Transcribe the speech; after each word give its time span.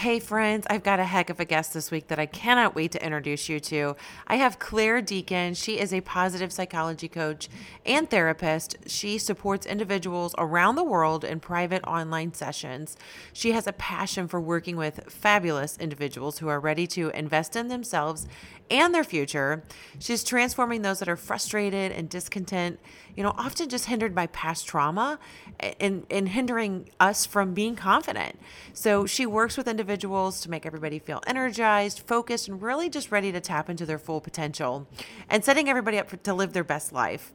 Hey, 0.00 0.18
friends, 0.18 0.66
I've 0.70 0.82
got 0.82 0.98
a 0.98 1.04
heck 1.04 1.28
of 1.28 1.40
a 1.40 1.44
guest 1.44 1.74
this 1.74 1.90
week 1.90 2.08
that 2.08 2.18
I 2.18 2.24
cannot 2.24 2.74
wait 2.74 2.92
to 2.92 3.04
introduce 3.04 3.50
you 3.50 3.60
to. 3.60 3.96
I 4.26 4.36
have 4.36 4.58
Clare 4.58 5.02
Deacon. 5.02 5.52
She 5.52 5.78
is 5.78 5.92
a 5.92 6.00
positive 6.00 6.54
psychology 6.54 7.06
coach 7.06 7.50
and 7.84 8.08
therapist. 8.08 8.78
She 8.86 9.18
supports 9.18 9.66
individuals 9.66 10.34
around 10.38 10.76
the 10.76 10.84
world 10.84 11.22
in 11.22 11.38
private 11.38 11.84
online 11.86 12.32
sessions. 12.32 12.96
She 13.34 13.52
has 13.52 13.66
a 13.66 13.74
passion 13.74 14.26
for 14.26 14.40
working 14.40 14.78
with 14.78 15.04
fabulous 15.12 15.76
individuals 15.76 16.38
who 16.38 16.48
are 16.48 16.60
ready 16.60 16.86
to 16.86 17.10
invest 17.10 17.54
in 17.54 17.68
themselves 17.68 18.26
and 18.70 18.94
their 18.94 19.04
future. 19.04 19.64
She's 19.98 20.24
transforming 20.24 20.80
those 20.80 21.00
that 21.00 21.10
are 21.10 21.16
frustrated 21.16 21.92
and 21.92 22.08
discontent, 22.08 22.80
you 23.16 23.22
know, 23.22 23.34
often 23.36 23.68
just 23.68 23.86
hindered 23.86 24.14
by 24.14 24.28
past 24.28 24.66
trauma 24.66 25.18
eh, 25.58 25.74
and, 25.78 26.06
and 26.08 26.28
hindering 26.30 26.88
us 27.00 27.26
from 27.26 27.52
being 27.52 27.76
confident. 27.76 28.38
So 28.72 29.04
she 29.04 29.26
works 29.26 29.58
with 29.58 29.68
individuals 29.68 29.89
to 29.98 30.48
make 30.48 30.66
everybody 30.66 30.98
feel 30.98 31.20
energized, 31.26 32.00
focused, 32.00 32.48
and 32.48 32.62
really 32.62 32.88
just 32.88 33.10
ready 33.10 33.32
to 33.32 33.40
tap 33.40 33.68
into 33.68 33.84
their 33.84 33.98
full 33.98 34.20
potential 34.20 34.86
and 35.28 35.44
setting 35.44 35.68
everybody 35.68 35.98
up 35.98 36.08
for, 36.08 36.16
to 36.18 36.34
live 36.34 36.52
their 36.52 36.64
best 36.64 36.92
life. 36.92 37.32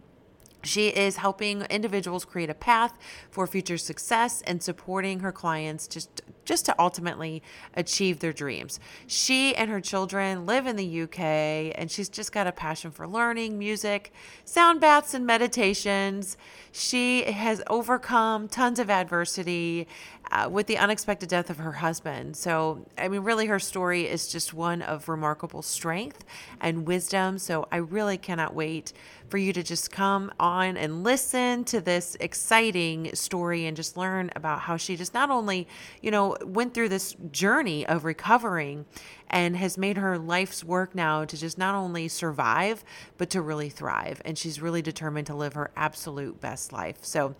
She 0.65 0.87
is 0.87 1.17
helping 1.17 1.61
individuals 1.63 2.25
create 2.25 2.49
a 2.49 2.55
path 2.55 2.97
for 3.29 3.45
future 3.45 3.77
success 3.77 4.41
and 4.47 4.63
supporting 4.63 5.19
her 5.19 5.31
clients 5.31 5.87
just 5.87 6.21
just 6.43 6.65
to 6.65 6.75
ultimately 6.77 7.41
achieve 7.73 8.19
their 8.19 8.31
dreams. 8.31 8.79
She 9.07 9.55
and 9.55 9.69
her 9.71 9.81
children 9.81 10.45
live 10.45 10.67
in 10.67 10.75
the 10.75 11.01
UK 11.01 11.19
and 11.19 11.89
she's 11.89 12.07
just 12.07 12.31
got 12.31 12.45
a 12.45 12.51
passion 12.51 12.91
for 12.91 13.07
learning, 13.07 13.57
music, 13.57 14.13
sound 14.43 14.79
baths 14.79 15.15
and 15.15 15.25
meditations. 15.25 16.37
She 16.71 17.23
has 17.23 17.63
overcome 17.67 18.47
tons 18.47 18.77
of 18.77 18.91
adversity 18.91 19.87
uh, 20.35 20.49
with 20.49 20.67
the 20.67 20.77
unexpected 20.77 21.29
death 21.29 21.49
of 21.49 21.57
her 21.57 21.71
husband. 21.71 22.35
So, 22.35 22.85
I 22.97 23.07
mean, 23.07 23.21
really, 23.21 23.45
her 23.45 23.59
story 23.59 24.03
is 24.03 24.27
just 24.27 24.53
one 24.53 24.81
of 24.81 25.07
remarkable 25.07 25.61
strength 25.61 26.25
and 26.59 26.85
wisdom. 26.85 27.39
So, 27.39 27.67
I 27.71 27.77
really 27.77 28.17
cannot 28.17 28.53
wait 28.53 28.91
for 29.29 29.37
you 29.37 29.53
to 29.53 29.63
just 29.63 29.91
come 29.91 30.31
on 30.37 30.75
and 30.75 31.03
listen 31.03 31.63
to 31.65 31.79
this 31.79 32.17
exciting 32.19 33.15
story 33.15 33.65
and 33.65 33.77
just 33.77 33.95
learn 33.95 34.29
about 34.35 34.59
how 34.59 34.75
she 34.75 34.97
just 34.97 35.13
not 35.13 35.29
only, 35.29 35.67
you 36.01 36.11
know, 36.11 36.35
went 36.43 36.73
through 36.73 36.89
this 36.89 37.15
journey 37.31 37.85
of 37.87 38.03
recovering 38.03 38.85
and 39.29 39.57
has 39.57 39.77
made 39.77 39.97
her 39.97 40.17
life's 40.17 40.63
work 40.63 40.95
now 40.95 41.25
to 41.25 41.37
just 41.37 41.57
not 41.57 41.75
only 41.75 42.07
survive, 42.07 42.83
but 43.17 43.29
to 43.31 43.41
really 43.41 43.69
thrive. 43.69 44.21
And 44.25 44.37
she's 44.37 44.61
really 44.61 44.81
determined 44.81 45.27
to 45.27 45.35
live 45.35 45.53
her 45.53 45.71
absolute 45.75 46.39
best 46.39 46.71
life. 46.71 46.97
So, 47.01 47.35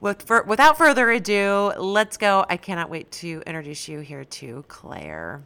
with, 0.00 0.22
for, 0.22 0.42
without 0.42 0.78
further 0.78 1.10
ado, 1.10 1.72
let's 1.76 2.16
go. 2.16 2.44
I 2.48 2.56
cannot 2.56 2.90
wait 2.90 3.10
to 3.12 3.42
introduce 3.46 3.88
you 3.88 4.00
here 4.00 4.24
to 4.24 4.64
Clare. 4.68 5.42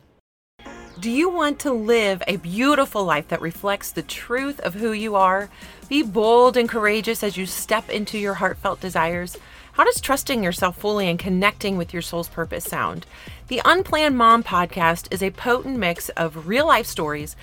Do 1.00 1.10
you 1.10 1.28
want 1.28 1.58
to 1.60 1.72
live 1.72 2.22
a 2.28 2.36
beautiful 2.36 3.04
life 3.04 3.26
that 3.28 3.40
reflects 3.40 3.90
the 3.90 4.02
truth 4.02 4.60
of 4.60 4.74
who 4.74 4.92
you 4.92 5.16
are? 5.16 5.50
Be 5.88 6.04
bold 6.04 6.56
and 6.56 6.68
courageous 6.68 7.24
as 7.24 7.36
you 7.36 7.46
step 7.46 7.90
into 7.90 8.16
your 8.16 8.34
heartfelt 8.34 8.80
desires. 8.80 9.36
How 9.72 9.82
does 9.82 10.00
trusting 10.00 10.44
yourself 10.44 10.76
fully 10.76 11.08
and 11.08 11.18
connecting 11.18 11.76
with 11.76 11.92
your 11.92 12.00
soul's 12.00 12.28
purpose 12.28 12.62
sound? 12.62 13.06
The 13.54 13.62
Unplanned 13.64 14.18
Mom 14.18 14.42
podcast 14.42 15.06
is 15.12 15.22
a 15.22 15.30
potent 15.30 15.78
mix 15.78 16.08
of 16.08 16.48
real 16.48 16.66
life 16.66 16.86
stories 16.86 17.36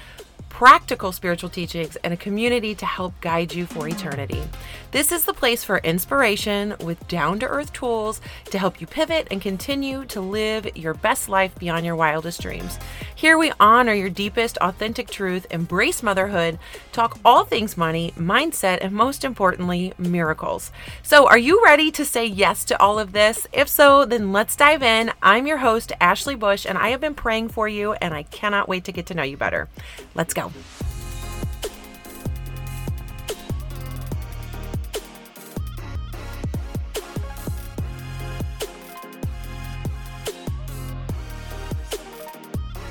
practical 0.61 1.11
spiritual 1.11 1.49
teachings, 1.49 1.95
and 2.03 2.13
a 2.13 2.17
community 2.17 2.75
to 2.75 2.85
help 2.85 3.19
guide 3.21 3.51
you 3.51 3.65
for 3.65 3.87
eternity. 3.87 4.43
This 4.91 5.13
is 5.13 5.23
the 5.23 5.33
place 5.33 5.63
for 5.63 5.77
inspiration 5.77 6.75
with 6.81 7.07
down 7.07 7.39
to 7.39 7.47
earth 7.47 7.71
tools 7.71 8.19
to 8.49 8.59
help 8.59 8.81
you 8.81 8.87
pivot 8.87 9.25
and 9.31 9.41
continue 9.41 10.03
to 10.05 10.19
live 10.19 10.75
your 10.75 10.93
best 10.93 11.29
life 11.29 11.57
beyond 11.57 11.85
your 11.85 11.95
wildest 11.95 12.41
dreams. 12.41 12.77
Here 13.15 13.37
we 13.37 13.53
honor 13.57 13.93
your 13.93 14.09
deepest, 14.09 14.57
authentic 14.57 15.09
truth, 15.09 15.47
embrace 15.49 16.03
motherhood, 16.03 16.59
talk 16.91 17.17
all 17.23 17.45
things 17.45 17.77
money, 17.77 18.11
mindset, 18.17 18.79
and 18.81 18.91
most 18.91 19.23
importantly, 19.23 19.93
miracles. 19.97 20.73
So, 21.03 21.25
are 21.25 21.37
you 21.37 21.63
ready 21.63 21.89
to 21.91 22.03
say 22.03 22.25
yes 22.25 22.65
to 22.65 22.81
all 22.81 22.99
of 22.99 23.13
this? 23.13 23.47
If 23.53 23.69
so, 23.69 24.03
then 24.03 24.33
let's 24.33 24.57
dive 24.57 24.83
in. 24.83 25.13
I'm 25.21 25.47
your 25.47 25.59
host, 25.59 25.93
Ashley 26.01 26.35
Bush, 26.35 26.65
and 26.65 26.77
I 26.77 26.89
have 26.89 26.99
been 26.99 27.15
praying 27.15 27.47
for 27.47 27.69
you, 27.69 27.93
and 27.93 28.13
I 28.13 28.23
cannot 28.23 28.67
wait 28.67 28.83
to 28.83 28.91
get 28.91 29.05
to 29.05 29.13
know 29.13 29.23
you 29.23 29.37
better. 29.37 29.69
Let's 30.15 30.33
go. 30.33 30.51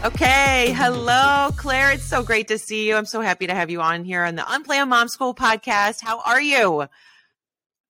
Okay. 0.03 0.72
Hello, 0.72 1.50
Clare. 1.56 1.93
It's 1.93 2.05
so 2.05 2.22
great 2.22 2.49
to 2.49 2.56
see 2.56 2.88
you. 2.88 2.97
I'm 2.97 3.05
so 3.05 3.21
happy 3.21 3.47
to 3.49 3.55
have 3.55 3.69
you 3.69 3.83
on 3.83 4.03
here 4.03 4.22
on 4.25 4.34
the 4.34 4.50
Unplanned 4.50 4.88
Mom 4.88 5.09
School 5.09 5.34
podcast. 5.34 6.00
How 6.00 6.21
are 6.21 6.41
you? 6.41 6.87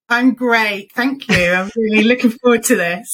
I'm 0.09 0.35
great. 0.35 0.91
Thank 0.91 1.29
you. 1.29 1.53
I'm 1.53 1.71
really 1.77 2.03
looking 2.09 2.31
forward 2.31 2.65
to 2.65 2.75
this. 2.75 3.07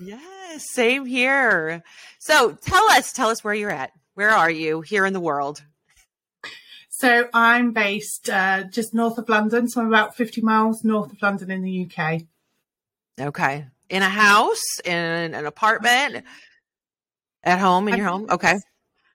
Yes, 0.00 0.64
same 0.70 1.06
here. 1.06 1.82
So 2.20 2.52
tell 2.52 2.84
us, 2.90 3.12
tell 3.12 3.30
us 3.30 3.42
where 3.42 3.52
you're 3.52 3.72
at. 3.72 3.90
Where 4.14 4.30
are 4.30 4.50
you 4.50 4.80
here 4.80 5.06
in 5.06 5.12
the 5.12 5.20
world? 5.20 5.64
So 6.88 7.28
I'm 7.34 7.72
based 7.72 8.30
uh, 8.30 8.62
just 8.70 8.94
north 8.94 9.18
of 9.18 9.28
London. 9.28 9.68
So 9.68 9.80
I'm 9.80 9.88
about 9.88 10.16
50 10.16 10.40
miles 10.42 10.84
north 10.84 11.10
of 11.10 11.20
London 11.20 11.50
in 11.50 11.62
the 11.62 11.90
UK. 11.90 12.22
Okay. 13.20 13.66
In 13.90 14.02
a 14.02 14.08
house, 14.08 14.80
in 14.84 15.34
an 15.34 15.46
apartment? 15.46 16.24
At 17.46 17.60
home, 17.60 17.88
in 17.88 17.96
your 17.96 18.06
home? 18.06 18.26
Okay. 18.28 18.58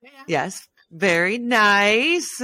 Yeah. 0.02 0.09
Yes. 0.25 0.68
Very 0.90 1.38
nice. 1.38 2.42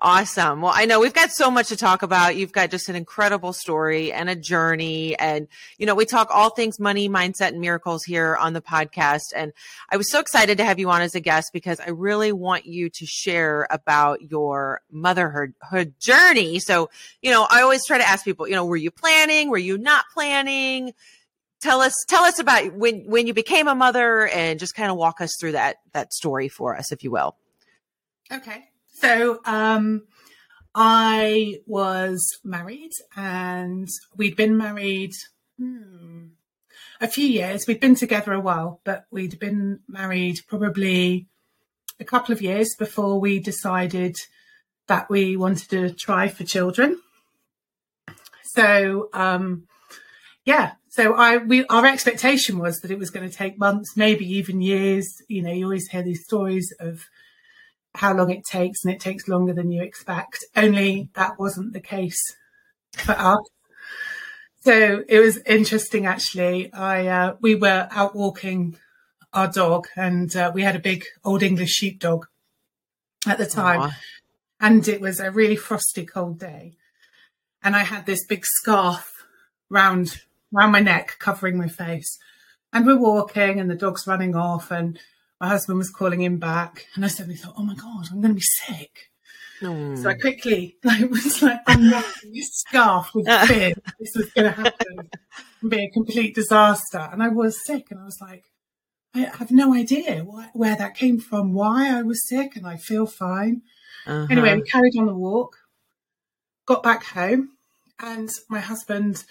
Awesome. 0.00 0.60
Well, 0.60 0.72
I 0.72 0.84
know 0.84 1.00
we've 1.00 1.12
got 1.12 1.32
so 1.32 1.50
much 1.50 1.68
to 1.68 1.76
talk 1.76 2.02
about. 2.02 2.36
You've 2.36 2.52
got 2.52 2.70
just 2.70 2.88
an 2.88 2.94
incredible 2.94 3.52
story 3.52 4.12
and 4.12 4.30
a 4.30 4.36
journey. 4.36 5.18
And, 5.18 5.48
you 5.76 5.86
know, 5.86 5.96
we 5.96 6.04
talk 6.04 6.28
all 6.30 6.50
things 6.50 6.78
money, 6.78 7.08
mindset, 7.08 7.48
and 7.48 7.60
miracles 7.60 8.04
here 8.04 8.36
on 8.36 8.52
the 8.52 8.60
podcast. 8.60 9.32
And 9.34 9.52
I 9.90 9.96
was 9.96 10.08
so 10.08 10.20
excited 10.20 10.56
to 10.58 10.64
have 10.64 10.78
you 10.78 10.88
on 10.90 11.02
as 11.02 11.16
a 11.16 11.20
guest 11.20 11.50
because 11.52 11.80
I 11.80 11.88
really 11.88 12.30
want 12.30 12.64
you 12.64 12.90
to 12.90 13.06
share 13.06 13.66
about 13.70 14.22
your 14.22 14.82
motherhood 14.92 15.54
journey. 15.98 16.60
So, 16.60 16.90
you 17.20 17.32
know, 17.32 17.48
I 17.50 17.62
always 17.62 17.84
try 17.84 17.98
to 17.98 18.08
ask 18.08 18.24
people, 18.24 18.46
you 18.46 18.54
know, 18.54 18.66
were 18.66 18.76
you 18.76 18.92
planning? 18.92 19.50
Were 19.50 19.58
you 19.58 19.78
not 19.78 20.04
planning? 20.14 20.92
Tell 21.60 21.80
us 21.80 21.92
tell 22.08 22.24
us 22.24 22.38
about 22.38 22.74
when 22.74 23.04
when 23.06 23.26
you 23.26 23.34
became 23.34 23.68
a 23.68 23.74
mother 23.74 24.26
and 24.28 24.58
just 24.58 24.74
kind 24.74 24.90
of 24.90 24.96
walk 24.96 25.20
us 25.20 25.30
through 25.40 25.52
that 25.52 25.76
that 25.92 26.12
story 26.12 26.48
for 26.48 26.76
us 26.76 26.92
if 26.92 27.02
you 27.02 27.10
will. 27.10 27.36
Okay. 28.30 28.64
So 28.94 29.40
um 29.44 30.06
i 30.74 31.56
was 31.66 32.38
married 32.44 32.92
and 33.16 33.88
we'd 34.16 34.36
been 34.36 34.56
married 34.56 35.12
hmm, 35.58 36.26
a 37.00 37.08
few 37.08 37.26
years. 37.26 37.66
We'd 37.66 37.80
been 37.80 37.94
together 37.94 38.32
a 38.32 38.40
while 38.40 38.80
but 38.84 39.06
we'd 39.10 39.38
been 39.38 39.80
married 39.88 40.40
probably 40.46 41.26
a 42.00 42.04
couple 42.04 42.32
of 42.32 42.42
years 42.42 42.74
before 42.78 43.18
we 43.18 43.40
decided 43.40 44.16
that 44.86 45.10
we 45.10 45.36
wanted 45.36 45.68
to 45.70 45.92
try 45.92 46.28
for 46.28 46.44
children. 46.44 47.00
So 48.54 49.08
um 49.12 49.68
yeah 50.52 50.72
so 50.98 51.14
I, 51.14 51.36
we, 51.36 51.64
our 51.66 51.86
expectation 51.86 52.58
was 52.58 52.80
that 52.80 52.90
it 52.90 52.98
was 52.98 53.10
going 53.10 53.28
to 53.28 53.34
take 53.34 53.58
months, 53.58 53.96
maybe 53.96 54.26
even 54.34 54.60
years. 54.60 55.22
You 55.28 55.42
know, 55.42 55.52
you 55.52 55.64
always 55.64 55.88
hear 55.88 56.02
these 56.02 56.24
stories 56.24 56.74
of 56.80 57.04
how 57.94 58.14
long 58.14 58.30
it 58.30 58.44
takes, 58.44 58.84
and 58.84 58.92
it 58.92 59.00
takes 59.00 59.28
longer 59.28 59.52
than 59.52 59.70
you 59.70 59.82
expect. 59.82 60.44
Only 60.56 61.08
that 61.14 61.38
wasn't 61.38 61.72
the 61.72 61.80
case 61.80 62.20
for 62.96 63.12
us. 63.12 63.38
So 64.60 65.04
it 65.08 65.20
was 65.20 65.38
interesting, 65.46 66.06
actually. 66.06 66.72
I 66.72 67.06
uh, 67.06 67.36
we 67.40 67.54
were 67.54 67.86
out 67.90 68.16
walking 68.16 68.76
our 69.32 69.48
dog, 69.48 69.86
and 69.94 70.34
uh, 70.34 70.50
we 70.54 70.62
had 70.62 70.74
a 70.74 70.80
big 70.80 71.04
old 71.24 71.42
English 71.42 71.70
sheepdog 71.70 72.26
at 73.26 73.38
the 73.38 73.46
time, 73.46 73.82
Aww. 73.82 73.92
and 74.58 74.88
it 74.88 75.00
was 75.00 75.20
a 75.20 75.30
really 75.30 75.56
frosty, 75.56 76.06
cold 76.06 76.40
day, 76.40 76.76
and 77.62 77.76
I 77.76 77.84
had 77.84 78.06
this 78.06 78.26
big 78.26 78.44
scarf 78.44 79.26
round 79.70 80.22
around 80.54 80.72
my 80.72 80.80
neck, 80.80 81.16
covering 81.18 81.58
my 81.58 81.68
face. 81.68 82.18
And 82.72 82.86
we're 82.86 82.98
walking 82.98 83.60
and 83.60 83.70
the 83.70 83.74
dog's 83.74 84.06
running 84.06 84.34
off 84.36 84.70
and 84.70 84.98
my 85.40 85.48
husband 85.48 85.78
was 85.78 85.90
calling 85.90 86.20
him 86.20 86.38
back. 86.38 86.86
And 86.94 87.04
I 87.04 87.08
suddenly 87.08 87.36
thought, 87.36 87.54
oh 87.56 87.64
my 87.64 87.74
God, 87.74 88.06
I'm 88.10 88.20
going 88.20 88.34
to 88.34 88.34
be 88.34 88.40
sick. 88.40 89.08
Mm. 89.60 90.00
So 90.00 90.08
I 90.08 90.14
quickly 90.14 90.76
like 90.84 91.10
was 91.10 91.42
like 91.42 91.60
"I'm 91.66 91.90
wrapping 91.90 92.32
this 92.32 92.50
scarf 92.52 93.10
with 93.14 93.26
fear 93.46 93.74
this 93.98 94.14
was 94.14 94.30
going 94.30 94.52
to 94.52 94.62
happen 94.62 95.10
and 95.60 95.70
be 95.70 95.84
a 95.84 95.90
complete 95.90 96.34
disaster. 96.34 97.08
And 97.12 97.22
I 97.22 97.28
was 97.28 97.64
sick, 97.64 97.86
and 97.90 98.00
I 98.00 98.04
was 98.04 98.18
like, 98.20 98.44
I 99.14 99.20
have 99.20 99.50
no 99.50 99.74
idea 99.74 100.22
why, 100.24 100.50
where 100.52 100.76
that 100.76 100.94
came 100.94 101.18
from, 101.18 101.52
why 101.52 101.96
I 101.96 102.02
was 102.02 102.26
sick, 102.28 102.56
and 102.56 102.66
I 102.66 102.76
feel 102.76 103.06
fine. 103.06 103.62
Uh-huh. 104.06 104.26
Anyway, 104.30 104.54
we 104.54 104.62
carried 104.62 104.96
on 104.96 105.06
the 105.06 105.14
walk, 105.14 105.56
got 106.66 106.82
back 106.82 107.04
home, 107.04 107.50
and 107.98 108.30
my 108.48 108.60
husband 108.60 109.24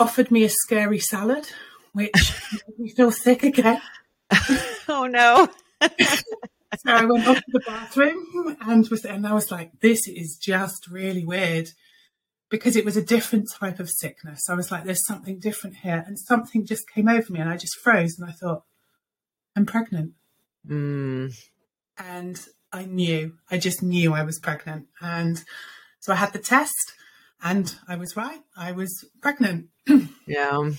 offered 0.00 0.30
me 0.30 0.42
a 0.44 0.48
scary 0.48 0.98
salad, 0.98 1.46
which 1.92 2.12
made 2.52 2.78
me 2.78 2.90
feel 2.90 3.12
sick 3.12 3.42
again. 3.42 3.80
oh 4.88 5.06
no. 5.06 5.48
so 5.82 5.88
I 6.86 7.04
went 7.04 7.26
up 7.28 7.36
to 7.36 7.44
the 7.48 7.60
bathroom 7.60 8.56
and 8.62 8.88
was 8.88 9.04
and 9.04 9.26
I 9.26 9.34
was 9.34 9.50
like, 9.50 9.80
this 9.80 10.08
is 10.08 10.38
just 10.40 10.88
really 10.88 11.24
weird. 11.24 11.68
Because 12.48 12.74
it 12.74 12.84
was 12.84 12.96
a 12.96 13.02
different 13.02 13.48
type 13.60 13.78
of 13.78 13.88
sickness. 13.88 14.48
I 14.50 14.54
was 14.54 14.72
like, 14.72 14.82
there's 14.82 15.06
something 15.06 15.38
different 15.38 15.76
here. 15.76 16.02
And 16.04 16.18
something 16.18 16.66
just 16.66 16.90
came 16.90 17.08
over 17.08 17.32
me 17.32 17.38
and 17.38 17.48
I 17.48 17.56
just 17.56 17.78
froze 17.78 18.18
and 18.18 18.28
I 18.28 18.32
thought, 18.32 18.64
I'm 19.54 19.66
pregnant. 19.66 20.14
Mm. 20.68 21.32
And 21.96 22.44
I 22.72 22.86
knew, 22.86 23.34
I 23.52 23.58
just 23.58 23.84
knew 23.84 24.14
I 24.14 24.24
was 24.24 24.40
pregnant. 24.40 24.88
And 25.00 25.44
so 26.00 26.12
I 26.12 26.16
had 26.16 26.32
the 26.32 26.40
test 26.40 26.94
and 27.42 27.74
I 27.88 27.96
was 27.96 28.16
right. 28.16 28.40
I 28.56 28.72
was 28.72 29.04
pregnant. 29.20 29.68
Yeah. 30.26 30.70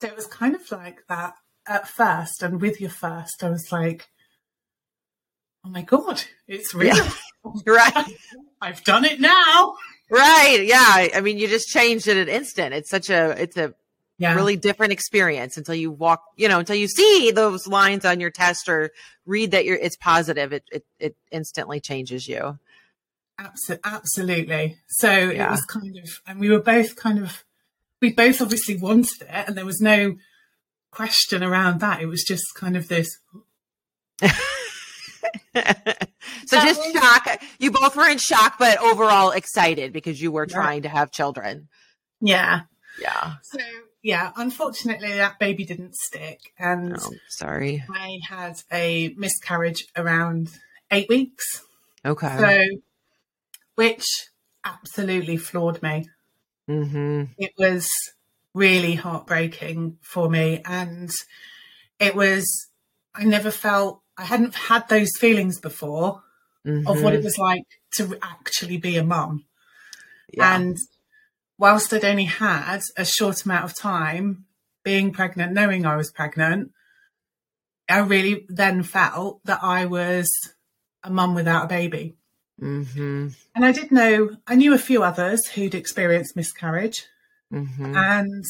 So 0.00 0.08
it 0.08 0.16
was 0.16 0.26
kind 0.26 0.56
of 0.56 0.70
like 0.72 1.06
that 1.08 1.34
at 1.68 1.86
first. 1.88 2.42
And 2.42 2.60
with 2.60 2.80
your 2.80 2.90
first, 2.90 3.44
I 3.44 3.50
was 3.50 3.70
like, 3.70 4.08
oh 5.64 5.68
my 5.70 5.82
God, 5.82 6.22
it's 6.46 6.74
real. 6.74 6.96
Yeah. 6.96 7.10
Right. 7.64 8.04
I've 8.60 8.82
done 8.84 9.04
it 9.04 9.20
now. 9.20 9.74
Right. 10.10 10.64
Yeah. 10.64 11.16
I 11.16 11.20
mean, 11.22 11.38
you 11.38 11.46
just 11.48 11.68
changed 11.68 12.08
it 12.08 12.16
at 12.16 12.28
instant. 12.28 12.74
It's 12.74 12.90
such 12.90 13.08
a, 13.08 13.40
it's 13.40 13.56
a 13.56 13.72
Yeah. 14.18 14.34
really 14.34 14.56
different 14.56 14.92
experience 14.92 15.56
until 15.56 15.76
you 15.76 15.90
walk, 15.92 16.22
you 16.36 16.48
know, 16.48 16.58
until 16.58 16.76
you 16.76 16.88
see 16.88 17.30
those 17.30 17.66
lines 17.68 18.04
on 18.04 18.18
your 18.20 18.30
test 18.30 18.68
or 18.68 18.90
read 19.24 19.52
that 19.52 19.64
you're, 19.64 19.76
it's 19.76 19.96
positive. 19.96 20.52
It, 20.52 20.64
it, 20.72 20.84
it 20.98 21.16
instantly 21.30 21.80
changes 21.80 22.26
you. 22.28 22.58
Abso- 23.40 23.78
absolutely. 23.84 24.76
So 24.88 25.10
it 25.10 25.38
was 25.50 25.64
kind 25.64 25.96
of, 25.96 26.20
and 26.26 26.40
we 26.40 26.50
were 26.50 26.60
both 26.60 26.96
kind 26.96 27.18
of, 27.20 27.44
we 28.02 28.12
both 28.12 28.40
obviously 28.42 28.76
wanted 28.76 29.22
it, 29.22 29.28
and 29.30 29.56
there 29.56 29.64
was 29.66 29.80
no 29.80 30.16
question 30.90 31.42
around 31.44 31.80
that. 31.80 32.00
It 32.02 32.06
was 32.06 32.24
just 32.26 32.44
kind 32.56 32.76
of 32.76 32.88
this. 32.88 33.08
so 34.22 34.28
That 35.54 36.08
just 36.50 36.80
was- 36.80 36.92
shock. 36.92 37.42
You 37.58 37.70
both 37.70 37.96
were 37.96 38.08
in 38.08 38.18
shock, 38.18 38.56
but 38.58 38.78
overall 38.78 39.30
excited 39.30 39.92
because 39.92 40.20
you 40.20 40.32
were 40.32 40.46
Yeah. 40.48 40.54
trying 40.54 40.82
to 40.82 40.88
have 40.88 41.10
children. 41.10 41.68
Yeah. 42.20 42.62
Yeah. 43.00 43.34
So 43.42 43.58
yeah, 44.02 44.32
unfortunately, 44.36 45.12
that 45.14 45.38
baby 45.38 45.64
didn't 45.64 45.94
stick, 45.94 46.40
and 46.58 46.96
Oh, 47.00 47.12
sorry. 47.28 47.84
I 47.90 48.18
had 48.28 48.54
a 48.72 49.14
miscarriage 49.16 49.84
around 49.96 50.50
eight 50.90 51.08
weeks. 51.08 51.62
Okay. 52.04 52.36
So, 52.38 52.80
which 53.78 54.30
absolutely 54.64 55.36
floored 55.36 55.80
me. 55.84 56.08
mm-hmm. 56.68 57.22
it 57.38 57.52
was 57.56 57.88
really 58.52 58.96
heartbreaking 58.96 59.96
for 60.02 60.28
me 60.28 60.60
and 60.64 61.10
it 62.00 62.16
was 62.16 62.44
i 63.14 63.22
never 63.22 63.52
felt 63.52 64.02
i 64.16 64.24
hadn't 64.24 64.56
had 64.56 64.88
those 64.88 65.12
feelings 65.16 65.60
before 65.60 66.22
of 66.86 67.02
what 67.02 67.14
it 67.14 67.22
was 67.22 67.38
like 67.38 67.62
to 67.92 68.18
actually 68.20 68.76
be 68.76 68.96
a 68.96 69.04
mum 69.04 69.44
yeah. 70.34 70.56
and 70.56 70.76
whilst 71.56 71.94
i'd 71.94 72.04
only 72.04 72.24
had 72.24 72.80
a 72.96 73.04
short 73.04 73.44
amount 73.44 73.64
of 73.64 73.78
time 73.78 74.44
being 74.82 75.12
pregnant 75.12 75.52
knowing 75.52 75.86
i 75.86 75.96
was 75.96 76.10
pregnant 76.10 76.72
i 77.88 77.98
really 77.98 78.44
then 78.48 78.82
felt 78.82 79.40
that 79.44 79.60
i 79.62 79.86
was 79.86 80.28
a 81.04 81.10
mum 81.10 81.34
without 81.34 81.66
a 81.66 81.68
baby 81.68 82.16
mm-hmm. 82.60 83.28
and 83.54 83.64
i 83.64 83.72
did 83.72 83.90
know 83.92 84.30
i 84.46 84.54
knew 84.54 84.72
a 84.74 84.78
few 84.78 85.02
others 85.02 85.46
who'd 85.48 85.74
experienced 85.74 86.36
miscarriage 86.36 87.04
Mm-hmm. 87.52 87.96
and 87.96 88.44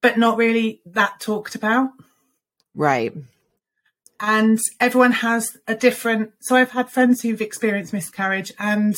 but 0.00 0.18
not 0.18 0.36
really 0.36 0.80
that 0.86 1.20
talked 1.20 1.54
about 1.54 1.90
right. 2.74 3.14
and 4.18 4.58
everyone 4.80 5.12
has 5.12 5.56
a 5.68 5.74
different 5.76 6.32
so 6.40 6.56
i've 6.56 6.72
had 6.72 6.90
friends 6.90 7.22
who've 7.22 7.40
experienced 7.40 7.92
miscarriage 7.92 8.52
and 8.58 8.96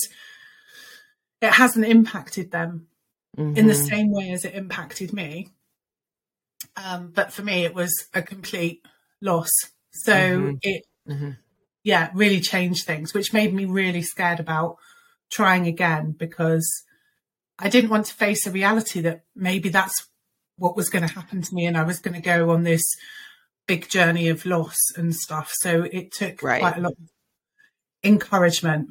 it 1.43 1.52
hasn't 1.52 1.85
impacted 1.87 2.50
them 2.52 2.87
in 3.37 3.67
the 3.67 3.75
Mhm. 3.75 3.88
same 3.88 4.12
way 4.12 4.31
as 4.31 4.44
it 4.47 4.55
impacted 4.55 5.12
me 5.12 5.49
um, 6.76 7.11
but 7.14 7.32
for 7.32 7.43
me 7.43 7.64
it 7.64 7.75
was 7.75 7.93
a 8.14 8.23
complete 8.23 8.81
loss 9.20 9.50
so 9.93 10.12
Mhm. 10.14 10.58
it 10.62 10.85
Mhm. 11.06 11.37
Yeah 11.84 12.10
really 12.14 12.40
changed 12.40 12.84
things 12.86 13.14
which 13.14 13.32
made 13.32 13.54
me 13.54 13.64
really 13.64 14.02
scared 14.02 14.40
about 14.40 14.76
trying 15.31 15.66
again 15.66 16.12
because 16.19 16.66
i 17.58 17.69
didn't 17.69 17.90
want 17.90 18.06
to 18.06 18.14
face 18.14 18.46
a 18.46 18.50
reality 18.50 19.00
that 19.00 19.22
maybe 19.36 19.69
that's 19.69 20.06
what 20.56 20.76
was 20.76 20.88
going 20.90 21.06
to 21.06 21.14
happen 21.14 21.40
to 21.42 21.54
me 21.54 21.66
and 21.66 21.76
i 21.76 21.82
was 21.84 22.00
going 22.00 22.14
to 22.14 22.20
go 22.20 22.50
on 22.50 22.62
this 22.64 22.82
big 23.66 23.88
journey 23.88 24.28
of 24.28 24.44
loss 24.46 24.76
and 24.96 25.14
stuff 25.14 25.52
so 25.60 25.82
it 25.92 26.10
took 26.12 26.42
Right. 26.42 26.60
quite 26.60 26.76
a 26.78 26.81
lot 26.81 26.92
of 26.92 27.08
encouragement 28.02 28.90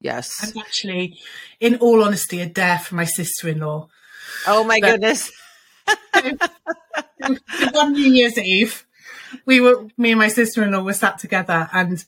Yes. 0.00 0.30
and 0.42 0.56
actually 0.58 1.16
in 1.60 1.76
all 1.76 2.02
honesty 2.02 2.40
a 2.40 2.46
dare 2.46 2.78
from 2.78 2.96
my 2.96 3.04
sister-in-law 3.04 3.88
Oh 4.46 4.64
my 4.64 4.78
but- 4.80 4.92
goodness. 4.92 5.30
one 7.72 7.92
New 7.92 8.12
Year's 8.12 8.38
Eve, 8.38 8.86
we 9.46 9.60
were 9.60 9.86
me 9.96 10.10
and 10.12 10.18
my 10.18 10.28
sister 10.28 10.62
in 10.62 10.70
law 10.72 10.82
were 10.82 10.92
sat 10.92 11.18
together, 11.18 11.68
and 11.72 12.04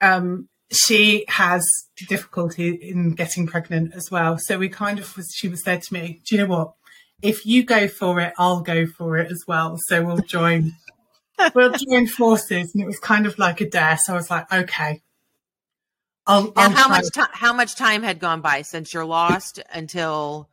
um, 0.00 0.48
she 0.70 1.24
has 1.28 1.64
difficulty 2.08 2.70
in 2.74 3.12
getting 3.12 3.46
pregnant 3.46 3.94
as 3.94 4.10
well. 4.10 4.38
So 4.38 4.58
we 4.58 4.68
kind 4.68 4.98
of 4.98 5.16
was. 5.16 5.32
She 5.34 5.48
was 5.48 5.62
said 5.62 5.82
to 5.82 5.94
me, 5.94 6.20
"Do 6.26 6.34
you 6.34 6.42
know 6.42 6.48
what? 6.48 6.72
If 7.22 7.46
you 7.46 7.64
go 7.64 7.88
for 7.88 8.20
it, 8.20 8.32
I'll 8.38 8.60
go 8.60 8.86
for 8.86 9.16
it 9.16 9.30
as 9.30 9.44
well. 9.46 9.78
So 9.86 10.04
we'll 10.04 10.18
join. 10.18 10.72
we'll 11.54 11.72
join 11.72 12.06
forces." 12.06 12.72
And 12.74 12.82
it 12.82 12.86
was 12.86 12.98
kind 12.98 13.26
of 13.26 13.38
like 13.38 13.60
a 13.60 13.68
dare. 13.68 13.98
So 14.02 14.12
I 14.14 14.16
was 14.16 14.30
like, 14.30 14.52
"Okay." 14.52 15.02
I'll, 16.26 16.46
And 16.48 16.52
I'll 16.56 16.70
how 16.70 16.88
much 16.88 17.10
time? 17.12 17.28
How 17.32 17.52
much 17.52 17.76
time 17.76 18.02
had 18.02 18.18
gone 18.18 18.40
by 18.40 18.62
since 18.62 18.92
you're 18.92 19.04
lost 19.04 19.60
until 19.72 20.48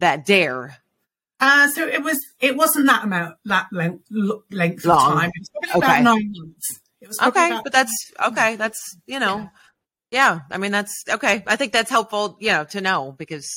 that 0.00 0.24
dare? 0.24 0.78
Uh, 1.40 1.68
so 1.68 1.86
it 1.86 2.02
was. 2.02 2.18
It 2.40 2.56
wasn't 2.56 2.86
that 2.86 3.04
amount, 3.04 3.36
that 3.44 3.66
length, 3.70 4.04
length 4.50 4.86
of 4.86 4.98
time. 4.98 5.30
It 5.34 5.40
was 5.40 5.50
probably 5.50 5.70
Okay. 5.86 6.00
about 6.00 6.02
nine 6.02 6.32
months. 6.34 6.80
It 7.00 7.08
was 7.08 7.18
Okay, 7.20 7.46
about- 7.50 7.64
but 7.64 7.72
that's 7.72 7.92
okay. 8.26 8.56
That's 8.56 8.80
you 9.06 9.20
know, 9.20 9.48
yeah. 10.10 10.40
I 10.50 10.58
mean, 10.58 10.72
that's 10.72 11.04
okay. 11.08 11.42
I 11.46 11.56
think 11.56 11.72
that's 11.72 11.90
helpful, 11.90 12.36
you 12.40 12.50
know, 12.50 12.64
to 12.64 12.80
know 12.80 13.12
because 13.16 13.48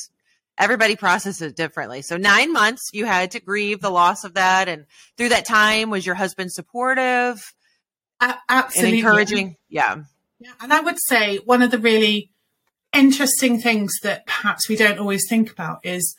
everybody 0.58 0.96
processes 0.96 1.42
it 1.42 1.56
differently. 1.56 2.02
So 2.04 2.18
nine 2.18 2.54
months, 2.54 2.90
you 2.94 3.06
had 3.06 3.32
to 3.32 3.40
grieve 3.40 3.82
the 3.82 3.90
loss 3.90 4.24
of 4.24 4.36
that, 4.36 4.68
and 4.68 4.86
through 5.18 5.30
that 5.30 5.46
time, 5.46 5.90
was 5.90 6.06
your 6.06 6.16
husband 6.16 6.52
supportive 6.52 7.54
and 8.20 8.36
absolutely 8.50 9.00
encouraging? 9.00 9.56
Yeah. 9.70 10.04
Yeah, 10.40 10.54
and 10.60 10.74
I 10.74 10.80
would 10.82 10.98
say 11.08 11.38
one 11.38 11.62
of 11.62 11.72
the 11.72 11.78
really 11.80 12.32
interesting 12.94 13.60
things 13.60 13.94
that 14.04 14.26
perhaps 14.26 14.68
we 14.68 14.76
don't 14.76 15.00
always 15.00 15.26
think 15.30 15.52
about 15.52 15.80
is 15.86 16.16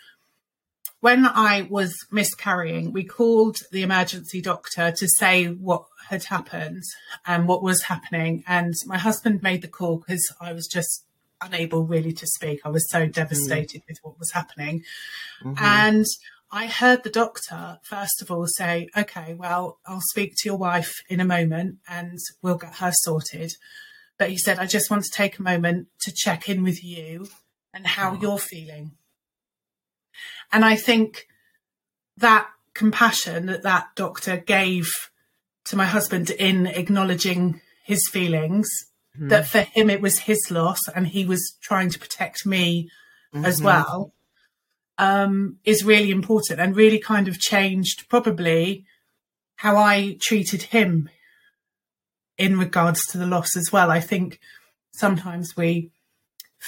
when 1.03 1.27
I 1.27 1.67
was 1.69 1.93
miscarrying, 2.13 2.93
we 2.93 3.03
called 3.03 3.57
the 3.73 3.83
emergency 3.83 4.41
doctor 4.41 4.93
to 4.93 5.09
say 5.19 5.47
what 5.47 5.85
had 6.09 6.23
happened 6.23 6.85
and 7.27 7.49
what 7.49 7.61
was 7.61 7.83
happening. 7.83 8.45
And 8.47 8.73
my 8.87 8.99
husband 8.99 9.43
made 9.43 9.63
the 9.63 9.69
call 9.69 9.97
because 9.97 10.25
I 10.41 10.53
was 10.53 10.69
just 10.69 11.05
unable 11.41 11.85
really 11.85 12.13
to 12.13 12.27
speak. 12.29 12.61
I 12.65 12.69
was 12.69 12.89
so 12.89 13.09
devastated 13.09 13.83
with 13.89 13.99
what 14.03 14.17
was 14.21 14.31
happening. 14.31 14.85
Mhm. 15.43 15.61
And 15.61 16.07
I 16.53 16.69
heard 16.69 17.03
the 17.03 17.11
doctor, 17.11 17.81
first 17.83 18.23
of 18.23 18.31
all, 18.31 18.47
say, 18.47 18.89
okay, 18.97 19.35
well, 19.35 19.81
I'll 19.85 20.07
speak 20.13 20.35
to 20.37 20.49
your 20.49 20.59
wife 20.59 20.95
in 21.09 21.19
a 21.19 21.25
moment 21.25 21.79
and 21.89 22.21
we'll 22.43 22.59
get 22.59 22.77
her 22.77 22.93
sorted. 22.93 23.51
But 24.19 24.31
he 24.31 24.39
said, 24.39 24.61
I 24.61 24.67
just 24.67 24.89
want 24.89 25.03
to 25.03 25.11
take 25.11 25.41
a 25.41 25.43
moment 25.43 25.89
to 26.03 26.13
check 26.15 26.49
in 26.49 26.63
with 26.63 26.85
you 26.85 27.27
and 27.75 27.89
how 27.89 28.15
you're 28.15 28.39
feeling. 28.39 28.93
And 30.53 30.65
I 30.65 30.77
think 30.77 31.27
that 32.17 32.49
compassion 32.75 33.47
that 33.47 33.63
that 33.63 33.89
doctor 33.97 34.37
gave 34.37 34.91
to 35.65 35.77
my 35.77 35.87
husband 35.87 36.31
in 36.31 36.67
acknowledging 36.67 37.61
his 37.85 38.09
feelings, 38.11 38.69
Mhm. 39.19 39.29
that 39.29 39.47
for 39.47 39.61
him 39.61 39.91
it 39.91 40.01
was 40.01 40.21
his 40.21 40.51
loss 40.51 40.81
and 40.95 41.09
he 41.09 41.25
was 41.25 41.57
trying 41.61 41.91
to 41.91 41.99
protect 41.99 42.47
me 42.47 42.89
as 43.35 43.61
Mhm. 43.61 43.65
well 43.65 44.15
um, 44.99 45.59
is 45.65 45.85
really 45.85 46.11
important 46.11 46.61
and 46.61 46.77
really 46.77 46.99
kind 46.99 47.27
of 47.29 47.39
changed 47.41 48.09
probably 48.09 48.85
how 49.57 49.77
I 49.77 50.17
treated 50.21 50.63
him 50.65 51.09
in 52.39 52.59
regards 52.59 53.05
to 53.07 53.19
the 53.19 53.27
loss 53.27 53.57
as 53.57 53.73
well. 53.73 53.91
I 53.91 54.01
think 54.01 54.39
sometimes 54.93 55.57
we 55.57 55.91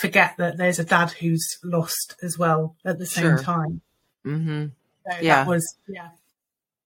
forget 0.00 0.34
that 0.38 0.56
there's 0.56 0.78
a 0.78 0.84
dad 0.84 1.10
who's 1.12 1.58
lost 1.62 2.16
as 2.22 2.36
well 2.38 2.76
at 2.84 2.98
the 2.98 3.06
same 3.06 3.22
Sure. 3.24 3.38
time. 3.42 3.80
Mhm. 4.26 4.72
So 5.10 5.18
Yeah. 5.20 5.44
that 5.44 5.46
was 5.48 5.76
yeah. 5.88 6.10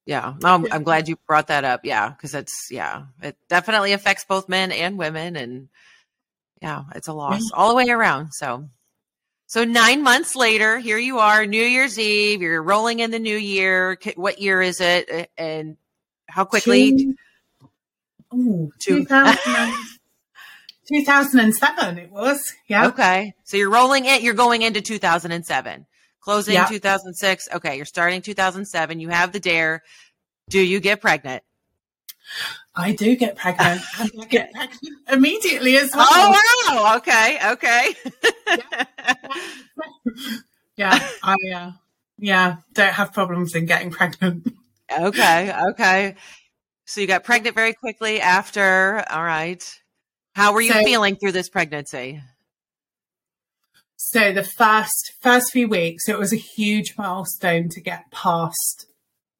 Yeah. 0.04 0.34
I'm, 0.42 0.66
I'm 0.72 0.82
glad 0.84 1.08
you 1.08 1.16
brought 1.26 1.48
that 1.48 1.64
up. 1.64 1.84
Yeah. 1.84 2.12
Cause 2.20 2.34
it's, 2.34 2.68
yeah, 2.70 3.06
it 3.22 3.36
definitely 3.48 3.92
affects 3.92 4.24
both 4.24 4.48
men 4.48 4.72
and 4.72 4.96
women. 4.98 5.36
And 5.36 5.68
yeah, 6.62 6.84
it's 6.94 7.08
a 7.08 7.12
loss 7.12 7.50
all 7.52 7.68
the 7.68 7.74
way 7.74 7.88
around. 7.90 8.32
So, 8.32 8.68
so 9.46 9.64
nine 9.64 10.02
months 10.02 10.34
later, 10.34 10.78
here 10.78 10.98
you 10.98 11.18
are, 11.18 11.44
New 11.46 11.62
Year's 11.62 11.98
Eve, 11.98 12.40
you're 12.42 12.62
rolling 12.62 13.00
in 13.00 13.10
the 13.10 13.18
new 13.18 13.36
year. 13.36 13.98
What 14.16 14.38
year 14.40 14.62
is 14.62 14.80
it? 14.80 15.30
And 15.36 15.76
how 16.26 16.44
quickly? 16.44 17.14
Ooh, 18.34 18.70
2000, 18.78 19.74
2007 20.92 21.98
it 21.98 22.10
was. 22.10 22.52
Yeah. 22.66 22.88
Okay. 22.88 23.34
So 23.44 23.56
you're 23.56 23.70
rolling 23.70 24.04
it. 24.06 24.22
You're 24.22 24.34
going 24.34 24.62
into 24.62 24.80
2007, 24.80 25.86
closing 26.20 26.54
Yeah. 26.54 26.66
2006. 26.66 27.48
Okay. 27.54 27.76
You're 27.76 27.84
starting 27.84 28.22
2007. 28.22 29.00
You 29.00 29.08
have 29.10 29.32
the 29.32 29.40
dare. 29.40 29.82
Do 30.48 30.60
you 30.60 30.80
get 30.80 31.00
pregnant? 31.00 31.42
I 32.74 32.92
do 32.92 33.16
get 33.16 33.36
pregnant 33.36 33.80
I 33.98 34.08
get 34.28 34.52
pregnant 34.52 34.80
immediately 35.10 35.76
as 35.78 35.90
well. 35.94 36.06
Oh, 36.10 36.38
wow. 36.68 36.96
Okay. 36.98 37.38
Okay. 37.52 37.94
Yeah. 40.76 40.96
I, 41.24 41.34
uh, 41.54 41.72
yeah, 42.18 42.56
don't 42.72 42.92
have 42.92 43.12
problems 43.12 43.54
in 43.56 43.66
getting 43.66 43.90
pregnant. 43.90 44.46
okay. 44.96 45.52
Okay. 45.70 46.14
So 46.84 47.00
you 47.00 47.08
got 47.08 47.24
pregnant 47.24 47.56
very 47.56 47.74
quickly 47.74 48.20
after. 48.20 49.04
All 49.10 49.24
right. 49.24 49.62
How 50.34 50.52
were 50.52 50.60
you 50.60 50.72
So- 50.72 50.84
feeling 50.84 51.16
through 51.16 51.32
this 51.32 51.48
pregnancy? 51.48 52.22
So 53.96 54.32
the 54.32 54.44
first 54.44 55.12
first 55.20 55.52
few 55.52 55.68
weeks, 55.68 56.08
it 56.08 56.18
was 56.18 56.32
a 56.32 56.36
huge 56.36 56.94
milestone 56.96 57.68
to 57.70 57.80
get 57.80 58.10
past 58.10 58.86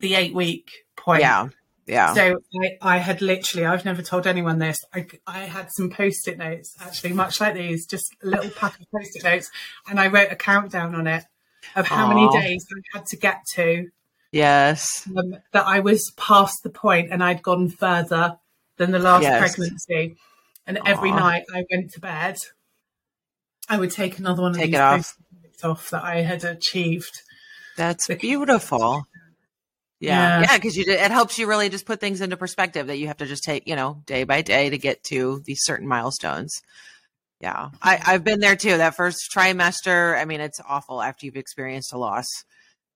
the 0.01 0.15
eight 0.15 0.35
week 0.35 0.71
point. 0.97 1.21
Yeah. 1.21 1.49
Yeah. 1.87 2.13
So 2.13 2.39
I, 2.63 2.77
I 2.83 2.97
had 2.99 3.23
literally, 3.23 3.65
I've 3.65 3.85
never 3.87 4.03
told 4.03 4.27
anyone 4.27 4.59
this. 4.59 4.77
I, 4.93 5.07
I 5.27 5.39
had 5.41 5.71
some 5.73 5.89
post-it 5.89 6.37
notes, 6.37 6.75
actually, 6.81 7.15
much 7.15 7.41
like 7.41 7.55
these, 7.55 7.87
just 7.87 8.15
a 8.23 8.27
little 8.27 8.51
pack 8.51 8.79
of 8.79 8.87
post-it 8.95 9.25
notes, 9.25 9.51
and 9.89 9.99
I 9.99 10.09
wrote 10.09 10.31
a 10.31 10.37
countdown 10.37 10.95
on 10.95 11.07
it 11.07 11.25
of 11.75 11.87
how 11.87 12.07
many 12.09 12.29
days 12.29 12.67
I 12.71 12.99
had 12.99 13.07
to 13.07 13.17
get 13.17 13.43
to 13.55 13.89
yes. 14.33 15.09
um, 15.17 15.37
that 15.53 15.67
I 15.67 15.81
was 15.81 16.13
past 16.19 16.57
the 16.63 16.69
point 16.71 17.11
and 17.11 17.25
I'd 17.25 17.43
gone 17.43 17.71
further 17.71 18.39
than 18.77 18.91
the 18.91 18.99
last 18.99 19.23
Yes. 19.23 19.39
pregnancy. 19.57 20.17
And 20.69 20.79
every 20.87 21.11
night 21.11 21.43
I 21.53 21.65
went 21.73 21.93
to 21.95 22.01
bed, 22.01 22.37
I 23.69 23.79
would 23.79 23.91
take 23.91 24.19
another 24.19 24.43
one 24.43 24.53
of 24.53 24.59
these 24.59 24.69
it 24.69 24.75
off. 24.77 25.17
off 25.65 25.91
that 25.91 26.05
I 26.05 26.21
had 26.21 26.45
achieved. 26.45 27.23
That's 27.77 28.07
Because- 28.07 28.21
beautiful. 28.21 29.07
Yeah. 29.99 30.41
Yeah. 30.41 30.53
Yeah. 30.53 30.59
Cause 30.59 30.77
you, 30.77 30.85
it 30.87 31.11
helps 31.11 31.39
you 31.39 31.49
really 31.49 31.71
just 31.71 31.87
put 31.87 32.01
things 32.01 32.21
into 32.21 32.37
perspective 32.37 32.87
that 32.87 32.99
you 32.99 33.09
have 33.09 33.17
to 33.17 33.27
just 33.27 33.43
take, 33.43 33.67
you 33.67 33.75
know, 33.75 34.03
day 34.07 34.23
by 34.25 34.43
day 34.43 34.71
to 34.71 34.79
get 34.79 35.03
to 35.05 35.43
these 35.45 35.61
certain 35.63 35.89
milestones. 35.89 36.61
Yeah. 37.41 37.71
I, 37.83 38.01
I've 38.07 38.23
been 38.25 38.41
there 38.41 38.55
too. 38.57 38.77
That 38.77 38.95
first 38.95 39.31
trimester. 39.35 40.17
I 40.21 40.25
mean, 40.25 40.41
it's 40.41 40.61
awful 40.69 41.01
after 41.03 41.25
you've 41.27 41.37
experienced 41.37 41.93
a 41.93 41.99
loss, 41.99 42.27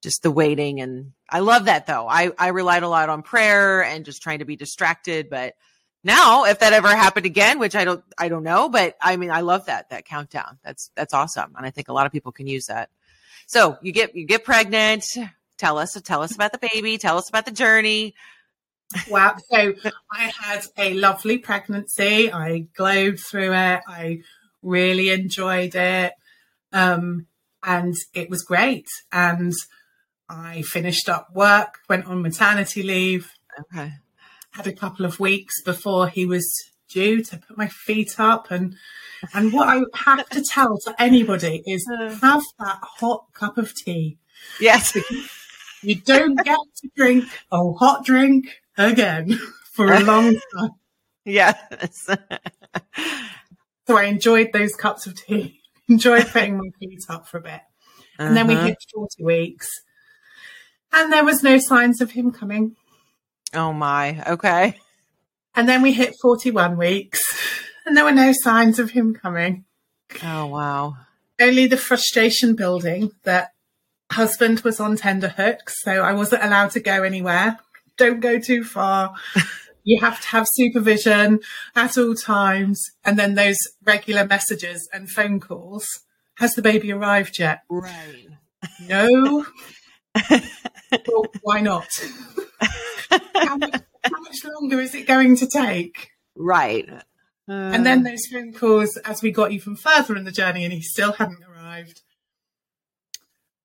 just 0.03 0.23
the 0.23 0.31
waiting. 0.31 0.81
And 0.81 1.13
I 1.29 1.41
love 1.41 1.65
that 1.65 1.87
though. 1.87 2.07
I, 2.07 2.31
I 2.39 2.49
relied 2.49 2.83
a 2.83 2.89
lot 2.89 3.09
on 3.09 3.23
prayer 3.23 3.83
and 3.83 4.05
just 4.05 4.23
trying 4.23 4.41
to 4.41 4.45
be 4.45 4.57
distracted. 4.57 5.31
But 5.31 5.55
now 6.05 6.45
if 6.45 6.59
that 6.61 6.73
ever 6.73 6.89
happened 6.89 7.27
again, 7.27 7.59
which 7.59 7.75
I 7.75 7.85
don't, 7.85 8.03
I 8.19 8.29
don't 8.29 8.43
know, 8.43 8.69
but 8.69 8.97
I 9.01 9.17
mean, 9.17 9.31
I 9.31 9.41
love 9.41 9.67
that, 9.67 9.91
that 9.91 10.05
countdown. 10.05 10.59
That's, 10.65 10.91
that's 10.95 11.15
awesome. 11.15 11.55
And 11.57 11.67
I 11.67 11.71
think 11.71 11.89
a 11.89 11.93
lot 11.93 12.07
of 12.07 12.13
people 12.13 12.33
can 12.33 12.47
use 12.47 12.67
that. 12.67 12.91
So 13.47 13.79
you 13.83 13.93
get, 13.93 14.15
you 14.15 14.27
get 14.27 14.45
pregnant. 14.45 15.05
Tell 15.59 15.79
us, 15.79 16.01
tell 16.03 16.23
us 16.23 16.35
about 16.35 16.53
the 16.53 16.59
baby. 16.59 16.99
Tell 16.99 17.19
us 17.19 17.29
about 17.29 17.45
the 17.45 17.53
journey. 17.53 18.15
Wow. 19.09 19.37
So 19.51 19.75
I 20.11 20.33
had 20.39 20.65
a 20.77 20.95
lovely 20.95 21.39
pregnancy. 21.39 22.33
I 22.33 22.67
glowed 22.77 23.19
through 23.19 23.53
it. 23.55 23.81
I 23.87 24.23
really 24.63 25.11
enjoyed 25.11 25.75
it. 25.75 26.13
Um, 26.73 27.27
and 27.63 27.95
it 28.13 28.29
was 28.29 28.43
great. 28.43 28.87
And 29.13 29.53
I 30.29 30.63
finished 30.63 31.09
up 31.09 31.29
work, 31.35 31.79
went 31.89 32.07
on 32.07 32.23
maternity 32.23 32.83
leave, 32.83 33.31
Okay. 33.61 33.93
Had 34.53 34.67
a 34.67 34.73
couple 34.73 35.05
of 35.05 35.19
weeks 35.21 35.61
before 35.63 36.09
he 36.09 36.25
was 36.27 36.47
due 36.89 37.23
to 37.23 37.37
put 37.39 37.57
my 37.57 37.69
feet 37.69 38.19
up 38.19 38.51
and 38.51 38.75
and 39.33 39.53
what 39.53 39.69
I 39.69 39.83
have 39.95 40.29
to 40.31 40.43
tell 40.43 40.79
to 40.81 40.95
anybody 41.01 41.63
is 41.67 41.87
have 42.21 42.43
that 42.59 42.79
hot 42.83 43.27
cup 43.35 43.57
of 43.59 43.75
tea. 43.75 44.19
Yes. 44.61 44.97
You 45.85 45.97
don't 45.97 46.37
get 46.45 46.61
to 46.77 46.89
drink 46.97 47.25
a 47.51 47.73
hot 47.73 48.05
drink 48.05 48.47
again 48.79 49.37
for 49.73 49.93
a 49.93 49.99
long 49.99 50.39
time. 50.55 50.71
Yes. 51.25 52.09
So 53.89 53.97
I 53.97 54.05
enjoyed 54.05 54.53
those 54.53 54.77
cups 54.77 55.07
of 55.09 55.17
tea, 55.17 55.61
enjoyed 55.89 56.27
putting 56.29 56.57
my 56.57 56.69
feet 56.79 57.01
up 57.09 57.27
for 57.27 57.39
a 57.39 57.41
bit. 57.41 57.61
And 58.19 58.37
then 58.37 58.47
we 58.47 58.55
Uh-huh. 58.55 58.67
hit 58.67 58.77
40 58.95 59.25
weeks. 59.25 59.69
And 60.93 61.13
there 61.13 61.25
was 61.25 61.43
no 61.43 61.59
signs 61.59 62.01
of 62.01 62.13
him 62.13 62.31
coming. 62.31 62.77
Oh 63.55 63.73
my. 63.73 64.23
Okay. 64.27 64.79
And 65.55 65.69
then 65.69 65.83
we 65.83 65.93
hit 65.93 66.15
41 66.21 66.77
weeks. 66.77 67.23
And 67.85 67.97
there 67.97 68.05
were 68.05 68.13
no 68.13 68.33
signs 68.33 68.79
of 68.79 68.93
him 68.93 69.13
coming. 69.13 69.65
Oh 70.23 70.47
wow. 70.47 70.99
Only 71.41 71.67
the 71.67 71.77
frustration 71.77 72.55
building 72.55 73.11
that 73.25 73.55
husband 74.13 74.61
was 74.61 74.79
on 74.79 74.95
tender 74.95 75.31
hooks. 75.31 75.75
So 75.83 75.91
I 75.91 76.13
wasn't 76.13 76.45
allowed 76.45 76.71
to 76.73 76.81
go 76.81 77.03
anywhere. 77.03 77.59
Don't 77.97 78.21
go 78.21 78.39
too 78.39 78.63
far. 78.63 79.15
You 79.85 79.99
have 80.01 80.21
to 80.21 80.29
have 80.29 80.47
supervision 80.53 81.41
at 81.75 81.99
all 81.99 82.15
times. 82.15 82.81
And 83.05 83.19
then 83.19 83.35
those 83.35 83.57
regular 83.85 84.25
messages 84.25 84.89
and 84.93 85.11
phone 85.11 85.41
calls. 85.41 85.87
Has 86.37 86.55
the 86.55 86.63
baby 86.63 86.93
arrived 86.93 87.39
yet? 87.39 87.63
Right. 87.69 88.29
No. 88.81 89.45
well, 90.31 91.27
why 91.43 91.61
not? 91.61 91.89
How, 93.35 93.57
much, 93.57 93.81
how 94.05 94.21
much 94.21 94.45
longer 94.45 94.81
is 94.81 94.95
it 94.95 95.07
going 95.07 95.37
to 95.37 95.47
take? 95.47 96.11
Right. 96.37 96.89
And 97.49 97.85
then 97.85 98.03
those 98.03 98.27
phone 98.31 98.53
calls 98.53 98.97
as 98.99 99.21
we 99.23 99.31
got 99.31 99.53
even 99.53 99.77
further 99.77 100.17
in 100.17 100.25
the 100.25 100.31
journey 100.31 100.65
and 100.65 100.73
he 100.73 100.81
still 100.81 101.13
hadn't 101.13 101.45
arrived. 101.45 102.03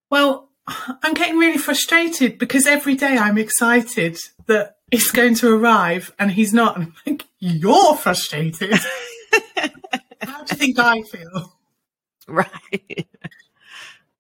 Well, 0.09 0.49
I'm 0.67 1.13
getting 1.13 1.37
really 1.37 1.57
frustrated 1.57 2.37
because 2.37 2.67
every 2.67 2.95
day 2.95 3.17
I'm 3.17 3.37
excited 3.37 4.17
that 4.47 4.77
he's 4.91 5.11
going 5.11 5.35
to 5.35 5.55
arrive 5.55 6.13
and 6.19 6.31
he's 6.31 6.53
not. 6.53 6.75
And 6.75 6.85
I'm 6.85 6.93
like, 7.05 7.25
you're 7.39 7.95
frustrated. 7.95 8.73
How 10.21 10.43
do 10.43 10.51
you 10.51 10.57
think 10.57 10.79
I 10.79 11.01
feel? 11.03 11.53
right. 12.27 13.07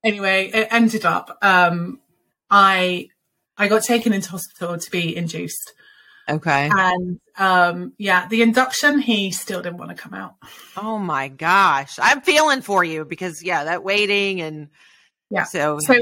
anyway, 0.03 0.49
it 0.53 0.67
ended 0.71 1.05
up 1.05 1.37
um, 1.41 1.99
I 2.49 3.09
I 3.57 3.67
got 3.67 3.83
taken 3.83 4.13
into 4.13 4.29
hospital 4.29 4.77
to 4.77 4.91
be 4.91 5.15
induced, 5.15 5.73
Okay. 6.29 6.69
and 6.71 7.19
um, 7.37 7.93
yeah, 7.97 8.27
the 8.27 8.41
induction 8.41 8.99
he 8.99 9.31
still 9.31 9.61
didn't 9.61 9.77
want 9.77 9.89
to 9.91 9.95
come 9.95 10.13
out. 10.13 10.35
Oh 10.75 10.97
my 10.99 11.27
gosh. 11.27 11.97
I'm 12.01 12.21
feeling 12.21 12.61
for 12.61 12.83
you 12.83 13.05
because 13.05 13.41
yeah, 13.43 13.63
that 13.65 13.83
waiting 13.83 14.41
and 14.41 14.69
Yeah. 15.29 15.43
So, 15.45 15.79
So 15.79 15.95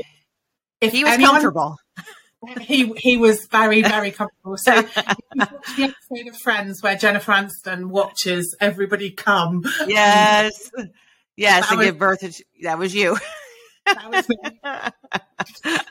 if 0.81 0.91
he 0.91 1.03
was 1.03 1.13
anyone- 1.13 1.31
comfortable. 1.33 1.75
He 2.61 2.93
he 2.97 3.17
was 3.17 3.47
very 3.47 3.81
very 3.81 4.11
comfortable. 4.11 4.55
So 4.57 4.75
if 4.77 4.95
you 4.95 5.03
watch 5.35 5.49
the 5.77 5.83
episode 5.85 6.27
of 6.29 6.37
Friends 6.37 6.83
where 6.83 6.95
Jennifer 6.95 7.31
Aniston 7.31 7.85
watches 7.87 8.55
everybody 8.61 9.09
come. 9.09 9.63
Yes. 9.87 10.69
Yes, 11.35 11.61
That 11.63 11.71
and 11.71 11.77
was- 11.79 11.87
give 11.87 11.97
birth 11.97 12.19
to 12.19 12.43
that 12.61 12.77
was 12.77 12.93
you. 12.93 13.17
That 13.85 14.11
was 14.11 14.29
me. 14.29 14.35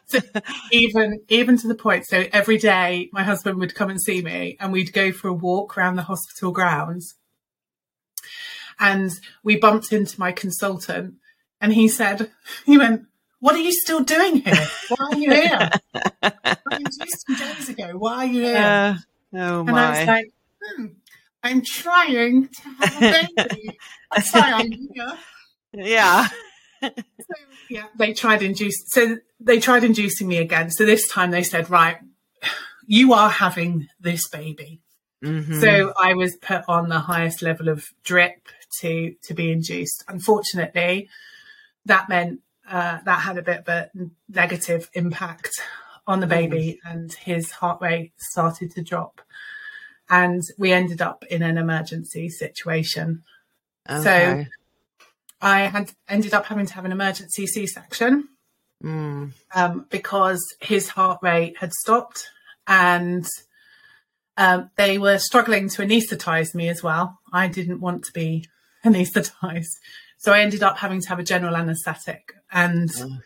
So 0.07 0.21
even 0.73 1.21
even 1.29 1.59
to 1.59 1.69
the 1.69 1.75
point 1.75 2.07
so 2.07 2.25
every 2.33 2.59
day 2.59 3.09
my 3.13 3.23
husband 3.23 3.59
would 3.59 3.75
come 3.75 3.91
and 3.91 4.01
see 4.01 4.23
me 4.23 4.57
and 4.61 4.73
we'd 4.73 4.93
go 4.93 5.13
for 5.13 5.29
a 5.29 5.33
walk 5.33 5.77
around 5.77 5.97
the 5.97 6.03
hospital 6.03 6.53
grounds. 6.53 7.15
And 8.81 9.13
we 9.43 9.57
bumped 9.57 9.93
into 9.93 10.19
my 10.19 10.33
consultant 10.33 11.15
and 11.61 11.73
he 11.73 11.89
said 11.89 12.31
he 12.67 12.79
went 12.79 13.07
what 13.41 13.55
are 13.55 13.61
you 13.61 13.73
still 13.73 14.03
doing 14.03 14.37
here? 14.37 14.67
Why 14.89 15.07
are 15.13 15.19
you 15.19 15.31
here? 15.31 15.71
I 16.23 16.79
you 16.79 17.37
days 17.37 17.69
ago? 17.69 17.91
Why 17.99 18.17
are 18.17 18.27
you 18.27 18.43
here? 18.43 18.57
Uh, 18.57 18.95
oh 19.35 19.61
and 19.61 19.71
i 19.71 19.91
was 19.91 19.99
my. 19.99 20.05
like 20.07 20.33
hmm, 20.63 20.87
i'm 21.43 21.63
trying 21.63 22.49
to 22.49 22.63
have 22.79 22.97
a 22.97 23.27
baby. 23.37 23.79
That's 24.15 24.33
why 24.33 24.53
i'm 24.53 24.71
here. 24.73 25.19
Yeah. 25.75 26.29
So, 26.89 27.35
yeah, 27.71 27.87
they 27.97 28.13
tried 28.13 28.43
induce. 28.43 28.77
So 28.87 29.19
they 29.41 29.61
tried 29.61 29.85
inducing 29.85 30.29
me 30.29 30.39
again. 30.39 30.71
So 30.71 30.85
this 30.85 31.09
time 31.09 31.31
they 31.31 31.43
said, 31.43 31.71
right, 31.71 31.99
you 32.87 33.13
are 33.13 33.31
having 33.31 33.89
this 34.01 34.29
baby. 34.29 34.81
Mhm. 35.23 35.61
So 35.61 35.95
I 35.99 36.15
was 36.15 36.37
put 36.37 36.65
on 36.69 36.89
the 36.89 36.99
highest 37.01 37.41
level 37.41 37.69
of 37.69 37.87
drip 38.05 38.49
to 38.81 39.15
to 39.23 39.35
be 39.35 39.51
induced. 39.51 40.05
Unfortunately, 40.09 41.09
that 41.87 42.09
meant 42.09 42.41
uh, 42.69 42.99
that 43.05 43.21
had 43.21 43.39
a 43.39 43.43
bit 43.43 43.61
of 43.61 43.69
a 43.69 43.91
negative 44.29 44.91
impact 44.95 45.51
on 46.07 46.21
the 46.21 46.27
baby, 46.27 46.79
and 46.85 47.13
his 47.13 47.51
heart 47.51 47.81
rate 47.81 48.13
started 48.19 48.71
to 48.73 48.83
drop, 48.83 49.23
and 50.11 50.43
we 50.59 50.73
ended 50.73 51.01
up 51.01 51.25
in 51.31 51.43
an 51.43 51.57
emergency 51.57 52.29
situation. 52.29 53.23
okay. 53.89 54.49
I 55.45 55.61
had 55.63 55.93
ended 56.09 56.35
up 56.35 56.47
having 56.47 56.67
to 56.67 56.75
have 56.75 56.85
an 56.85 56.93
emergency 56.93 57.47
C 57.47 57.67
section. 57.67 58.29
Mm. 58.85 59.33
um, 59.55 59.87
because 59.89 60.45
his 60.61 60.91
heart 60.91 61.21
rate 61.23 61.57
had 61.57 61.73
stopped 61.73 62.29
and 62.67 63.27
um, 64.37 64.71
they 64.77 64.99
were 64.99 65.17
struggling 65.17 65.71
to 65.71 65.83
anaesthetize 65.83 66.55
me 66.55 66.69
as 66.69 66.83
well. 66.83 67.19
I 67.33 67.49
didn't 67.49 67.81
want 67.81 68.05
to 68.05 68.13
be 68.13 68.45
anaesthetized. 68.85 69.71
So 70.19 70.33
I 70.33 70.41
ended 70.41 70.63
up 70.63 70.79
having 70.79 71.01
to 71.01 71.09
have 71.09 71.19
a 71.19 71.25
general 71.25 71.57
anesthetic 71.57 72.35
and 72.53 72.91
oh. 72.99 73.19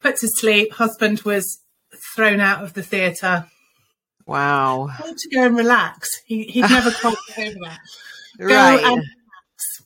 put 0.00 0.18
to 0.18 0.28
sleep. 0.28 0.74
Husband 0.74 1.20
was 1.22 1.62
thrown 2.14 2.38
out 2.38 2.62
of 2.62 2.74
the 2.74 2.82
theatre. 2.82 3.46
Wow. 4.24 4.88
to 4.98 5.28
go 5.34 5.46
and 5.46 5.56
relax. 5.56 6.08
He, 6.26 6.44
he'd 6.44 6.62
never 6.62 6.90
quite 7.00 7.16
over 7.38 7.58
that. 7.62 7.78
Go 8.38 8.46
right. 8.46 9.02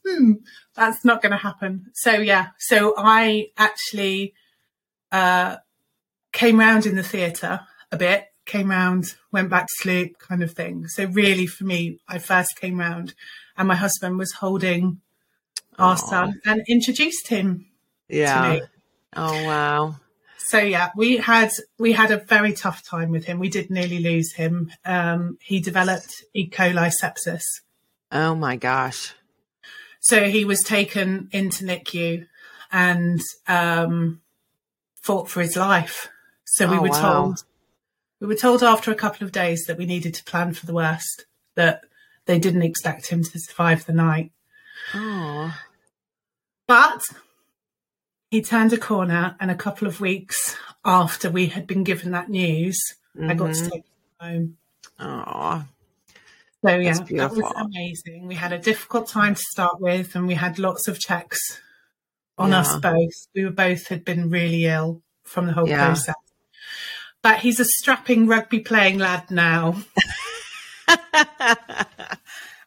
Hmm, 0.07 0.33
that's 0.75 1.05
not 1.05 1.23
going 1.23 1.33
to 1.33 1.39
happen. 1.39 1.87
So 1.95 2.13
yeah, 2.13 2.49
so 2.59 2.95
I 2.97 3.51
actually 3.57 4.35
uh, 5.13 5.57
came 6.33 6.59
round 6.59 6.87
in 6.87 6.97
the 6.97 7.03
theatre 7.03 7.61
a 7.93 7.97
bit, 7.97 8.27
came 8.47 8.71
round, 8.71 9.17
went 9.33 9.51
back 9.51 9.67
to 9.67 9.75
sleep, 9.77 10.19
kind 10.19 10.43
of 10.43 10.53
thing. 10.53 10.89
So 10.89 11.05
really, 11.05 11.47
for 11.47 11.65
me, 11.65 11.99
I 12.09 12.19
first 12.19 12.59
came 12.59 12.79
round, 12.79 13.15
and 13.57 13.69
my 13.69 13.75
husband 13.75 14.19
was 14.19 14.33
holding 14.33 15.01
our 15.79 15.97
Aww. 15.97 16.09
son 16.09 16.41
and 16.45 16.63
introduced 16.69 17.29
him 17.29 17.67
yeah. 18.09 18.43
to 18.43 18.51
me. 18.53 18.63
Oh 19.17 19.45
wow. 19.45 19.97
So 20.39 20.59
yeah, 20.59 20.91
we 20.97 21.19
had 21.19 21.51
we 21.79 21.93
had 21.93 22.11
a 22.11 22.17
very 22.17 22.53
tough 22.53 22.85
time 22.85 23.11
with 23.11 23.25
him. 23.25 23.39
We 23.39 23.49
did 23.49 23.71
nearly 23.71 24.01
lose 24.01 24.33
him. 24.33 24.73
Um, 24.85 25.39
he 25.41 25.61
developed 25.61 26.25
E. 26.35 26.49
coli 26.49 26.91
sepsis. 26.91 27.43
Oh 28.11 28.35
my 28.35 28.57
gosh. 28.57 29.15
So 30.01 30.25
he 30.25 30.45
was 30.45 30.63
taken 30.63 31.29
into 31.31 31.65
NICU 31.65 32.27
and 32.73 33.21
um, 33.47 34.21
fought 35.03 35.29
for 35.29 35.41
his 35.43 35.57
life. 35.57 36.09
So 36.45 36.69
we 36.69 36.79
oh, 36.79 36.83
were 36.83 36.89
wow. 36.89 37.13
told 37.13 37.45
we 38.21 38.27
were 38.27 38.35
told 38.35 38.63
after 38.63 38.91
a 38.91 38.97
couple 38.97 39.25
of 39.25 39.33
days 39.33 39.65
that 39.67 39.79
we 39.79 39.87
needed 39.87 40.15
to 40.15 40.25
plan 40.25 40.53
for 40.53 40.67
the 40.67 40.75
worst, 40.75 41.25
that 41.55 41.85
they 42.27 42.39
didn't 42.39 42.63
expect 42.63 43.07
him 43.07 43.25
to 43.25 43.39
survive 43.39 43.87
the 43.87 43.95
night. 43.95 44.31
Oh. 44.95 45.57
But 46.67 47.03
he 48.31 48.43
turned 48.43 48.73
a 48.73 48.79
corner, 48.79 49.37
and 49.41 49.51
a 49.51 49.57
couple 49.57 49.89
of 49.89 50.01
weeks 50.01 50.57
after 50.85 51.31
we 51.31 51.47
had 51.47 51.67
been 51.67 51.83
given 51.83 52.13
that 52.13 52.29
news, 52.29 52.79
mm-hmm. 53.17 53.31
I 53.31 53.35
got 53.35 53.47
to 53.47 53.53
mm-hmm. 53.53 53.69
take 53.69 53.85
him 53.85 53.87
home. 54.21 54.57
Oh. 54.99 55.65
So 56.65 56.77
yeah, 56.77 56.93
that 56.93 57.31
was 57.33 57.53
amazing. 57.57 58.27
We 58.27 58.35
had 58.35 58.53
a 58.53 58.59
difficult 58.59 59.09
time 59.09 59.35
to 59.35 59.41
start 59.41 59.81
with, 59.81 60.15
and 60.15 60.27
we 60.27 60.35
had 60.35 60.59
lots 60.59 60.89
of 60.89 60.99
checks 60.99 61.41
on 62.37 62.51
yeah. 62.51 62.61
us 62.61 62.77
both. 62.79 63.27
We 63.35 63.45
were 63.45 63.51
both 63.51 63.87
had 63.89 64.05
been 64.05 64.29
really 64.29 64.67
ill 64.67 65.03
from 65.25 65.47
the 65.47 65.53
whole 65.53 65.69
yeah. 65.69 65.87
process. 65.87 66.15
But 67.23 67.39
he's 67.39 67.61
a 67.61 67.65
strapping 67.65 68.27
rugby 68.27 68.61
playing 68.61 68.99
lad 68.99 69.31
now. 69.31 69.77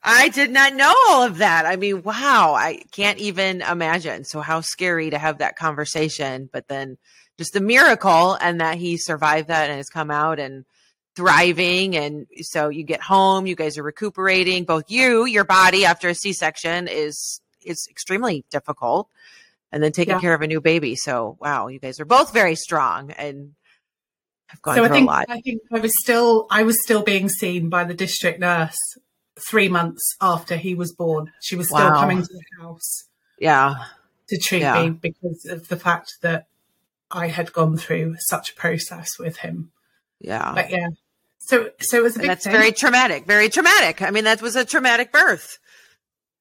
I 0.03 0.29
did 0.29 0.51
not 0.51 0.73
know 0.75 0.93
all 1.07 1.23
of 1.23 1.37
that. 1.37 1.65
I 1.65 1.75
mean, 1.75 2.03
wow, 2.03 2.53
I 2.55 2.83
can't 2.91 3.19
even 3.19 3.61
imagine. 3.61 4.25
So 4.25 4.41
how 4.41 4.61
scary 4.61 5.09
to 5.09 5.17
have 5.17 5.37
that 5.37 5.55
conversation, 5.55 6.49
but 6.51 6.67
then 6.67 6.97
just 7.37 7.53
the 7.53 7.61
miracle 7.61 8.37
and 8.41 8.59
that 8.61 8.77
he 8.77 8.97
survived 8.97 9.47
that 9.47 9.69
and 9.69 9.77
has 9.77 9.89
come 9.89 10.11
out 10.11 10.39
and 10.39 10.65
thriving 11.15 11.95
and 11.95 12.25
so 12.41 12.69
you 12.69 12.83
get 12.83 13.01
home 13.01 13.45
you 13.45 13.55
guys 13.55 13.77
are 13.77 13.83
recuperating 13.83 14.63
both 14.63 14.89
you 14.89 15.25
your 15.25 15.43
body 15.43 15.85
after 15.85 16.09
a 16.09 16.15
c-section 16.15 16.87
is 16.87 17.39
is 17.63 17.87
extremely 17.89 18.43
difficult 18.49 19.07
and 19.71 19.83
then 19.83 19.91
taking 19.91 20.15
yeah. 20.15 20.19
care 20.19 20.33
of 20.33 20.41
a 20.41 20.47
new 20.47 20.59
baby 20.59 20.95
so 20.95 21.37
wow 21.39 21.67
you 21.67 21.79
guys 21.79 21.99
are 21.99 22.05
both 22.05 22.33
very 22.33 22.55
strong 22.55 23.11
and 23.11 23.53
have 24.47 24.61
gone 24.63 24.75
so 24.75 24.85
through 24.85 24.89
I 24.89 24.97
think, 24.97 25.07
a 25.07 25.11
lot 25.11 25.25
i 25.29 25.41
think 25.41 25.61
i 25.71 25.79
was 25.79 25.91
still 26.01 26.47
i 26.49 26.63
was 26.63 26.81
still 26.83 27.03
being 27.03 27.29
seen 27.29 27.69
by 27.69 27.83
the 27.83 27.93
district 27.93 28.39
nurse 28.39 28.77
three 29.49 29.69
months 29.69 30.15
after 30.19 30.57
he 30.57 30.73
was 30.73 30.93
born 30.93 31.31
she 31.41 31.55
was 31.55 31.67
still 31.67 31.91
wow. 31.91 31.99
coming 31.99 32.21
to 32.21 32.27
the 32.27 32.63
house 32.63 33.03
yeah 33.39 33.75
to 34.29 34.37
treat 34.37 34.61
yeah. 34.61 34.83
me 34.83 34.89
because 34.89 35.45
of 35.47 35.67
the 35.67 35.77
fact 35.77 36.13
that 36.21 36.47
i 37.11 37.27
had 37.27 37.53
gone 37.53 37.77
through 37.77 38.15
such 38.19 38.51
a 38.51 38.55
process 38.55 39.19
with 39.19 39.37
him 39.37 39.71
yeah. 40.23 40.53
But 40.55 40.71
yeah, 40.71 40.87
so, 41.45 41.69
so 41.79 41.97
it 41.97 42.03
was 42.03 42.15
that's 42.15 42.43
thing. 42.43 42.53
very 42.53 42.71
traumatic. 42.71 43.25
Very 43.25 43.49
traumatic. 43.49 44.01
I 44.01 44.11
mean, 44.11 44.23
that 44.23 44.41
was 44.41 44.55
a 44.55 44.65
traumatic 44.65 45.11
birth. 45.11 45.59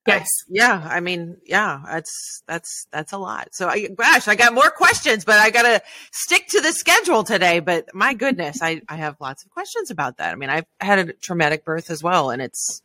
Yes. 0.05 0.29
yeah. 0.49 0.85
I 0.91 0.99
mean, 0.99 1.37
yeah, 1.47 1.81
that's, 1.87 2.43
that's, 2.49 2.87
that's 2.91 3.13
a 3.13 3.19
lot. 3.19 3.51
So 3.53 3.69
I, 3.69 3.87
gosh, 3.87 4.27
I 4.27 4.35
got 4.35 4.53
more 4.53 4.71
questions, 4.71 5.25
but 5.25 5.39
I 5.39 5.51
got 5.51 5.63
to 5.63 5.81
stick 6.11 6.49
to 6.49 6.61
the 6.61 6.73
schedule 6.73 7.23
today. 7.23 7.61
But 7.61 7.95
my 7.95 8.13
goodness, 8.13 8.61
I, 8.61 8.83
I 8.89 8.97
have 8.97 9.21
lots 9.21 9.45
of 9.45 9.51
questions 9.53 9.93
about 9.93 10.17
that. 10.17 10.33
I 10.33 10.35
mean, 10.35 10.51
I've 10.51 10.67
had 10.81 10.99
a 10.99 11.13
traumatic 11.13 11.65
birth 11.65 11.89
as 11.89 12.03
well, 12.03 12.31
and 12.31 12.43
it's, 12.43 12.83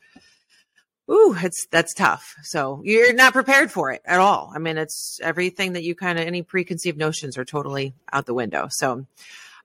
ooh, 1.10 1.36
it's, 1.40 1.66
that's 1.72 1.96
tough. 1.96 2.36
So 2.44 2.82
you're 2.84 3.14
not 3.14 3.34
prepared 3.34 3.72
for 3.72 3.92
it 3.92 4.04
at 4.06 4.20
all. 4.20 4.52
I 4.54 4.60
mean, 4.60 4.78
it's 4.78 5.20
everything 5.24 5.74
that 5.74 5.84
you 5.84 5.96
kind 5.96 6.20
of, 6.20 6.28
any 6.28 6.44
preconceived 6.44 7.00
notions 7.00 7.36
are 7.36 7.46
totally 7.46 7.96
out 8.14 8.28
the 8.28 8.36
window. 8.36 8.68
So, 8.70 9.08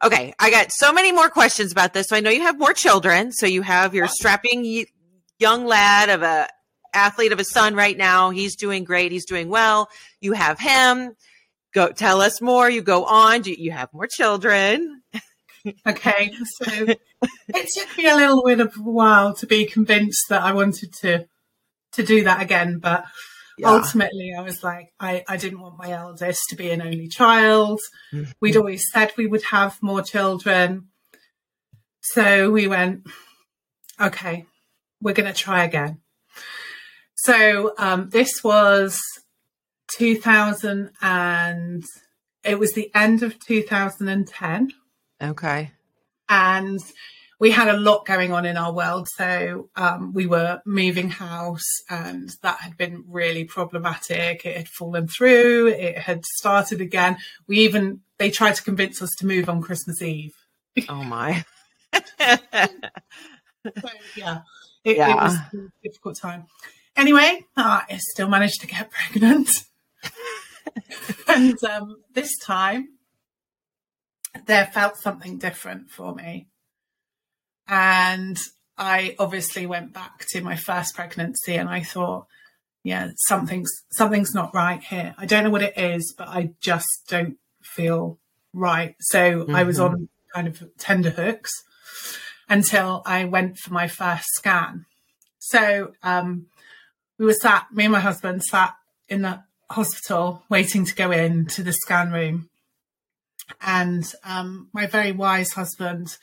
Okay, 0.02 0.34
I 0.38 0.50
got 0.50 0.72
so 0.72 0.92
many 0.92 1.12
more 1.12 1.30
questions 1.30 1.70
about 1.70 1.92
this. 1.92 2.08
So 2.08 2.16
I 2.16 2.20
know 2.20 2.30
you 2.30 2.42
have 2.42 2.58
more 2.58 2.72
children. 2.72 3.30
So 3.32 3.46
you 3.46 3.62
have 3.62 3.94
your 3.94 4.08
strapping 4.08 4.84
young 5.38 5.64
lad 5.64 6.08
of 6.08 6.22
a 6.22 6.48
athlete 6.92 7.32
of 7.32 7.38
a 7.38 7.44
son 7.44 7.74
right 7.74 7.96
now. 7.96 8.30
He's 8.30 8.56
doing 8.56 8.84
great. 8.84 9.12
He's 9.12 9.26
doing 9.26 9.48
well. 9.48 9.88
You 10.20 10.32
have 10.32 10.58
him. 10.58 11.14
Go 11.72 11.88
tell 11.92 12.20
us 12.20 12.40
more. 12.40 12.68
You 12.68 12.82
go 12.82 13.04
on. 13.04 13.44
You 13.44 13.70
have 13.70 13.92
more 13.92 14.08
children. 14.08 15.02
okay, 15.86 16.32
so 16.58 16.86
it 17.48 17.68
took 17.74 17.96
me 17.96 18.08
a 18.08 18.16
little 18.16 18.42
bit 18.44 18.60
of 18.60 18.76
a 18.76 18.80
while 18.80 19.34
to 19.34 19.46
be 19.46 19.64
convinced 19.64 20.24
that 20.28 20.42
I 20.42 20.52
wanted 20.52 20.92
to 21.02 21.26
to 21.92 22.02
do 22.02 22.24
that 22.24 22.42
again, 22.42 22.78
but 22.78 23.04
yeah. 23.58 23.68
ultimately 23.68 24.34
I 24.36 24.42
was 24.42 24.62
like, 24.62 24.92
I, 24.98 25.24
I 25.28 25.36
didn't 25.36 25.60
want 25.60 25.78
my 25.78 25.90
eldest 25.90 26.40
to 26.50 26.56
be 26.56 26.70
an 26.70 26.82
only 26.82 27.08
child. 27.08 27.80
Mm-hmm. 28.12 28.30
We'd 28.40 28.56
always 28.56 28.84
said 28.92 29.12
we 29.16 29.26
would 29.26 29.44
have 29.44 29.82
more 29.82 30.02
children. 30.02 30.88
So 32.00 32.50
we 32.50 32.66
went, 32.66 33.06
okay, 34.00 34.46
we're 35.00 35.14
going 35.14 35.32
to 35.32 35.38
try 35.38 35.64
again. 35.64 36.00
So 37.14 37.74
um, 37.78 38.08
this 38.10 38.42
was 38.42 39.00
2000 39.96 40.90
and 41.00 41.84
it 42.44 42.58
was 42.58 42.72
the 42.72 42.90
end 42.94 43.22
of 43.22 43.38
2010. 43.38 44.72
Okay. 45.22 45.70
And 46.28 46.80
we 47.42 47.50
had 47.50 47.66
a 47.66 47.76
lot 47.76 48.06
going 48.06 48.32
on 48.32 48.46
in 48.46 48.56
our 48.56 48.72
world. 48.72 49.08
So 49.16 49.68
um, 49.74 50.12
we 50.14 50.28
were 50.28 50.60
moving 50.64 51.10
house, 51.10 51.82
and 51.90 52.30
that 52.42 52.60
had 52.60 52.76
been 52.76 53.02
really 53.08 53.42
problematic. 53.42 54.46
It 54.46 54.56
had 54.56 54.68
fallen 54.68 55.08
through. 55.08 55.66
It 55.66 55.98
had 55.98 56.24
started 56.24 56.80
again. 56.80 57.16
We 57.48 57.58
even 57.58 58.02
they 58.18 58.30
tried 58.30 58.54
to 58.54 58.62
convince 58.62 59.02
us 59.02 59.10
to 59.18 59.26
move 59.26 59.48
on 59.48 59.60
Christmas 59.60 60.00
Eve. 60.00 60.30
Oh 60.88 61.02
my! 61.02 61.44
so, 61.92 61.98
yeah, 64.16 64.42
it, 64.84 64.98
yeah. 64.98 65.10
it 65.10 65.16
was 65.16 65.34
a 65.34 65.72
difficult 65.82 66.16
time. 66.20 66.46
Anyway, 66.94 67.44
uh, 67.56 67.80
I 67.90 67.98
still 67.98 68.28
managed 68.28 68.60
to 68.60 68.68
get 68.68 68.88
pregnant, 69.10 69.50
and 71.26 71.64
um, 71.64 71.96
this 72.14 72.38
time 72.38 72.90
there 74.46 74.66
felt 74.66 74.96
something 74.96 75.38
different 75.38 75.90
for 75.90 76.14
me. 76.14 76.46
And 77.68 78.38
I 78.76 79.14
obviously 79.18 79.66
went 79.66 79.92
back 79.92 80.26
to 80.30 80.40
my 80.40 80.56
first 80.56 80.94
pregnancy 80.94 81.54
and 81.54 81.68
I 81.68 81.82
thought, 81.82 82.26
yeah, 82.84 83.10
something's 83.28 83.70
something's 83.92 84.34
not 84.34 84.54
right 84.54 84.82
here. 84.82 85.14
I 85.16 85.26
don't 85.26 85.44
know 85.44 85.50
what 85.50 85.62
it 85.62 85.78
is, 85.78 86.14
but 86.16 86.28
I 86.28 86.50
just 86.60 86.88
don't 87.08 87.36
feel 87.62 88.18
right. 88.52 88.96
So 89.00 89.44
mm-hmm. 89.44 89.54
I 89.54 89.62
was 89.62 89.78
mm-hmm. 89.78 89.94
on 89.94 90.08
kind 90.34 90.48
of 90.48 90.62
tender 90.78 91.10
hooks 91.10 91.52
until 92.48 93.02
I 93.06 93.24
went 93.24 93.58
for 93.58 93.72
my 93.72 93.86
first 93.86 94.26
scan. 94.34 94.86
So 95.38 95.92
um, 96.02 96.46
we 97.18 97.26
were 97.26 97.34
sat, 97.34 97.66
me 97.72 97.84
and 97.84 97.92
my 97.92 98.00
husband 98.00 98.42
sat 98.42 98.74
in 99.08 99.22
the 99.22 99.42
hospital 99.70 100.42
waiting 100.48 100.84
to 100.84 100.94
go 100.94 101.10
in 101.10 101.46
to 101.46 101.62
the 101.62 101.72
scan 101.72 102.12
room. 102.12 102.48
And 103.60 104.10
um, 104.24 104.68
my 104.72 104.86
very 104.86 105.12
wise 105.12 105.52
husband 105.52 106.16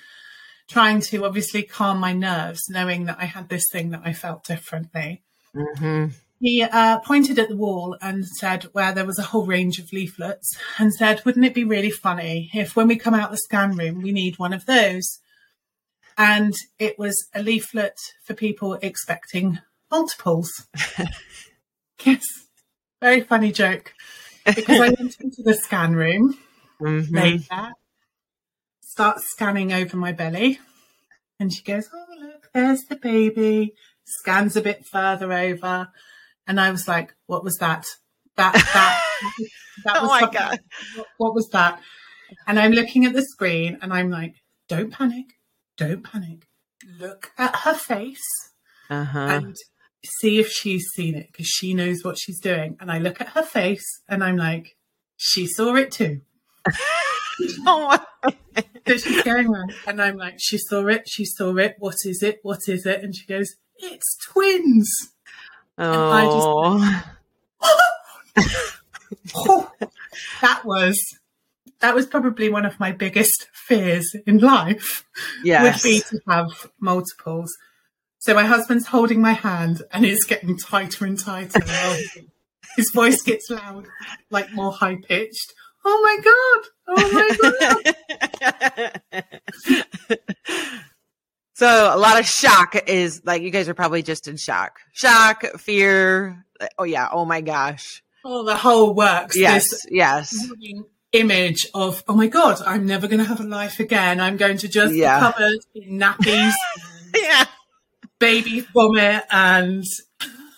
trying 0.69 1.01
to 1.01 1.25
obviously 1.25 1.63
calm 1.63 1.99
my 1.99 2.13
nerves, 2.13 2.61
knowing 2.69 3.05
that 3.05 3.17
I 3.19 3.25
had 3.25 3.49
this 3.49 3.65
thing 3.71 3.89
that 3.89 4.01
I 4.05 4.13
felt 4.13 4.43
differently. 4.45 5.23
Mm-hmm. 5.55 6.07
He 6.39 6.63
uh, 6.63 6.99
pointed 6.99 7.37
at 7.37 7.49
the 7.49 7.57
wall 7.57 7.97
and 8.01 8.25
said, 8.25 8.63
where 8.71 8.93
there 8.93 9.05
was 9.05 9.19
a 9.19 9.23
whole 9.23 9.45
range 9.45 9.77
of 9.79 9.91
leaflets, 9.91 10.57
and 10.77 10.93
said, 10.93 11.21
Wouldn't 11.25 11.45
it 11.45 11.53
be 11.53 11.65
really 11.65 11.91
funny 11.91 12.49
if 12.53 12.75
when 12.75 12.87
we 12.87 12.95
come 12.95 13.13
out 13.13 13.31
the 13.31 13.37
scan 13.37 13.75
room, 13.75 14.01
we 14.01 14.13
need 14.13 14.39
one 14.39 14.53
of 14.53 14.65
those? 14.65 15.19
And 16.17 16.53
it 16.77 16.97
was 16.97 17.27
a 17.33 17.41
leaflet 17.41 17.97
for 18.23 18.33
people 18.33 18.75
expecting 18.81 19.59
multiples. 19.91 20.67
yes, 22.05 22.23
very 23.01 23.21
funny 23.21 23.51
joke. 23.51 23.93
Because 24.45 24.77
I 24.77 24.79
went 24.97 24.99
into 24.99 25.41
the 25.43 25.55
scan 25.55 25.93
room, 25.93 26.37
mm-hmm. 26.81 27.15
laid 27.15 27.45
there, 27.49 27.73
starts 28.99 29.31
scanning 29.31 29.71
over 29.71 29.95
my 29.95 30.11
belly. 30.11 30.59
And 31.39 31.53
she 31.53 31.63
goes, 31.63 31.87
Oh, 31.93 32.05
look, 32.19 32.49
there's 32.53 32.81
the 32.89 32.97
baby. 32.97 33.73
Scans 34.03 34.57
a 34.57 34.61
bit 34.61 34.85
further 34.85 35.31
over. 35.31 35.87
And 36.45 36.59
I 36.59 36.69
was 36.69 36.85
like, 36.85 37.13
what 37.25 37.41
was 37.41 37.55
that? 37.59 37.85
That, 38.35 38.53
that, 38.55 39.01
that 39.85 40.01
was 40.01 40.03
oh 40.03 40.07
my 40.07 40.29
God. 40.29 40.59
What, 40.97 41.07
what 41.17 41.33
was 41.33 41.47
that? 41.53 41.79
And 42.45 42.59
I'm 42.59 42.73
looking 42.73 43.05
at 43.05 43.13
the 43.13 43.21
screen 43.21 43.77
and 43.81 43.93
I'm 43.93 44.09
like, 44.09 44.33
don't 44.67 44.91
panic. 44.91 45.27
Don't 45.77 46.03
panic. 46.03 46.47
Look 46.99 47.31
at 47.37 47.55
her 47.57 47.75
face 47.75 48.19
Uh 48.89 49.05
huh. 49.05 49.19
and 49.29 49.55
see 50.19 50.39
if 50.39 50.51
she's 50.51 50.89
seen 50.93 51.15
it 51.15 51.27
because 51.31 51.47
she 51.47 51.73
knows 51.73 52.03
what 52.03 52.17
she's 52.19 52.41
doing. 52.41 52.75
And 52.81 52.91
I 52.91 52.97
look 52.99 53.21
at 53.21 53.29
her 53.29 53.43
face 53.43 54.01
and 54.09 54.25
I'm 54.25 54.35
like, 54.35 54.75
she 55.15 55.47
saw 55.47 55.75
it 55.75 55.89
too. 55.93 56.19
Oh, 57.65 57.97
So 58.87 58.97
she's 58.97 59.23
going 59.23 59.47
around 59.47 59.73
and 59.87 60.01
I'm 60.01 60.17
like, 60.17 60.35
she 60.39 60.57
saw 60.57 60.87
it, 60.87 61.07
she 61.07 61.25
saw 61.25 61.55
it. 61.57 61.75
What 61.79 61.95
is 62.05 62.23
it? 62.23 62.39
What 62.43 62.59
is 62.67 62.85
it? 62.85 63.03
And 63.03 63.15
she 63.15 63.25
goes, 63.25 63.55
it's 63.77 64.17
twins. 64.17 64.89
I 65.77 66.25
just- 66.25 66.47
oh. 66.47 67.03
Oh, 69.35 69.71
that 70.41 70.63
was 70.65 70.97
that 71.79 71.95
was 71.95 72.05
probably 72.05 72.49
one 72.49 72.65
of 72.65 72.79
my 72.79 72.91
biggest 72.91 73.47
fears 73.53 74.15
in 74.27 74.39
life 74.39 75.05
yes. 75.43 75.83
would 75.83 75.89
be 75.89 76.01
to 76.01 76.19
have 76.27 76.69
multiples. 76.79 77.55
So 78.19 78.33
my 78.33 78.45
husband's 78.45 78.87
holding 78.87 79.21
my 79.21 79.31
hand 79.31 79.81
and 79.91 80.05
it's 80.05 80.25
getting 80.25 80.57
tighter 80.57 81.05
and 81.05 81.17
tighter. 81.17 81.61
His 82.75 82.91
voice 82.91 83.21
gets 83.21 83.49
loud, 83.49 83.87
like 84.29 84.53
more 84.53 84.71
high 84.71 84.97
pitched. 84.97 85.53
Oh 85.85 86.01
my 86.03 86.17
god! 86.23 86.61
Oh 86.87 87.11
my 87.13 88.91
god! 89.13 89.33
so 91.53 91.91
a 91.93 91.97
lot 91.97 92.19
of 92.19 92.25
shock 92.25 92.75
is 92.87 93.21
like 93.25 93.41
you 93.41 93.49
guys 93.51 93.67
are 93.69 93.73
probably 93.73 94.01
just 94.03 94.27
in 94.27 94.37
shock, 94.37 94.79
shock, 94.93 95.43
fear. 95.57 96.45
Oh 96.77 96.83
yeah. 96.83 97.09
Oh 97.11 97.25
my 97.25 97.41
gosh. 97.41 98.03
Oh, 98.25 98.43
the 98.45 98.55
whole 98.55 98.93
works. 98.93 99.37
Yes. 99.37 99.69
This 99.69 99.85
Yes. 99.89 100.35
image 101.13 101.65
of 101.73 102.03
oh 102.07 102.15
my 102.15 102.27
god, 102.27 102.61
I'm 102.65 102.85
never 102.85 103.07
going 103.07 103.19
to 103.19 103.25
have 103.25 103.39
a 103.39 103.43
life 103.43 103.79
again. 103.79 104.19
I'm 104.19 104.37
going 104.37 104.57
to 104.57 104.67
just 104.67 104.93
Yeah. 104.93 105.19
be 105.19 105.21
covered 105.33 105.59
in 105.75 105.99
nappies. 105.99 106.53
Yeah. 107.15 107.45
baby 108.19 108.59
vomit 108.73 109.23
and 109.31 109.83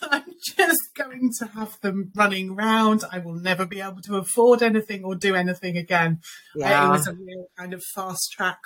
I'm 0.11 0.23
just 0.43 0.95
going 0.95 1.31
to 1.39 1.45
have 1.47 1.79
them 1.81 2.11
running 2.15 2.55
round. 2.55 3.03
I 3.11 3.19
will 3.19 3.35
never 3.35 3.65
be 3.65 3.81
able 3.81 4.01
to 4.03 4.17
afford 4.17 4.61
anything 4.63 5.03
or 5.03 5.15
do 5.15 5.35
anything 5.35 5.77
again. 5.77 6.19
Uh, 6.55 6.59
Yeah. 6.59 6.87
It 6.87 6.91
was 6.91 7.07
a 7.07 7.13
real 7.13 7.47
kind 7.57 7.73
of 7.73 7.83
fast 7.95 8.31
track 8.31 8.59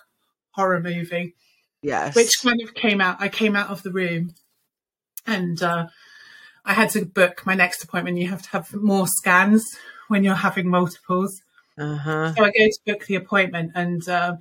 horror 0.52 0.80
movie, 0.80 1.36
yes. 1.82 2.16
which 2.16 2.32
kind 2.42 2.62
of 2.62 2.74
came 2.74 3.02
out. 3.02 3.18
I 3.20 3.30
came 3.30 3.56
out 3.56 3.70
of 3.70 3.84
the 3.84 3.92
room 3.92 4.32
and 5.28 5.62
uh, 5.62 5.88
I 6.64 6.74
had 6.74 6.90
to 6.92 7.06
book 7.06 7.46
my 7.46 7.56
next 7.56 7.84
appointment. 7.84 8.18
You 8.18 8.30
have 8.30 8.42
to 8.44 8.50
have 8.50 8.74
more 8.74 9.08
scans 9.08 9.64
when 10.08 10.24
you're 10.24 10.36
having 10.36 10.70
multiples. 10.70 11.42
Uh 11.78 11.98
huh. 11.98 12.34
So 12.34 12.44
I 12.44 12.48
go 12.48 12.52
to 12.54 12.80
book 12.86 13.06
the 13.06 13.16
appointment, 13.16 13.72
and 13.76 14.08
uh, 14.08 14.38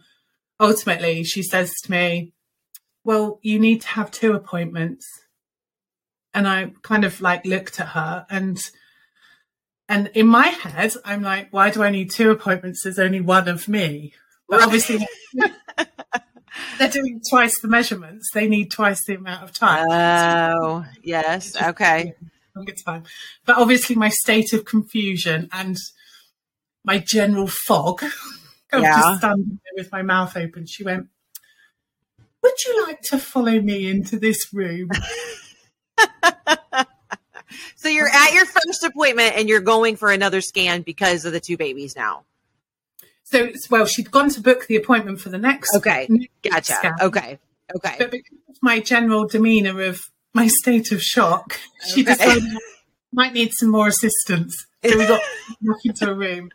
ultimately 0.61 1.25
she 1.25 1.43
says 1.43 1.73
to 1.83 1.91
me, 1.91 2.33
"Well, 3.03 3.41
you 3.43 3.59
need 3.59 3.83
to 3.83 3.89
have 3.89 4.11
two 4.11 4.35
appointments." 4.35 5.07
And 6.35 6.49
I 6.49 6.73
kind 6.83 7.05
of 7.05 7.21
like 7.21 7.45
looked 7.47 7.79
at 7.81 7.89
her, 7.89 8.27
and 8.29 8.59
and 9.89 10.09
in 10.15 10.27
my 10.27 10.49
head, 10.49 10.93
I'm 11.05 11.23
like, 11.23 11.49
"Why 11.53 11.71
do 11.71 11.83
I 11.83 11.91
need 11.91 12.11
two 12.11 12.31
appointments? 12.31 12.83
There's 12.83 12.99
only 12.99 13.21
one 13.21 13.49
of 13.49 13.69
me." 13.69 14.13
But 14.49 14.63
obviously, 14.63 15.07
they're 16.79 16.89
doing 16.91 17.21
twice 17.31 17.59
the 17.61 17.69
measurements. 17.69 18.29
They 18.35 18.49
need 18.49 18.71
twice 18.71 19.05
the 19.05 19.15
amount 19.15 19.45
of 19.45 19.53
time. 19.57 19.87
Oh 19.91 20.85
yes. 21.03 21.55
Okay. 21.61 22.15
longer 22.57 22.75
time. 22.85 23.05
But 23.47 23.57
obviously, 23.59 23.97
my 23.97 24.09
state 24.09 24.53
of 24.53 24.65
confusion 24.65 25.49
and 25.53 25.77
my 26.85 26.99
general 26.99 27.47
fog 27.47 28.03
of 28.73 28.83
Yeah. 28.83 28.97
just 28.97 29.19
standing 29.19 29.61
there 29.65 29.85
with 29.85 29.93
my 29.93 30.03
mouth 30.03 30.37
open, 30.37 30.67
she 30.67 30.83
went, 30.85 31.07
Would 32.43 32.65
you 32.67 32.83
like 32.87 33.01
to 33.03 33.19
follow 33.19 33.61
me 33.61 33.89
into 33.89 34.19
this 34.19 34.53
room? 34.53 34.89
So 37.77 37.91
you're 37.91 38.09
at 38.09 38.33
your 38.33 38.47
first 38.47 38.83
appointment 38.83 39.35
and 39.37 39.47
you're 39.47 39.61
going 39.61 39.97
for 39.97 40.11
another 40.11 40.41
scan 40.41 40.81
because 40.81 41.27
of 41.27 41.33
the 41.33 41.41
two 41.41 41.59
babies 41.59 41.95
now. 41.95 42.25
so, 43.25 43.51
well, 43.71 43.85
she'd 43.85 44.11
gone 44.11 44.31
to 44.31 44.41
book 44.41 44.67
the 44.67 44.77
appointment 44.77 45.21
for 45.21 45.29
the 45.29 45.37
next. 45.37 45.77
Okay. 45.77 46.07
next 46.09 46.31
Gotcha. 46.43 46.73
scan. 46.73 46.95
Okay. 47.01 47.39
Okay. 47.77 47.97
But 47.99 48.11
because 48.11 48.39
of 48.49 48.57
my 48.63 48.81
general 48.81 49.27
demeanour 49.27 49.83
of 49.83 50.01
my 50.33 50.47
state 50.47 50.93
of 50.93 51.03
shock, 51.03 51.61
she 51.87 52.03
decided 52.03 52.45
might 53.13 53.35
need 53.35 53.53
some 53.53 53.71
more 53.71 53.89
assistance. 53.89 54.55
So 54.85 54.99
we 54.99 55.07
got 55.07 55.21
back 55.61 55.77
into 55.85 56.11
a 56.11 56.15
room, 56.15 56.51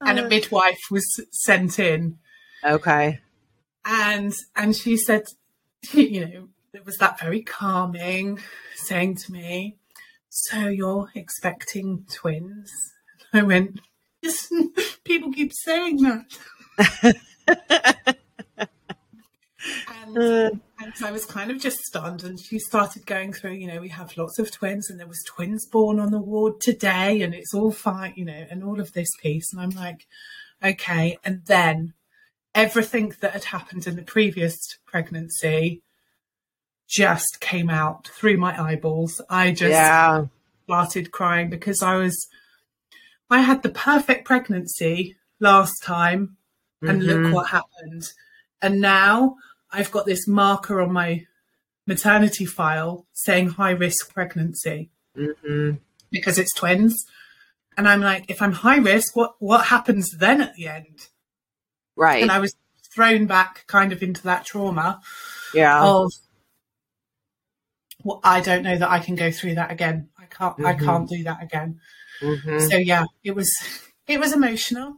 and 0.00 0.18
a 0.18 0.24
uh. 0.24 0.28
midwife 0.28 0.80
was 0.90 1.04
sent 1.30 1.78
in. 1.78 2.18
Okay. 2.64 3.20
and 3.84 4.32
and 4.56 4.74
she 4.74 4.96
said 4.96 5.24
you 5.92 6.26
know 6.26 6.48
it 6.74 6.84
was 6.84 6.96
that 6.98 7.18
very 7.18 7.42
calming 7.42 8.38
saying 8.74 9.16
to 9.16 9.32
me 9.32 9.76
so 10.28 10.66
you're 10.66 11.10
expecting 11.14 12.04
twins? 12.12 12.72
I 13.32 13.42
went 13.42 13.80
yes 14.22 14.50
people 15.04 15.32
keep 15.32 15.52
saying 15.52 15.98
that. 16.02 17.16
And, 20.06 20.18
uh. 20.18 20.50
and 20.80 20.94
so 20.94 21.06
i 21.06 21.10
was 21.10 21.24
kind 21.24 21.50
of 21.50 21.58
just 21.58 21.78
stunned 21.78 22.22
and 22.22 22.38
she 22.38 22.58
started 22.58 23.06
going 23.06 23.32
through 23.32 23.52
you 23.52 23.66
know 23.66 23.80
we 23.80 23.88
have 23.88 24.14
lots 24.18 24.38
of 24.38 24.50
twins 24.50 24.90
and 24.90 25.00
there 25.00 25.06
was 25.06 25.24
twins 25.26 25.66
born 25.66 25.98
on 25.98 26.10
the 26.10 26.20
ward 26.20 26.60
today 26.60 27.22
and 27.22 27.32
it's 27.34 27.54
all 27.54 27.72
fine 27.72 28.12
you 28.14 28.26
know 28.26 28.44
and 28.50 28.62
all 28.62 28.78
of 28.78 28.92
this 28.92 29.08
piece 29.22 29.50
and 29.52 29.62
i'm 29.62 29.70
like 29.70 30.06
okay 30.62 31.16
and 31.24 31.46
then 31.46 31.94
everything 32.54 33.14
that 33.20 33.32
had 33.32 33.44
happened 33.44 33.86
in 33.86 33.96
the 33.96 34.02
previous 34.02 34.58
pregnancy 34.86 35.82
just 36.88 37.38
came 37.40 37.70
out 37.70 38.08
through 38.08 38.36
my 38.36 38.60
eyeballs. 38.60 39.20
I 39.30 39.50
just 39.50 39.72
yeah. 39.72 40.26
started 40.64 41.10
crying 41.10 41.50
because 41.50 41.82
I 41.82 41.96
was, 41.96 42.26
I 43.30 43.40
had 43.40 43.62
the 43.62 43.70
perfect 43.70 44.24
pregnancy 44.24 45.16
last 45.40 45.82
time, 45.82 46.36
and 46.82 47.02
Mhm. 47.02 47.06
look 47.06 47.34
what 47.34 47.48
happened. 47.48 48.04
And 48.60 48.80
now 48.80 49.36
I've 49.72 49.90
got 49.90 50.06
this 50.06 50.28
marker 50.28 50.80
on 50.80 50.92
my 50.92 51.26
maternity 51.86 52.46
file 52.46 53.06
saying 53.12 53.50
high 53.50 53.70
risk 53.72 54.12
pregnancy 54.12 54.90
Mhm. 55.16 55.80
because 56.10 56.38
it's 56.38 56.54
twins. 56.54 57.04
And 57.76 57.88
I'm 57.88 58.00
like, 58.00 58.26
if 58.28 58.40
I'm 58.40 58.52
high 58.52 58.76
risk, 58.76 59.16
what, 59.16 59.34
what 59.40 59.66
happens 59.66 60.10
then 60.18 60.40
at 60.40 60.54
the 60.54 60.68
end? 60.68 61.08
Right. 61.96 62.22
and 62.22 62.32
I 62.32 62.40
was 62.40 62.56
thrown 62.92 63.26
back 63.26 63.64
kind 63.68 63.92
of 63.92 64.02
into 64.02 64.22
that 64.24 64.44
trauma 64.44 65.00
yeah. 65.52 65.80
of 65.84 66.10
well, 68.04 68.20
I 68.22 68.40
don't 68.40 68.62
know 68.62 68.76
that 68.78 68.90
I 68.90 69.00
can 69.00 69.14
go 69.16 69.30
through 69.30 69.56
that 69.56 69.70
again. 69.72 70.08
I 70.18 70.26
can't 70.26 70.54
I 70.64 70.74
Mhm. 70.74 70.84
can't 70.84 71.08
do 71.08 71.22
that 71.24 71.42
again. 71.42 71.80
Mhm. 72.20 72.70
So 72.70 72.76
yeah, 72.76 73.04
it 73.24 73.34
was 73.34 73.50
it 74.06 74.20
was 74.20 74.32
emotional. 74.32 74.96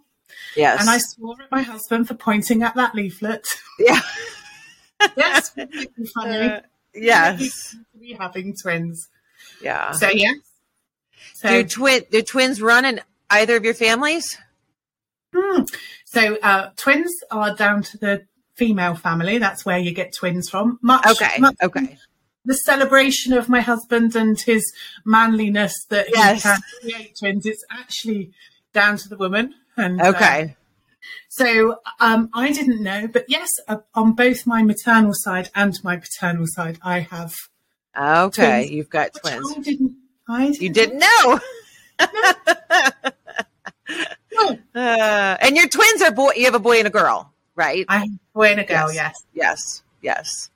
Yes. 0.57 0.81
And 0.81 0.91
I 0.91 0.99
swore 0.99 1.37
at 1.43 1.51
my 1.51 1.63
husband 1.63 2.09
for 2.09 2.15
pointing 2.15 2.63
at 2.63 2.75
that 2.75 2.95
leaflet. 2.95 3.47
yeah. 3.79 4.01
yes, 5.17 5.51
funny. 6.15 6.49
Uh, 6.51 6.61
yes. 6.95 7.77
be 7.99 8.13
having 8.15 8.55
twins. 8.61 9.09
Yeah. 9.63 9.93
So 9.93 10.09
yes. 10.09 10.37
So 11.35 11.49
do 11.49 11.65
twin 11.69 12.05
do 12.11 12.23
twins 12.23 12.61
run 12.63 12.85
in 12.85 13.01
either 13.31 13.57
of 13.57 13.65
your 13.65 13.75
families? 13.75 14.39
Hmm. 15.35 15.63
So 16.07 16.37
uh, 16.43 16.71
twins 16.77 17.13
are 17.31 17.55
down 17.55 17.83
to 17.85 17.99
the 17.99 18.27
female 18.55 18.95
family. 18.95 19.37
That's 19.39 19.67
where 19.67 19.79
you 19.79 19.93
get 19.93 20.15
twins 20.15 20.49
from. 20.49 20.79
Much, 20.81 21.07
Okay. 21.07 21.39
much 21.39 21.57
Okay. 21.63 21.99
The 22.47 22.55
celebration 22.55 23.33
of 23.35 23.49
my 23.49 23.61
husband 23.61 24.17
and 24.17 24.41
his 24.41 24.73
manliness 25.05 25.75
that 25.91 26.07
Yes. 26.13 26.37
he 26.43 26.49
can 26.49 26.59
create 26.81 27.17
twins. 27.19 27.45
It's 27.47 27.65
actually 27.71 28.31
down 28.73 28.97
to 28.99 29.09
the 29.09 29.17
woman. 29.17 29.55
And 29.77 30.01
uh, 30.01 30.07
Okay. 30.11 30.57
so 31.29 31.77
um, 32.01 32.31
I 32.33 32.53
didn't 32.53 32.83
know, 32.83 33.09
but 33.09 33.25
yes, 33.29 33.51
uh, 33.69 33.79
on 33.95 34.15
both 34.15 34.47
my 34.47 34.63
maternal 34.63 35.13
side 35.15 35.51
and 35.55 35.75
my 35.85 35.97
paternal 35.97 36.47
side, 36.47 36.79
I 36.83 37.01
have 37.01 37.35
Okay. 37.99 38.61
twins. 38.63 38.71
You've 38.71 38.91
got 38.91 39.11
twins. 39.21 39.55
I 39.57 39.61
didn't. 39.61 39.97
I 40.29 40.47
You 40.59 40.71
didn't 40.71 40.99
know. 40.99 41.41
know. 44.33 44.59
Uh, 44.75 45.37
and 45.41 45.57
your 45.57 45.69
twins 45.69 46.03
are 46.03 46.11
boy. 46.13 46.33
You 46.37 46.45
have 46.47 46.55
a 46.55 46.59
boy 46.59 46.79
and 46.79 46.87
a 46.87 46.91
girl, 46.91 47.33
right? 47.55 47.85
I 47.89 47.99
have 47.99 48.09
a 48.09 48.19
boy 48.39 48.47
and 48.49 48.61
a 48.61 48.65
girl. 48.65 48.93
Yes. 48.93 49.15
Yes. 49.33 49.55
Yes. 49.63 49.83
Yes. 50.03 50.51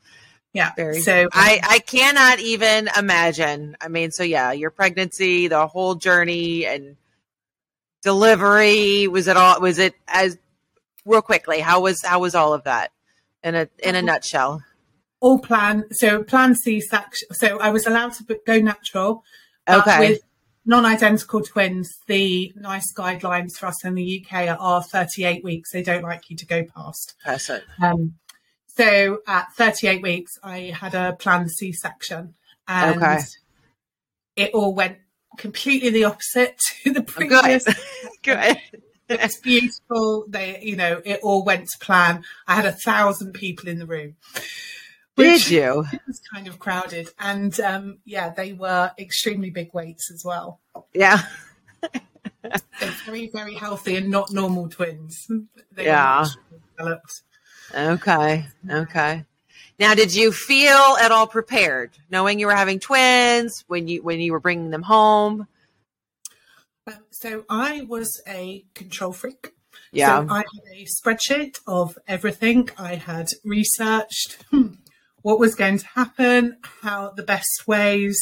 Yeah. 0.52 0.72
Very. 0.76 1.00
So 1.00 1.28
I 1.32 1.60
I 1.62 1.78
cannot 1.80 2.40
even 2.40 2.88
imagine. 2.96 3.76
I 3.80 3.88
mean, 3.88 4.10
so 4.10 4.22
yeah, 4.22 4.52
your 4.52 4.70
pregnancy, 4.70 5.48
the 5.48 5.66
whole 5.66 5.94
journey, 5.94 6.66
and 6.66 6.96
delivery. 8.02 9.06
Was 9.08 9.28
it 9.28 9.36
all? 9.36 9.60
Was 9.60 9.78
it 9.78 9.94
as 10.08 10.38
real 11.04 11.22
quickly? 11.22 11.60
How 11.60 11.80
was 11.80 12.02
how 12.02 12.20
was 12.20 12.34
all 12.34 12.52
of 12.52 12.64
that 12.64 12.92
in 13.44 13.54
a 13.54 13.68
in 13.82 13.94
a 13.94 14.02
nutshell? 14.02 14.62
all 15.20 15.38
plan. 15.38 15.84
So 15.92 16.22
plan 16.22 16.54
C 16.54 16.80
section. 16.80 17.28
So 17.32 17.60
I 17.60 17.70
was 17.70 17.86
allowed 17.86 18.14
to 18.14 18.38
go 18.46 18.58
natural. 18.58 19.22
Okay. 19.68 19.98
With 19.98 20.20
non-identical 20.64 21.42
twins, 21.42 21.98
the 22.06 22.52
NICE 22.56 22.92
guidelines 22.96 23.52
for 23.52 23.66
us 23.66 23.84
in 23.84 23.94
the 23.94 24.24
UK 24.24 24.56
are 24.58 24.82
38 24.82 25.44
weeks. 25.44 25.72
They 25.72 25.82
don't 25.82 26.02
like 26.02 26.28
you 26.30 26.36
to 26.36 26.46
go 26.46 26.64
past. 26.64 27.14
Perfect. 27.24 27.66
Um, 27.82 28.14
so 28.76 29.18
at 29.26 29.52
38 29.54 30.02
weeks, 30.02 30.32
I 30.42 30.72
had 30.78 30.94
a 30.94 31.14
planned 31.14 31.50
C-section, 31.50 32.34
and 32.68 32.96
Okay. 33.02 33.18
it 34.36 34.50
all 34.54 34.74
went 34.74 34.98
completely 35.38 35.90
the 35.90 36.04
opposite 36.04 36.58
to 36.84 36.92
the 36.92 37.02
previous. 37.02 37.64
Good. 38.22 38.56
Good. 39.08 39.20
It's 39.20 39.40
beautiful. 39.40 40.24
They, 40.28 40.60
you 40.62 40.76
know, 40.76 41.02
it 41.04 41.18
all 41.22 41.44
went 41.44 41.66
to 41.68 41.78
plan. 41.84 42.22
I 42.46 42.54
had 42.54 42.64
a 42.66 42.72
thousand 42.72 43.32
people 43.32 43.68
in 43.68 43.78
the 43.80 43.86
room. 43.86 44.14
Did 45.16 45.50
you? 45.50 45.84
It 45.92 46.00
was 46.06 46.20
kind 46.32 46.46
of 46.46 46.58
crowded, 46.60 47.08
and 47.18 47.58
um, 47.60 47.98
yeah, 48.04 48.30
they 48.30 48.52
were 48.52 48.92
extremely 48.98 49.50
big 49.50 49.74
weights 49.74 50.10
as 50.12 50.24
well. 50.24 50.60
Yeah. 50.94 51.22
They're 52.42 52.94
very, 53.04 53.28
very 53.28 53.54
healthy 53.54 53.96
and 53.96 54.08
not 54.10 54.32
normal 54.32 54.68
twins. 54.68 55.26
They 55.72 55.84
Yeah. 55.86 56.24
developed. 56.78 57.22
Okay. 57.74 58.46
Okay. 58.68 59.24
Now, 59.78 59.94
did 59.94 60.14
you 60.14 60.30
feel 60.30 60.96
at 61.00 61.10
all 61.10 61.26
prepared, 61.26 61.92
knowing 62.10 62.38
you 62.38 62.46
were 62.46 62.54
having 62.54 62.80
twins 62.80 63.64
when 63.66 63.88
you 63.88 64.02
when 64.02 64.20
you 64.20 64.32
were 64.32 64.40
bringing 64.40 64.70
them 64.70 64.82
home? 64.82 65.46
Um, 66.86 66.94
so 67.10 67.44
I 67.48 67.86
was 67.88 68.20
a 68.26 68.64
control 68.74 69.12
freak. 69.12 69.54
Yeah. 69.92 70.26
So 70.26 70.34
I 70.34 70.38
had 70.38 70.76
a 70.76 70.86
spreadsheet 70.86 71.60
of 71.66 71.98
everything. 72.06 72.68
I 72.78 72.96
had 72.96 73.28
researched 73.44 74.42
hmm, 74.50 74.74
what 75.22 75.38
was 75.38 75.54
going 75.54 75.78
to 75.78 75.86
happen, 75.86 76.58
how 76.82 77.10
the 77.10 77.22
best 77.22 77.66
ways 77.66 78.18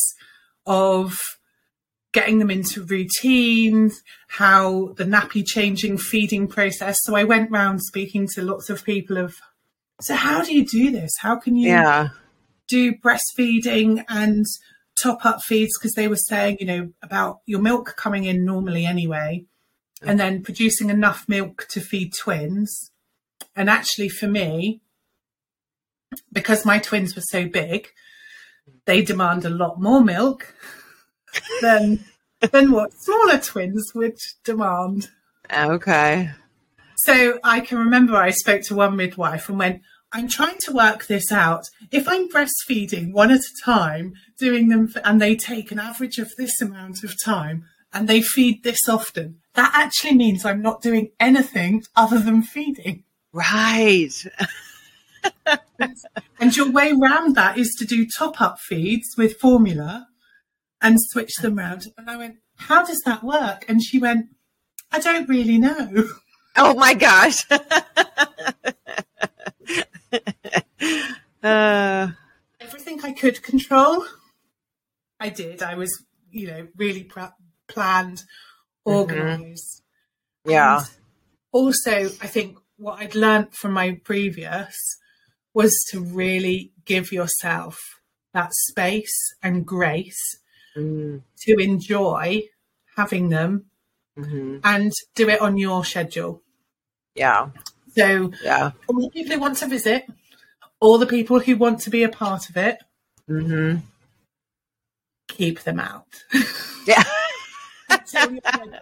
of 0.66 1.16
getting 2.18 2.40
them 2.40 2.50
into 2.50 2.82
routines, 2.82 4.02
how 4.26 4.92
the 4.96 5.04
nappy 5.04 5.46
changing 5.46 5.96
feeding 5.96 6.48
process. 6.48 6.98
So 7.02 7.14
I 7.14 7.22
went 7.22 7.52
round 7.52 7.80
speaking 7.80 8.26
to 8.34 8.42
lots 8.42 8.68
of 8.68 8.84
people 8.84 9.18
of 9.18 9.36
so 10.00 10.16
how 10.16 10.42
do 10.42 10.52
you 10.52 10.66
do 10.66 10.90
this? 10.90 11.12
How 11.20 11.36
can 11.36 11.54
you 11.54 11.68
yeah. 11.68 12.08
do 12.66 12.92
breastfeeding 12.92 14.04
and 14.08 14.44
top 15.00 15.24
up 15.24 15.42
feeds 15.42 15.78
because 15.78 15.92
they 15.92 16.08
were 16.08 16.16
saying, 16.16 16.56
you 16.58 16.66
know, 16.66 16.92
about 17.04 17.38
your 17.46 17.60
milk 17.60 17.94
coming 17.96 18.24
in 18.24 18.44
normally 18.44 18.84
anyway, 18.84 19.44
and 20.02 20.18
then 20.18 20.42
producing 20.42 20.90
enough 20.90 21.28
milk 21.28 21.66
to 21.70 21.80
feed 21.80 22.14
twins. 22.14 22.90
And 23.54 23.70
actually, 23.70 24.08
for 24.08 24.26
me, 24.26 24.80
because 26.32 26.64
my 26.64 26.80
twins 26.80 27.14
were 27.14 27.22
so 27.22 27.48
big, 27.48 27.88
they 28.86 29.02
demand 29.02 29.44
a 29.44 29.50
lot 29.50 29.80
more 29.80 30.02
milk 30.02 30.52
than 31.60 32.04
than 32.52 32.70
what 32.70 32.92
smaller 32.94 33.38
twins 33.38 33.92
would 33.94 34.18
demand. 34.44 35.10
Okay. 35.52 36.30
So 36.98 37.38
I 37.44 37.60
can 37.60 37.78
remember 37.78 38.16
I 38.16 38.30
spoke 38.30 38.62
to 38.62 38.74
one 38.74 38.96
midwife 38.96 39.48
and 39.48 39.58
went, 39.58 39.82
I'm 40.12 40.28
trying 40.28 40.58
to 40.60 40.72
work 40.72 41.06
this 41.06 41.30
out. 41.30 41.64
If 41.90 42.08
I'm 42.08 42.28
breastfeeding 42.28 43.12
one 43.12 43.30
at 43.30 43.40
a 43.40 43.64
time, 43.64 44.14
doing 44.38 44.68
them, 44.68 44.88
for, 44.88 45.00
and 45.06 45.20
they 45.20 45.36
take 45.36 45.70
an 45.70 45.78
average 45.78 46.18
of 46.18 46.30
this 46.36 46.60
amount 46.60 47.04
of 47.04 47.14
time, 47.22 47.64
and 47.92 48.08
they 48.08 48.22
feed 48.22 48.62
this 48.62 48.88
often, 48.88 49.40
that 49.54 49.72
actually 49.74 50.14
means 50.14 50.44
I'm 50.44 50.62
not 50.62 50.82
doing 50.82 51.10
anything 51.20 51.82
other 51.94 52.18
than 52.18 52.42
feeding. 52.42 53.04
Right. 53.32 54.12
And 56.40 56.56
your 56.56 56.70
way 56.70 56.92
round 56.92 57.34
that 57.34 57.58
is 57.58 57.74
to 57.78 57.84
do 57.84 58.06
top 58.06 58.40
up 58.40 58.58
feeds 58.60 59.08
with 59.16 59.38
formula 59.38 60.08
and 60.80 60.98
switch 61.00 61.34
them 61.36 61.56
round. 61.56 61.86
And 61.96 62.10
I 62.10 62.16
went, 62.16 62.36
How 62.56 62.84
does 62.84 63.00
that 63.04 63.24
work? 63.24 63.64
And 63.68 63.82
she 63.82 63.98
went, 63.98 64.26
I 64.90 65.00
don't 65.00 65.28
really 65.28 65.58
know. 65.58 66.08
Oh 66.56 66.74
my 66.74 66.94
gosh. 66.94 67.44
uh, 71.42 72.08
everything 72.60 73.00
I 73.04 73.12
could 73.12 73.42
control, 73.42 74.04
I 75.20 75.28
did. 75.28 75.62
I 75.62 75.76
was, 75.76 76.04
you 76.30 76.48
know, 76.48 76.66
really 76.76 77.08
planned, 77.68 78.22
organized. 78.84 79.82
yeah. 80.44 80.78
And 80.78 80.88
also, 81.52 81.90
I 81.90 82.26
think 82.26 82.58
what 82.76 82.98
I'd 83.00 83.14
learnt 83.14 83.54
from 83.54 83.72
my 83.72 84.00
previous 84.02 84.74
was 85.54 85.76
to 85.90 86.00
really 86.00 86.72
give 86.84 87.12
yourself 87.12 87.78
that 88.32 88.52
space 88.52 89.16
and 89.42 89.64
grace 89.66 90.38
Mm, 90.78 91.22
to 91.40 91.56
enjoy 91.58 92.42
having 92.96 93.28
them 93.30 93.66
mhm. 94.16 94.60
and 94.62 94.92
do 95.14 95.28
it 95.28 95.40
on 95.40 95.56
your 95.58 95.84
schedule. 95.84 96.42
Yeah. 97.14 97.50
So, 97.96 98.32
Yeah. 98.44 98.70
all 98.86 99.00
the 99.00 99.10
people 99.10 99.34
who 99.34 99.40
want 99.40 99.58
to 99.58 99.66
visit, 99.66 100.06
all 100.80 100.98
the 100.98 101.06
people 101.06 101.40
who 101.40 101.56
want 101.56 101.80
to 101.80 101.90
be 101.90 102.04
a 102.04 102.08
part 102.08 102.48
of 102.48 102.56
it, 102.56 102.78
hmm 103.26 103.76
keep 105.28 105.60
them 105.62 105.78
out. 105.80 106.06
Yeah. 106.86 107.04
Until 107.90 108.32
you're 108.32 108.40
ready. 108.44 108.78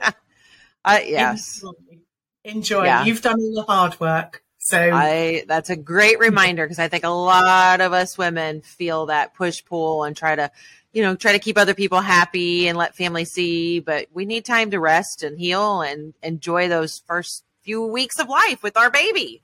Uh, 0.85 1.00
yes. 1.04 1.62
Enjoy. 1.62 1.98
Enjoy. 2.44 2.85
Yeah. 2.85 3.04
You've 3.04 3.20
done 3.20 3.40
all 3.40 3.54
the 3.54 3.62
hard 3.62 3.98
work. 3.98 4.44
So 4.66 4.90
I 4.92 5.44
that's 5.46 5.70
a 5.70 5.76
great 5.76 6.18
reminder 6.18 6.64
because 6.64 6.81
I 6.81 6.88
think 6.88 7.05
a 7.05 7.09
lot 7.09 7.81
of 7.81 7.92
us 7.92 8.18
women 8.18 8.62
feel 8.62 9.07
that 9.07 9.33
push 9.33 9.64
pull 9.64 10.02
and 10.02 10.16
try 10.16 10.35
to, 10.35 10.50
you 10.92 11.05
know, 11.05 11.14
try 11.14 11.31
to 11.31 11.38
keep 11.38 11.57
other 11.57 11.72
people 11.72 12.00
happy 12.00 12.66
and 12.66 12.76
let 12.76 12.96
family 12.96 13.24
see, 13.24 13.79
but 13.79 14.09
we 14.12 14.24
need 14.24 14.44
time 14.44 14.72
to 14.72 14.81
rest 14.81 15.22
and 15.22 15.38
heal 15.38 15.83
and 15.83 16.14
enjoy 16.20 16.66
those 16.66 17.00
first 17.07 17.44
few 17.62 17.87
weeks 17.87 18.18
of 18.18 18.29
life 18.29 18.64
with 18.64 18.76
our 18.76 18.90
baby. 18.90 19.40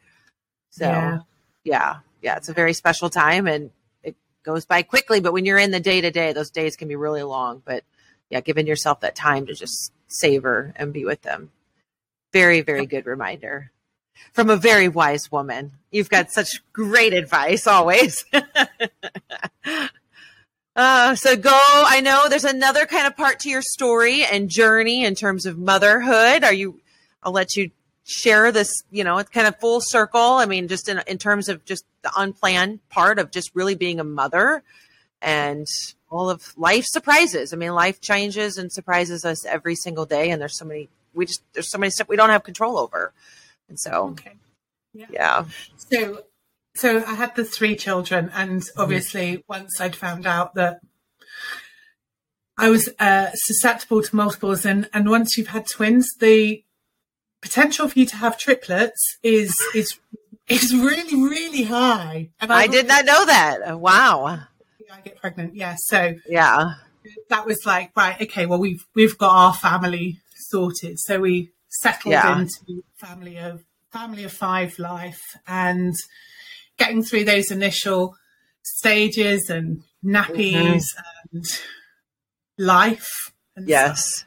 So, 0.70 0.86
Yeah. 0.86 1.18
yeah, 1.62 1.96
yeah, 2.20 2.36
it's 2.36 2.48
a 2.48 2.52
very 2.52 2.72
special 2.72 3.08
time 3.08 3.46
and 3.46 3.70
it 4.02 4.16
goes 4.42 4.64
by 4.64 4.82
quickly, 4.82 5.20
but 5.20 5.32
when 5.32 5.44
you're 5.44 5.56
in 5.56 5.70
the 5.70 5.78
day 5.78 6.00
to 6.00 6.10
day, 6.10 6.32
those 6.32 6.50
days 6.50 6.74
can 6.74 6.88
be 6.88 6.96
really 6.96 7.22
long, 7.22 7.62
but 7.64 7.84
yeah, 8.28 8.40
giving 8.40 8.66
yourself 8.66 8.98
that 9.02 9.14
time 9.14 9.46
to 9.46 9.54
just 9.54 9.92
savor 10.08 10.72
and 10.74 10.92
be 10.92 11.04
with 11.04 11.22
them. 11.22 11.52
Very, 12.32 12.60
very 12.60 12.86
good 12.86 13.06
reminder 13.06 13.70
from 14.32 14.50
a 14.50 14.56
very 14.56 14.88
wise 14.88 15.30
woman. 15.30 15.72
You've 15.90 16.08
got 16.08 16.30
such 16.30 16.62
great 16.72 17.12
advice 17.12 17.66
always. 17.66 18.24
uh, 20.76 21.14
so 21.14 21.36
go. 21.36 21.50
I 21.54 22.00
know 22.00 22.28
there's 22.28 22.44
another 22.44 22.86
kind 22.86 23.06
of 23.06 23.16
part 23.16 23.40
to 23.40 23.50
your 23.50 23.62
story 23.62 24.24
and 24.24 24.48
journey 24.48 25.04
in 25.04 25.14
terms 25.14 25.46
of 25.46 25.58
motherhood. 25.58 26.44
Are 26.44 26.54
you? 26.54 26.80
I'll 27.22 27.32
let 27.32 27.56
you 27.56 27.70
share 28.04 28.52
this. 28.52 28.82
You 28.90 29.04
know, 29.04 29.18
it's 29.18 29.30
kind 29.30 29.46
of 29.46 29.58
full 29.60 29.80
circle. 29.80 30.20
I 30.20 30.46
mean, 30.46 30.68
just 30.68 30.88
in 30.88 31.00
in 31.06 31.18
terms 31.18 31.48
of 31.48 31.64
just 31.64 31.84
the 32.02 32.10
unplanned 32.16 32.80
part 32.88 33.18
of 33.18 33.30
just 33.30 33.50
really 33.54 33.74
being 33.74 34.00
a 34.00 34.04
mother 34.04 34.62
and 35.20 35.66
all 36.10 36.28
of 36.28 36.52
life 36.58 36.84
surprises. 36.86 37.52
I 37.52 37.56
mean, 37.56 37.72
life 37.74 38.00
changes 38.00 38.58
and 38.58 38.70
surprises 38.70 39.24
us 39.24 39.46
every 39.46 39.74
single 39.74 40.04
day, 40.04 40.30
and 40.30 40.40
there's 40.40 40.58
so 40.58 40.64
many. 40.64 40.88
We 41.14 41.26
just 41.26 41.42
there's 41.54 41.70
so 41.70 41.78
many 41.78 41.90
stuff 41.90 42.08
we 42.08 42.16
don't 42.16 42.30
have 42.30 42.44
control 42.44 42.78
over, 42.78 43.12
and 43.68 43.78
so 43.78 44.08
okay. 44.10 44.32
yeah. 44.92 45.44
So 45.76 46.22
so 46.74 47.04
I 47.06 47.14
had 47.14 47.34
the 47.36 47.44
three 47.44 47.76
children, 47.76 48.30
and 48.34 48.62
obviously 48.76 49.44
once 49.48 49.80
I'd 49.80 49.96
found 49.96 50.26
out 50.26 50.54
that 50.54 50.80
I 52.58 52.68
was 52.70 52.88
uh, 52.98 53.30
susceptible 53.34 54.02
to 54.02 54.16
multiples, 54.16 54.64
and 54.64 54.88
and 54.92 55.08
once 55.08 55.36
you've 55.36 55.48
had 55.48 55.66
twins, 55.66 56.10
the 56.18 56.62
potential 57.40 57.88
for 57.88 57.98
you 57.98 58.06
to 58.06 58.16
have 58.16 58.38
triplets 58.38 59.18
is 59.22 59.54
is 59.74 59.98
is 60.48 60.74
really 60.74 61.16
really 61.16 61.64
high. 61.64 62.30
And 62.40 62.52
I 62.52 62.66
did 62.66 62.86
not 62.86 63.04
know 63.04 63.24
that. 63.26 63.70
Uh, 63.72 63.78
Wow. 63.78 64.40
I 64.92 65.00
get 65.00 65.16
pregnant. 65.20 65.54
Yeah. 65.56 65.76
So 65.78 66.16
Yeah. 66.28 66.74
that 67.30 67.46
was 67.46 67.64
like 67.64 67.90
right 67.96 68.20
okay 68.20 68.44
well 68.46 68.58
we've 68.60 68.86
we've 68.94 69.16
got 69.18 69.32
our 69.34 69.54
family 69.54 70.18
sorted 70.36 70.98
so 71.00 71.18
we 71.18 71.50
settled 71.80 72.12
Yeah. 72.12 72.38
into 72.40 72.82
family 72.96 73.38
of 73.38 73.64
family 73.90 74.24
of 74.24 74.32
five 74.32 74.78
life 74.78 75.20
and 75.46 75.94
getting 76.78 77.02
through 77.02 77.24
those 77.24 77.50
initial 77.50 78.14
stages 78.62 79.50
and 79.50 79.82
nappies 80.04 80.84
and 81.32 81.44
life 82.58 83.32
and 83.56 83.66
stuff. 83.66 83.68
Yes. 83.68 84.24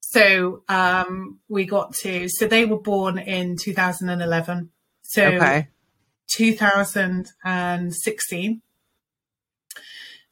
so 0.00 0.62
um 0.68 1.38
we 1.48 1.64
got 1.66 1.92
to 1.94 2.28
so 2.28 2.46
they 2.46 2.64
were 2.64 2.80
born 2.80 3.18
in 3.18 3.56
2011 3.56 4.70
so 5.02 5.24
Okay. 5.26 5.68
2016, 6.28 8.62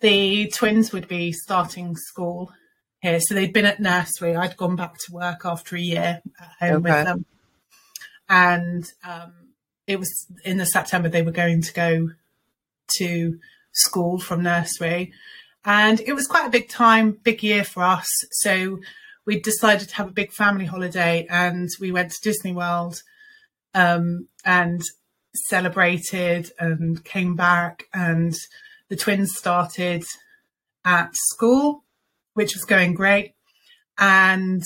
the 0.00 0.50
twins 0.54 0.92
would 0.92 1.08
be 1.08 1.32
starting 1.32 1.96
school 1.96 2.52
here. 3.06 3.20
So 3.20 3.34
they'd 3.34 3.52
been 3.52 3.66
at 3.66 3.80
nursery. 3.80 4.34
I'd 4.34 4.56
gone 4.56 4.76
back 4.76 4.94
to 5.06 5.12
work 5.12 5.42
after 5.44 5.76
a 5.76 5.80
year 5.80 6.22
at 6.40 6.50
home 6.60 6.86
Okay. 6.86 6.96
with 6.96 7.04
them. 7.06 7.24
And 8.28 8.84
um, 9.04 9.32
it 9.86 9.98
was 9.98 10.26
in 10.44 10.58
the 10.58 10.66
September 10.66 11.08
they 11.08 11.22
were 11.22 11.30
going 11.30 11.62
to 11.62 11.72
go 11.72 12.10
to 12.98 13.38
school 13.72 14.18
from 14.18 14.42
nursery. 14.42 15.12
And 15.64 16.00
it 16.00 16.14
was 16.14 16.26
quite 16.26 16.46
a 16.46 16.50
big 16.50 16.68
time, 16.68 17.18
big 17.22 17.42
year 17.42 17.64
for 17.64 17.82
us. 17.82 18.08
So 18.32 18.78
we 19.24 19.40
decided 19.40 19.88
to 19.88 19.96
have 19.96 20.08
a 20.08 20.12
big 20.12 20.32
family 20.32 20.64
holiday 20.64 21.26
and 21.28 21.68
we 21.80 21.90
went 21.92 22.12
to 22.12 22.20
Disney 22.22 22.52
World 22.52 23.02
um, 23.74 24.28
and 24.44 24.82
celebrated 25.48 26.50
and 26.58 27.04
came 27.04 27.34
back. 27.36 27.84
And 27.92 28.34
the 28.88 28.96
twins 28.96 29.34
started 29.34 30.04
at 30.84 31.10
school, 31.14 31.82
which 32.36 32.54
was 32.54 32.64
going 32.64 32.92
great. 32.92 33.32
And 33.98 34.62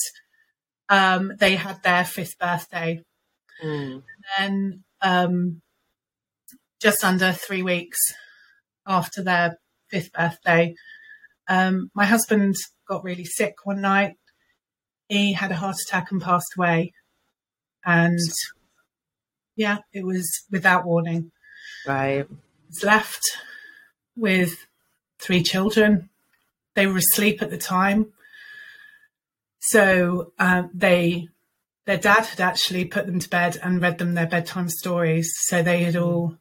um, 0.88 1.32
they 1.38 1.54
had 1.54 1.82
their 1.82 2.04
fifth 2.04 2.36
birthday. 2.38 3.02
Mm. 3.64 4.02
And 4.02 4.04
then 4.38 4.84
um, 5.00 5.62
just 6.80 7.04
under 7.04 7.32
three 7.32 7.62
weeks 7.62 7.98
after 8.86 9.22
their 9.22 9.58
fifth 9.88 10.12
birthday, 10.12 10.74
um, 11.48 11.90
my 11.94 12.06
husband 12.06 12.56
got 12.88 13.04
really 13.04 13.24
sick 13.24 13.54
one 13.62 13.80
night. 13.80 14.16
He 15.08 15.32
had 15.32 15.52
a 15.52 15.56
heart 15.56 15.76
attack 15.86 16.10
and 16.10 16.20
passed 16.20 16.54
away. 16.58 16.92
And 17.84 18.18
yeah, 19.54 19.78
it 19.92 20.04
was 20.04 20.28
without 20.50 20.84
warning. 20.84 21.30
Right. 21.86 22.26
Was 22.68 22.82
left 22.82 23.22
with 24.16 24.66
three 25.20 25.44
children. 25.44 26.10
They 26.74 26.86
were 26.86 26.98
asleep 26.98 27.42
at 27.42 27.50
the 27.50 27.58
time. 27.58 28.12
So 29.58 30.32
um, 30.38 30.70
they, 30.72 31.28
their 31.86 31.98
dad 31.98 32.26
had 32.26 32.40
actually 32.40 32.84
put 32.84 33.06
them 33.06 33.18
to 33.18 33.28
bed 33.28 33.58
and 33.62 33.82
read 33.82 33.98
them 33.98 34.14
their 34.14 34.26
bedtime 34.26 34.68
stories. 34.68 35.32
So 35.46 35.62
they 35.62 35.82
had 35.82 35.96
all, 35.96 36.36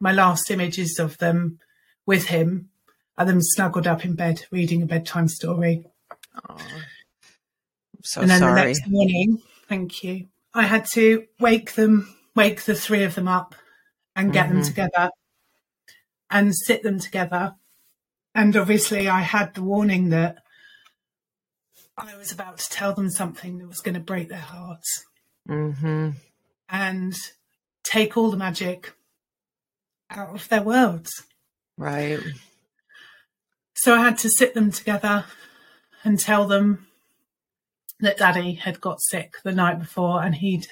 my 0.00 0.12
last 0.12 0.50
images 0.50 0.98
of 0.98 1.18
them 1.18 1.58
with 2.06 2.26
him 2.26 2.70
are 3.16 3.24
them 3.24 3.40
snuggled 3.40 3.86
up 3.86 4.04
in 4.04 4.14
bed 4.14 4.44
reading 4.50 4.82
a 4.82 4.86
bedtime 4.86 5.28
story. 5.28 5.86
Oh, 6.48 6.56
so 8.02 8.20
and 8.20 8.30
then 8.30 8.40
sorry. 8.40 8.60
the 8.60 8.66
next 8.66 8.88
morning, 8.88 9.42
thank 9.68 10.02
you, 10.02 10.26
I 10.52 10.64
had 10.64 10.86
to 10.92 11.26
wake 11.38 11.74
them, 11.74 12.14
wake 12.34 12.62
the 12.62 12.74
three 12.74 13.04
of 13.04 13.14
them 13.14 13.28
up 13.28 13.54
and 14.16 14.32
get 14.32 14.46
mm-hmm. 14.46 14.56
them 14.56 14.64
together 14.64 15.10
and 16.30 16.54
sit 16.54 16.82
them 16.82 16.98
together. 16.98 17.54
And 18.34 18.56
obviously, 18.56 19.08
I 19.08 19.20
had 19.20 19.54
the 19.54 19.62
warning 19.62 20.08
that 20.10 20.38
I 21.96 22.16
was 22.16 22.32
about 22.32 22.58
to 22.58 22.70
tell 22.70 22.92
them 22.92 23.10
something 23.10 23.58
that 23.58 23.68
was 23.68 23.80
going 23.80 23.94
to 23.94 24.00
break 24.00 24.28
their 24.28 24.38
hearts 24.38 25.04
mm-hmm. 25.48 26.10
and 26.68 27.14
take 27.84 28.16
all 28.16 28.30
the 28.30 28.36
magic 28.36 28.92
out 30.10 30.34
of 30.34 30.48
their 30.48 30.62
worlds. 30.62 31.24
Right. 31.78 32.18
So 33.74 33.94
I 33.94 34.02
had 34.02 34.18
to 34.18 34.30
sit 34.30 34.54
them 34.54 34.72
together 34.72 35.24
and 36.02 36.18
tell 36.18 36.46
them 36.46 36.86
that 38.00 38.18
Daddy 38.18 38.54
had 38.54 38.80
got 38.80 39.00
sick 39.00 39.34
the 39.44 39.52
night 39.52 39.78
before 39.78 40.22
and 40.22 40.34
he'd 40.34 40.66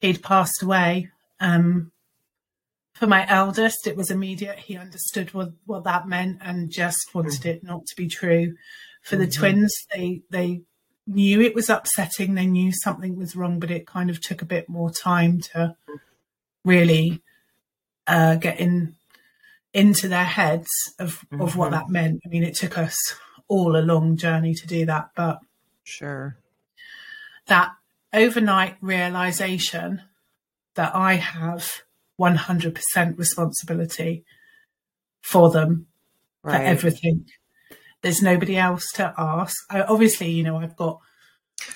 he'd 0.00 0.22
passed 0.22 0.62
away. 0.62 1.10
Um, 1.38 1.92
for 3.00 3.06
my 3.06 3.26
eldest, 3.26 3.86
it 3.86 3.96
was 3.96 4.10
immediate. 4.10 4.58
He 4.58 4.76
understood 4.76 5.32
what, 5.32 5.52
what 5.64 5.84
that 5.84 6.06
meant 6.06 6.36
and 6.42 6.70
just 6.70 7.14
wanted 7.14 7.46
it 7.46 7.64
not 7.64 7.86
to 7.86 7.96
be 7.96 8.08
true. 8.08 8.56
For 9.02 9.16
the 9.16 9.26
mm-hmm. 9.26 9.40
twins, 9.40 9.74
they 9.90 10.20
they 10.28 10.60
knew 11.06 11.40
it 11.40 11.54
was 11.54 11.70
upsetting. 11.70 12.34
They 12.34 12.44
knew 12.44 12.72
something 12.72 13.16
was 13.16 13.34
wrong, 13.34 13.58
but 13.58 13.70
it 13.70 13.86
kind 13.86 14.10
of 14.10 14.20
took 14.20 14.42
a 14.42 14.46
bit 14.46 14.68
more 14.68 14.90
time 14.90 15.40
to 15.54 15.74
really 16.62 17.22
uh, 18.06 18.34
get 18.34 18.60
in 18.60 18.96
into 19.72 20.06
their 20.06 20.24
heads 20.24 20.68
of 20.98 21.24
mm-hmm. 21.32 21.40
of 21.40 21.56
what 21.56 21.72
mm-hmm. 21.72 21.76
that 21.76 21.88
meant. 21.88 22.20
I 22.26 22.28
mean, 22.28 22.44
it 22.44 22.54
took 22.54 22.76
us 22.76 23.14
all 23.48 23.76
a 23.76 23.80
long 23.80 24.18
journey 24.18 24.52
to 24.52 24.66
do 24.66 24.84
that, 24.84 25.12
but 25.16 25.40
sure, 25.84 26.36
that 27.46 27.70
overnight 28.12 28.76
realization 28.82 30.02
that 30.74 30.94
I 30.94 31.14
have 31.14 31.80
100% 32.20 33.18
responsibility 33.18 34.24
for 35.22 35.50
them 35.50 35.86
right. 36.42 36.56
for 36.56 36.62
everything. 36.62 37.26
There's 38.02 38.22
nobody 38.22 38.56
else 38.56 38.90
to 38.92 39.14
ask. 39.16 39.56
I, 39.70 39.82
obviously, 39.82 40.30
you 40.30 40.42
know, 40.42 40.56
I've 40.56 40.76
got 40.76 41.00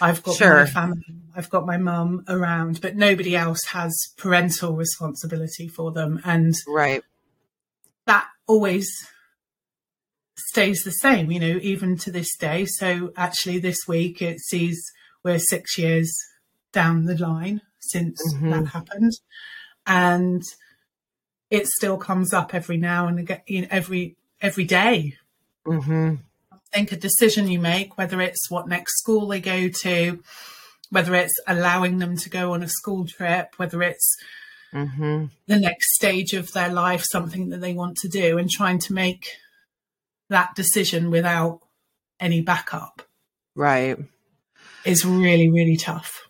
I've 0.01 0.23
got 0.23 0.37
sure. 0.37 0.55
my 0.55 0.67
family, 0.67 1.05
I've 1.37 1.51
got 1.51 1.67
my 1.67 1.77
mum 1.77 2.25
around, 2.27 2.81
but 2.81 2.97
nobody 2.97 3.37
else 3.37 3.67
has 3.67 3.95
parental 4.17 4.75
responsibility 4.75 5.69
for 5.69 5.93
them. 5.93 6.21
And 6.25 6.55
right 6.67 7.03
that 8.07 8.27
always 8.47 8.91
stays 10.37 10.83
the 10.83 10.91
same, 10.91 11.31
you 11.31 11.41
know, 11.41 11.59
even 11.63 11.97
to 11.99 12.11
this 12.11 12.37
day. 12.37 12.67
So 12.67 13.13
actually, 13.17 13.59
this 13.59 13.87
week 13.87 14.21
it 14.21 14.41
sees 14.41 14.83
we're 15.23 15.39
six 15.39 15.79
years 15.79 16.15
down 16.73 17.05
the 17.05 17.17
line 17.17 17.63
since 17.81 18.21
mm-hmm. 18.35 18.51
that 18.51 18.67
happened, 18.67 19.13
and 19.87 20.43
it 21.51 21.67
still 21.67 21.97
comes 21.97 22.33
up 22.33 22.55
every 22.55 22.77
now 22.77 23.07
and 23.07 23.19
again, 23.21 23.43
you 23.47 23.63
know, 23.63 23.69
every 23.71 24.17
every 24.41 24.65
day. 24.65 25.15
Mm-hmm. 25.67 26.15
I 26.53 26.57
think 26.73 26.93
a 26.93 26.97
decision 26.97 27.49
you 27.49 27.61
make, 27.61 27.97
whether 27.97 28.21
it's 28.21 28.51
what 28.51 28.69
next 28.69 28.99
school 28.99 29.29
they 29.29 29.41
go 29.41 29.69
to, 29.69 30.23
whether 30.91 31.15
it's 31.15 31.41
allowing 31.47 31.99
them 31.99 32.17
to 32.19 32.29
go 32.29 32.53
on 32.53 32.63
a 32.63 32.69
school 32.69 33.07
trip, 33.07 33.55
whether 33.57 33.83
it's 33.83 34.17
mm-hmm. 34.73 35.27
the 35.47 35.59
next 35.59 35.95
stage 35.95 36.33
of 36.33 36.53
their 36.53 36.71
life, 36.71 37.05
something 37.05 37.51
that 37.51 37.61
they 37.61 37.73
want 37.73 37.97
to 37.99 38.09
do, 38.09 38.39
and 38.39 38.51
trying 38.51 38.79
to 38.81 38.93
make 38.93 39.29
that 40.29 40.55
decision 40.55 41.11
without 41.11 41.61
any 42.19 42.41
backup. 42.41 43.03
Right. 43.55 43.97
Is 44.85 45.05
really, 45.05 45.51
really 45.51 45.77
tough. 45.77 46.24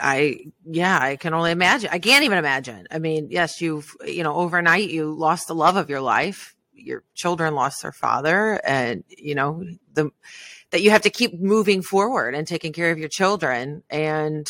I, 0.00 0.46
yeah, 0.64 0.98
I 1.00 1.16
can 1.16 1.34
only 1.34 1.50
imagine. 1.50 1.90
I 1.92 1.98
can't 1.98 2.24
even 2.24 2.38
imagine. 2.38 2.86
I 2.90 2.98
mean, 2.98 3.28
yes, 3.30 3.60
you've, 3.60 3.94
you 4.04 4.22
know, 4.22 4.34
overnight 4.34 4.90
you 4.90 5.12
lost 5.12 5.48
the 5.48 5.54
love 5.54 5.76
of 5.76 5.90
your 5.90 6.00
life. 6.00 6.54
Your 6.72 7.02
children 7.14 7.54
lost 7.54 7.82
their 7.82 7.92
father 7.92 8.60
and, 8.64 9.04
you 9.08 9.34
know, 9.34 9.64
the, 9.92 10.10
that 10.70 10.82
you 10.82 10.90
have 10.90 11.02
to 11.02 11.10
keep 11.10 11.40
moving 11.40 11.82
forward 11.82 12.34
and 12.34 12.46
taking 12.46 12.72
care 12.72 12.90
of 12.90 12.98
your 12.98 13.08
children. 13.08 13.82
And 13.90 14.46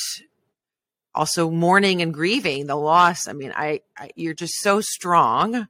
also 1.19 1.51
mourning 1.51 2.01
and 2.01 2.15
grieving 2.15 2.67
the 2.67 2.77
loss. 2.77 3.27
I 3.27 3.33
mean, 3.33 3.53
I, 3.55 3.81
I 3.97 4.11
you're 4.15 4.35
just 4.35 4.55
so 4.61 4.81
strong 4.81 5.67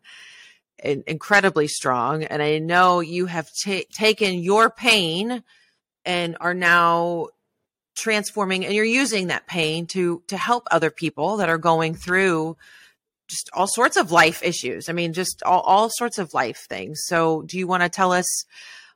and 0.78 1.02
incredibly 1.06 1.66
strong. 1.68 2.22
And 2.24 2.42
I 2.42 2.58
know 2.58 3.00
you 3.00 3.26
have 3.26 3.48
taken 3.92 4.42
your 4.42 4.68
pain 4.70 5.42
and 6.04 6.36
are 6.40 6.54
now 6.54 7.28
transforming 7.98 8.64
and 8.64 8.74
you're 8.74 8.84
using 8.84 9.28
that 9.28 9.46
pain 9.46 9.86
to 9.88 10.22
to 10.28 10.36
help 10.36 10.66
other 10.70 10.90
people 10.90 11.38
that 11.38 11.48
are 11.48 11.58
going 11.58 11.94
through 11.94 12.56
just 13.28 13.50
all 13.52 13.66
sorts 13.66 13.96
of 13.96 14.10
life 14.10 14.42
issues. 14.42 14.88
I 14.88 14.92
mean, 14.92 15.12
just 15.12 15.42
all, 15.42 15.60
all 15.60 15.90
sorts 15.90 16.18
of 16.18 16.32
life 16.32 16.66
things. 16.68 17.02
So, 17.04 17.42
do 17.42 17.58
you 17.58 17.66
want 17.66 17.82
to 17.82 17.88
tell 17.88 18.12
us 18.12 18.44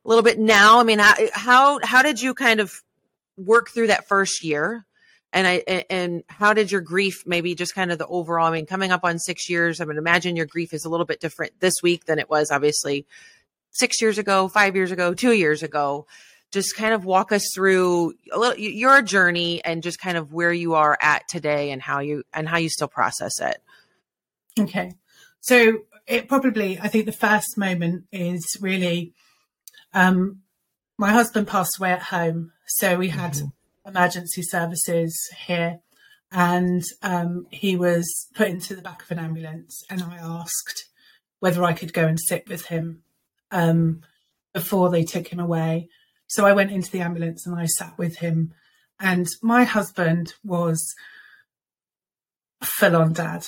a 0.04 0.08
little 0.08 0.24
bit 0.24 0.38
now? 0.38 0.80
I 0.80 0.84
mean, 0.84 1.00
how 1.32 1.78
how 1.82 2.02
did 2.02 2.20
you 2.20 2.34
kind 2.34 2.60
of 2.60 2.72
work 3.36 3.70
through 3.70 3.88
that 3.88 4.08
first 4.08 4.44
year? 4.44 4.86
and 5.32 5.46
I 5.46 5.84
and 5.88 6.22
how 6.28 6.52
did 6.52 6.70
your 6.70 6.82
grief 6.82 7.22
maybe 7.26 7.54
just 7.54 7.74
kind 7.74 7.90
of 7.90 7.98
the 7.98 8.06
overall? 8.06 8.46
I 8.46 8.52
mean, 8.52 8.66
coming 8.66 8.92
up 8.92 9.04
on 9.04 9.18
six 9.18 9.48
years, 9.48 9.80
I 9.80 9.84
mean, 9.84 9.96
imagine 9.96 10.36
your 10.36 10.46
grief 10.46 10.74
is 10.74 10.84
a 10.84 10.90
little 10.90 11.06
bit 11.06 11.20
different 11.20 11.58
this 11.60 11.74
week 11.82 12.04
than 12.04 12.18
it 12.18 12.28
was 12.28 12.50
obviously 12.50 13.06
six 13.70 14.00
years 14.02 14.18
ago, 14.18 14.48
five 14.48 14.76
years 14.76 14.90
ago, 14.90 15.14
two 15.14 15.32
years 15.32 15.62
ago. 15.62 16.06
Just 16.52 16.76
kind 16.76 16.94
of 16.94 17.04
walk 17.04 17.32
us 17.32 17.50
through 17.54 18.14
a 18.32 18.38
little 18.38 18.58
your 18.58 19.02
journey 19.02 19.64
and 19.64 19.82
just 19.82 19.98
kind 19.98 20.16
of 20.16 20.32
where 20.32 20.52
you 20.52 20.74
are 20.74 20.96
at 21.00 21.26
today 21.28 21.70
and 21.70 21.82
how 21.82 22.00
you 22.00 22.22
and 22.32 22.48
how 22.48 22.58
you 22.58 22.68
still 22.68 22.88
process 22.88 23.40
it. 23.40 23.62
Okay, 24.58 24.92
so 25.40 25.78
it 26.06 26.28
probably 26.28 26.78
I 26.78 26.88
think 26.88 27.06
the 27.06 27.12
first 27.12 27.56
moment 27.56 28.04
is 28.12 28.56
really 28.60 29.14
um, 29.94 30.42
my 30.98 31.10
husband 31.10 31.48
passed 31.48 31.78
away 31.78 31.92
at 31.92 32.02
home, 32.02 32.52
so 32.66 32.96
we 32.96 33.08
had. 33.08 33.32
Mm-hmm 33.32 33.46
emergency 33.86 34.42
services 34.42 35.28
here 35.46 35.80
and 36.30 36.82
um, 37.02 37.46
he 37.50 37.76
was 37.76 38.28
put 38.34 38.48
into 38.48 38.74
the 38.74 38.82
back 38.82 39.02
of 39.02 39.10
an 39.10 39.18
ambulance 39.18 39.84
and 39.90 40.02
i 40.02 40.16
asked 40.16 40.86
whether 41.40 41.64
i 41.64 41.72
could 41.72 41.92
go 41.92 42.06
and 42.06 42.20
sit 42.20 42.48
with 42.48 42.66
him 42.66 43.02
um, 43.50 44.00
before 44.52 44.90
they 44.90 45.04
took 45.04 45.28
him 45.28 45.40
away 45.40 45.88
so 46.32 46.46
i 46.46 46.52
went 46.52 46.70
into 46.70 46.90
the 46.90 47.00
ambulance 47.00 47.46
and 47.46 47.58
i 47.58 47.66
sat 47.66 47.96
with 47.98 48.16
him 48.16 48.52
and 49.00 49.26
my 49.42 49.64
husband 49.64 50.34
was 50.44 50.94
full 52.62 52.96
on 52.96 53.12
dad 53.12 53.46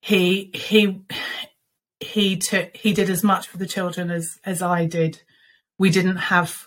he 0.00 0.50
he 0.54 1.00
he 2.00 2.36
took 2.36 2.76
he 2.76 2.92
did 2.92 3.10
as 3.10 3.24
much 3.24 3.48
for 3.48 3.58
the 3.58 3.66
children 3.66 4.10
as 4.10 4.38
as 4.44 4.62
i 4.62 4.84
did 4.84 5.22
we 5.78 5.90
didn't 5.90 6.16
have 6.16 6.66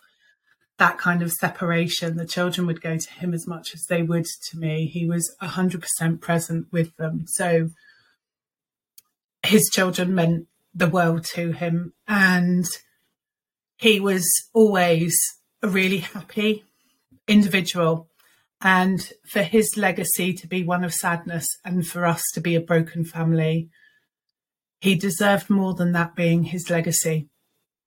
that 0.81 0.97
kind 0.97 1.21
of 1.21 1.31
separation. 1.31 2.17
The 2.17 2.25
children 2.25 2.65
would 2.65 2.81
go 2.81 2.97
to 2.97 3.13
him 3.13 3.35
as 3.35 3.45
much 3.45 3.75
as 3.75 3.85
they 3.85 4.01
would 4.01 4.25
to 4.49 4.57
me. 4.57 4.87
He 4.87 5.05
was 5.05 5.31
100% 5.39 6.19
present 6.19 6.65
with 6.71 6.97
them. 6.97 7.25
So 7.27 7.69
his 9.43 9.69
children 9.71 10.15
meant 10.15 10.47
the 10.73 10.87
world 10.87 11.23
to 11.35 11.51
him. 11.51 11.93
And 12.07 12.65
he 13.81 13.99
was 13.99 14.29
always 14.53 15.19
a 15.63 15.67
really 15.67 15.97
happy 15.97 16.63
individual. 17.27 18.07
And 18.61 19.11
for 19.27 19.41
his 19.41 19.75
legacy 19.75 20.33
to 20.33 20.47
be 20.47 20.63
one 20.63 20.83
of 20.83 20.93
sadness 20.93 21.47
and 21.65 21.85
for 21.85 22.05
us 22.05 22.21
to 22.35 22.41
be 22.41 22.55
a 22.55 22.61
broken 22.61 23.03
family, 23.03 23.69
he 24.79 24.93
deserved 24.93 25.49
more 25.49 25.73
than 25.73 25.93
that 25.93 26.15
being 26.15 26.43
his 26.43 26.69
legacy. 26.69 27.27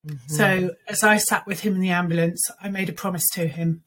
Mm-hmm. 0.05 0.35
So 0.35 0.71
as 0.89 1.05
I 1.05 1.17
sat 1.17 1.47
with 1.47 1.61
him 1.61 1.77
in 1.77 1.81
the 1.81 1.91
ambulance, 1.91 2.45
I 2.61 2.71
made 2.71 2.89
a 2.89 2.93
promise 2.93 3.27
to 3.35 3.47
him 3.47 3.85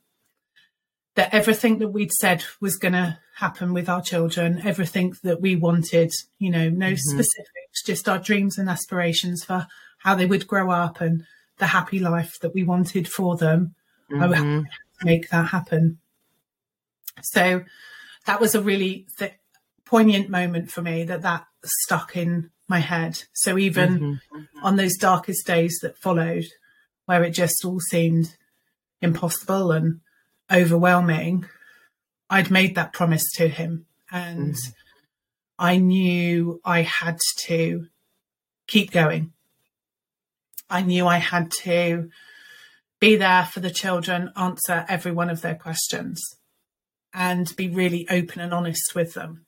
that 1.16 1.34
everything 1.34 1.80
that 1.80 1.90
we'd 1.90 2.14
said 2.14 2.46
was 2.62 2.78
going 2.78 2.94
to 2.94 3.20
happen 3.36 3.74
with 3.74 3.90
our 3.90 4.02
children, 4.02 4.62
everything 4.64 5.14
that 5.24 5.42
we 5.42 5.58
wanted, 5.58 6.14
you 6.40 6.52
know, 6.52 6.70
no 6.70 6.88
mm-hmm. 6.88 6.96
specifics, 6.96 7.84
just 7.86 8.08
our 8.08 8.20
dreams 8.20 8.58
and 8.58 8.70
aspirations 8.70 9.44
for 9.44 9.68
how 10.00 10.16
they 10.16 10.26
would 10.26 10.48
grow 10.48 10.72
up 10.72 11.02
and 11.02 11.26
the 11.58 11.68
happy 11.68 12.00
life 12.00 12.40
that 12.42 12.54
we 12.54 12.64
wanted 12.64 13.08
for 13.08 13.36
them. 13.38 13.76
Mm-hmm. 14.12 14.24
I 14.24 14.28
would 14.28 14.38
mm-hmm. 14.38 15.06
make 15.06 15.30
that 15.30 15.48
happen. 15.48 16.00
So 17.22 17.64
that 18.26 18.40
was 18.40 18.56
a 18.56 18.62
really 18.62 19.08
th- 19.18 19.34
poignant 19.86 20.30
moment 20.30 20.72
for 20.72 20.82
me 20.82 21.04
that 21.06 21.22
that 21.22 21.46
stuck 21.64 22.16
in 22.16 22.52
my 22.68 22.80
head. 22.80 23.24
So 23.34 23.58
even 23.58 24.00
mm-hmm. 24.00 24.66
on 24.66 24.76
those 24.76 24.98
darkest 24.98 25.48
days 25.48 25.80
that 25.82 25.98
followed, 25.98 26.46
where 27.06 27.24
it 27.24 27.32
just 27.32 27.64
all 27.64 27.80
seemed 27.80 28.36
impossible 29.02 29.72
and 29.72 30.02
overwhelming, 30.52 31.46
I'd 32.30 32.52
made 32.52 32.76
that 32.76 32.94
promise 32.94 33.24
to 33.36 33.48
him. 33.48 33.86
And 34.12 34.54
mm. 34.54 34.74
I 35.58 35.78
knew 35.78 36.62
I 36.64 36.82
had 36.82 37.18
to 37.46 37.88
keep 38.68 38.92
going. 38.92 39.34
I 40.70 40.82
knew 40.82 41.08
I 41.08 41.18
had 41.18 41.52
to 41.64 42.10
be 43.00 43.16
there 43.16 43.46
for 43.46 43.60
the 43.60 43.72
children, 43.72 44.32
answer 44.36 44.86
every 44.90 45.12
one 45.12 45.30
of 45.30 45.42
their 45.42 45.56
questions, 45.56 46.22
and 47.14 47.56
be 47.56 47.70
really 47.70 48.08
open 48.10 48.42
and 48.42 48.54
honest 48.54 48.94
with 48.96 49.14
them. 49.14 49.46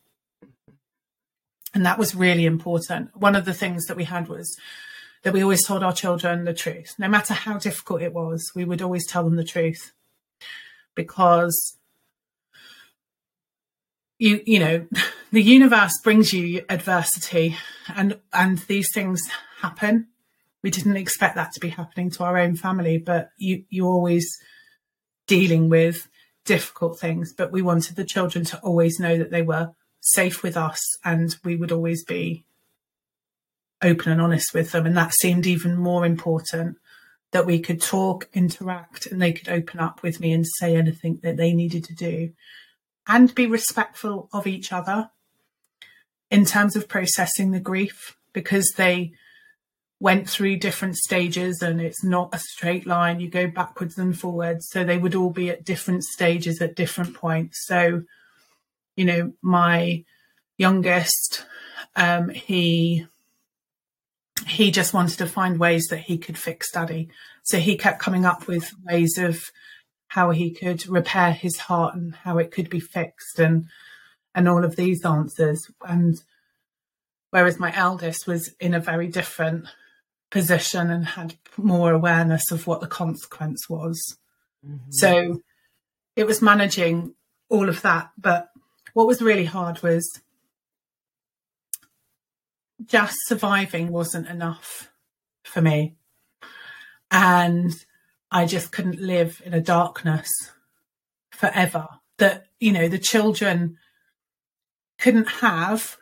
And 1.73 1.85
that 1.85 1.99
was 1.99 2.15
really 2.15 2.45
important. 2.45 3.15
One 3.15 3.35
of 3.35 3.45
the 3.45 3.53
things 3.53 3.85
that 3.85 3.97
we 3.97 4.05
had 4.05 4.27
was 4.27 4.57
that 5.23 5.33
we 5.33 5.43
always 5.43 5.65
told 5.65 5.83
our 5.83 5.93
children 5.93 6.45
the 6.45 6.53
truth. 6.53 6.95
No 6.97 7.07
matter 7.07 7.33
how 7.33 7.57
difficult 7.57 8.01
it 8.01 8.13
was, 8.13 8.51
we 8.55 8.65
would 8.65 8.81
always 8.81 9.05
tell 9.05 9.23
them 9.23 9.35
the 9.35 9.43
truth 9.43 9.91
because 10.95 11.77
you 14.17 14.41
you 14.45 14.59
know 14.59 14.85
the 15.31 15.41
universe 15.41 15.93
brings 16.03 16.33
you 16.33 16.63
adversity 16.69 17.55
and 17.95 18.19
and 18.33 18.59
these 18.59 18.89
things 18.93 19.21
happen 19.61 20.07
we 20.61 20.71
didn't 20.71 20.97
expect 20.97 21.35
that 21.35 21.51
to 21.53 21.59
be 21.59 21.69
happening 21.69 22.09
to 22.09 22.23
our 22.23 22.37
own 22.37 22.55
family 22.55 22.97
but 22.97 23.29
you 23.37 23.63
you're 23.69 23.91
always 23.91 24.39
dealing 25.29 25.69
with 25.69 26.09
difficult 26.49 26.99
things. 26.99 27.31
But 27.31 27.51
we 27.51 27.61
wanted 27.61 27.95
the 27.95 28.03
children 28.03 28.43
to 28.45 28.59
always 28.61 28.99
know 28.99 29.17
that 29.17 29.29
they 29.29 29.43
were 29.43 29.69
safe 30.01 30.41
with 30.41 30.57
us 30.57 30.81
and 31.05 31.35
we 31.43 31.55
would 31.55 31.71
always 31.71 32.03
be 32.03 32.43
open 33.81 34.11
and 34.11 34.19
honest 34.19 34.53
with 34.53 34.71
them. 34.71 34.87
And 34.87 34.97
that 34.97 35.13
seemed 35.13 35.45
even 35.45 35.77
more 35.77 36.05
important 36.05 36.77
that 37.31 37.45
we 37.45 37.59
could 37.59 37.79
talk 37.79 38.27
interact 38.33 39.05
and 39.05 39.21
they 39.21 39.31
could 39.31 39.47
open 39.47 39.79
up 39.79 40.01
with 40.01 40.19
me 40.19 40.33
and 40.33 40.45
say 40.45 40.75
anything 40.75 41.19
that 41.21 41.37
they 41.37 41.53
needed 41.53 41.83
to 41.83 41.93
do 41.93 42.31
and 43.07 43.35
be 43.35 43.45
respectful 43.45 44.27
of 44.33 44.47
each 44.47 44.73
other 44.73 45.11
in 46.31 46.45
terms 46.45 46.75
of 46.75 46.89
processing 46.89 47.51
the 47.51 47.59
grief 47.59 48.17
because 48.33 48.73
they 48.75 49.11
went 49.99 50.29
through 50.29 50.55
different 50.55 50.95
stages 50.95 51.61
and 51.61 51.81
it's 51.81 52.03
not 52.03 52.33
a 52.33 52.39
straight 52.39 52.87
line 52.87 53.19
you 53.19 53.29
go 53.29 53.47
backwards 53.47 53.97
and 53.97 54.17
forwards 54.17 54.67
so 54.69 54.83
they 54.83 54.97
would 54.97 55.15
all 55.15 55.29
be 55.29 55.49
at 55.49 55.65
different 55.65 56.03
stages 56.03 56.61
at 56.61 56.75
different 56.75 57.13
points 57.13 57.65
so 57.65 58.01
you 58.99 59.05
know, 59.05 59.31
my 59.41 60.03
youngest, 60.57 61.45
um, 61.95 62.27
he 62.27 63.07
he 64.45 64.71
just 64.71 64.93
wanted 64.93 65.17
to 65.19 65.25
find 65.25 65.57
ways 65.57 65.87
that 65.87 65.99
he 65.99 66.17
could 66.17 66.37
fix 66.37 66.69
daddy. 66.69 67.07
So 67.43 67.59
he 67.59 67.77
kept 67.77 68.01
coming 68.01 68.25
up 68.25 68.45
with 68.45 68.73
ways 68.83 69.17
of 69.17 69.41
how 70.09 70.31
he 70.31 70.51
could 70.51 70.85
repair 70.85 71.31
his 71.31 71.57
heart 71.59 71.95
and 71.95 72.13
how 72.13 72.39
it 72.39 72.51
could 72.51 72.69
be 72.69 72.81
fixed 72.81 73.39
and 73.39 73.67
and 74.35 74.49
all 74.49 74.65
of 74.65 74.75
these 74.75 75.05
answers. 75.05 75.71
And 75.87 76.21
whereas 77.29 77.57
my 77.57 77.73
eldest 77.73 78.27
was 78.27 78.53
in 78.59 78.73
a 78.73 78.81
very 78.81 79.07
different 79.07 79.65
position 80.31 80.91
and 80.91 81.05
had 81.05 81.35
more 81.57 81.91
awareness 81.91 82.51
of 82.51 82.67
what 82.67 82.81
the 82.81 82.87
consequence 82.87 83.69
was. 83.69 84.17
Mm-hmm. 84.65 84.91
So 84.91 85.41
it 86.15 86.25
was 86.25 86.41
managing 86.41 87.15
all 87.49 87.69
of 87.69 87.81
that, 87.81 88.11
but 88.17 88.49
what 88.93 89.07
was 89.07 89.21
really 89.21 89.45
hard 89.45 89.81
was 89.81 90.21
just 92.85 93.15
surviving 93.25 93.89
wasn't 93.89 94.27
enough 94.27 94.91
for 95.43 95.61
me. 95.61 95.95
And 97.11 97.73
I 98.31 98.45
just 98.45 98.71
couldn't 98.71 98.99
live 98.99 99.41
in 99.43 99.53
a 99.53 99.61
darkness 99.61 100.29
forever. 101.31 101.87
That, 102.17 102.47
you 102.59 102.71
know, 102.71 102.87
the 102.87 102.99
children 102.99 103.77
couldn't 104.99 105.29
have 105.29 105.97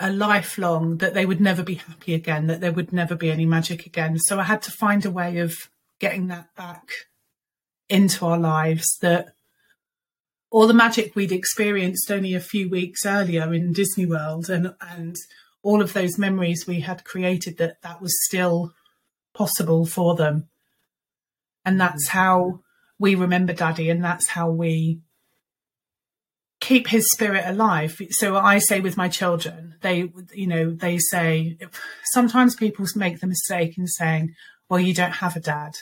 a 0.00 0.10
lifelong 0.10 0.96
that 0.96 1.12
they 1.12 1.26
would 1.26 1.40
never 1.40 1.62
be 1.62 1.74
happy 1.74 2.14
again, 2.14 2.46
that 2.46 2.60
there 2.60 2.72
would 2.72 2.92
never 2.92 3.14
be 3.14 3.30
any 3.30 3.44
magic 3.44 3.84
again. 3.84 4.18
So 4.18 4.40
I 4.40 4.44
had 4.44 4.62
to 4.62 4.70
find 4.72 5.04
a 5.04 5.10
way 5.10 5.38
of 5.38 5.54
getting 5.98 6.28
that 6.28 6.54
back 6.56 6.88
into 7.88 8.24
our 8.24 8.38
lives 8.38 8.86
that 9.02 9.34
all 10.50 10.66
the 10.66 10.74
magic 10.74 11.14
we'd 11.14 11.32
experienced 11.32 12.10
only 12.10 12.34
a 12.34 12.40
few 12.40 12.68
weeks 12.68 13.04
earlier 13.04 13.52
in 13.52 13.72
Disney 13.72 14.06
World 14.06 14.48
and 14.48 14.74
and 14.80 15.14
all 15.62 15.82
of 15.82 15.92
those 15.92 16.18
memories 16.18 16.66
we 16.66 16.80
had 16.80 17.04
created 17.04 17.58
that 17.58 17.82
that 17.82 18.00
was 18.00 18.24
still 18.24 18.72
possible 19.34 19.84
for 19.84 20.16
them. 20.16 20.48
And 21.64 21.78
that's 21.78 22.08
mm. 22.08 22.12
how 22.12 22.60
we 22.98 23.14
remember 23.14 23.52
Daddy 23.52 23.90
and 23.90 24.02
that's 24.02 24.28
how 24.28 24.50
we 24.50 25.00
keep 26.70 26.86
his 26.88 27.10
spirit 27.10 27.44
alive. 27.46 28.00
So 28.10 28.36
I 28.36 28.58
say 28.58 28.80
with 28.80 28.96
my 28.96 29.08
children, 29.08 29.74
they, 29.80 30.10
you 30.32 30.46
know, 30.46 30.70
they 30.70 30.98
say, 30.98 31.58
sometimes 32.12 32.54
people 32.54 32.86
make 32.94 33.20
the 33.20 33.26
mistake 33.26 33.76
in 33.76 33.86
saying, 33.86 34.34
well, 34.68 34.80
you 34.80 34.94
don't 34.94 35.20
have 35.24 35.36
a 35.36 35.40
dad. 35.40 35.72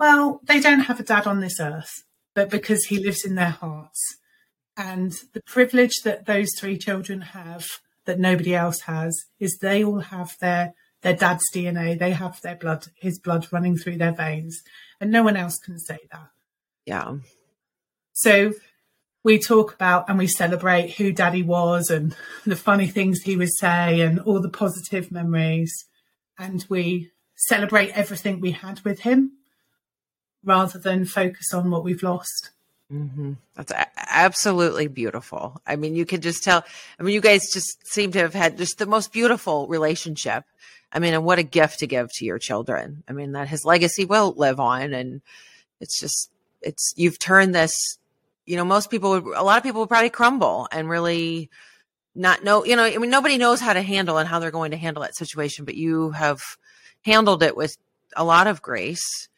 Well, 0.00 0.40
they 0.44 0.60
don't 0.60 0.80
have 0.88 1.00
a 1.00 1.02
dad 1.02 1.26
on 1.26 1.40
this 1.40 1.60
earth 1.60 2.04
but 2.36 2.50
because 2.50 2.84
he 2.84 3.02
lives 3.02 3.24
in 3.24 3.34
their 3.34 3.50
hearts. 3.50 4.18
And 4.76 5.12
the 5.32 5.42
privilege 5.46 6.02
that 6.04 6.26
those 6.26 6.50
three 6.56 6.76
children 6.76 7.22
have 7.22 7.64
that 8.04 8.20
nobody 8.20 8.54
else 8.54 8.82
has 8.82 9.16
is 9.40 9.56
they 9.56 9.82
all 9.82 10.00
have 10.00 10.36
their 10.40 10.74
their 11.02 11.16
dad's 11.16 11.44
DNA. 11.52 11.98
They 11.98 12.10
have 12.10 12.40
their 12.42 12.56
blood, 12.56 12.86
his 12.94 13.18
blood 13.18 13.46
running 13.52 13.76
through 13.76 13.96
their 13.96 14.12
veins, 14.12 14.60
and 15.00 15.10
no 15.10 15.22
one 15.22 15.36
else 15.36 15.56
can 15.58 15.78
say 15.78 15.98
that. 16.12 16.28
Yeah. 16.84 17.16
So 18.12 18.52
we 19.26 19.40
talk 19.40 19.74
about 19.74 20.08
and 20.08 20.18
we 20.18 20.28
celebrate 20.28 20.92
who 20.92 21.10
daddy 21.10 21.42
was 21.42 21.90
and 21.90 22.14
the 22.46 22.54
funny 22.54 22.86
things 22.86 23.22
he 23.22 23.36
would 23.36 23.52
say 23.52 24.00
and 24.00 24.20
all 24.20 24.40
the 24.40 24.48
positive 24.48 25.10
memories. 25.10 25.84
And 26.38 26.64
we 26.68 27.10
celebrate 27.34 27.90
everything 27.90 28.40
we 28.40 28.52
had 28.52 28.82
with 28.84 29.00
him 29.00 29.32
rather 30.44 30.78
than 30.78 31.06
focus 31.06 31.52
on 31.52 31.72
what 31.72 31.82
we've 31.82 32.04
lost. 32.04 32.50
Mm-hmm. 32.92 33.32
That's 33.56 33.72
a- 33.72 33.88
absolutely 33.96 34.86
beautiful. 34.86 35.60
I 35.66 35.74
mean, 35.74 35.96
you 35.96 36.06
can 36.06 36.20
just 36.20 36.44
tell. 36.44 36.64
I 36.96 37.02
mean, 37.02 37.12
you 37.12 37.20
guys 37.20 37.50
just 37.52 37.84
seem 37.84 38.12
to 38.12 38.20
have 38.20 38.32
had 38.32 38.56
just 38.56 38.78
the 38.78 38.86
most 38.86 39.12
beautiful 39.12 39.66
relationship. 39.66 40.44
I 40.92 41.00
mean, 41.00 41.14
and 41.14 41.24
what 41.24 41.40
a 41.40 41.42
gift 41.42 41.80
to 41.80 41.88
give 41.88 42.12
to 42.12 42.24
your 42.24 42.38
children. 42.38 43.02
I 43.08 43.12
mean, 43.12 43.32
that 43.32 43.48
his 43.48 43.64
legacy 43.64 44.04
will 44.04 44.34
live 44.36 44.60
on, 44.60 44.92
and 44.92 45.20
it's 45.80 45.98
just, 45.98 46.30
it's 46.62 46.94
you've 46.94 47.18
turned 47.18 47.56
this. 47.56 47.98
You 48.46 48.56
know, 48.56 48.64
most 48.64 48.90
people 48.90 49.10
would, 49.10 49.36
a 49.36 49.42
lot 49.42 49.58
of 49.58 49.64
people 49.64 49.80
would 49.80 49.88
probably 49.88 50.10
crumble 50.10 50.68
and 50.72 50.88
really 50.88 51.50
not 52.14 52.44
know. 52.44 52.64
You 52.64 52.76
know, 52.76 52.84
I 52.84 52.96
mean, 52.96 53.10
nobody 53.10 53.38
knows 53.38 53.60
how 53.60 53.72
to 53.72 53.82
handle 53.82 54.18
and 54.18 54.28
how 54.28 54.38
they're 54.38 54.50
going 54.50 54.70
to 54.70 54.76
handle 54.76 55.02
that 55.02 55.16
situation, 55.16 55.64
but 55.64 55.74
you 55.74 56.10
have 56.12 56.40
handled 57.04 57.42
it 57.42 57.56
with 57.56 57.76
a 58.16 58.24
lot 58.24 58.46
of 58.46 58.62
grace 58.62 59.28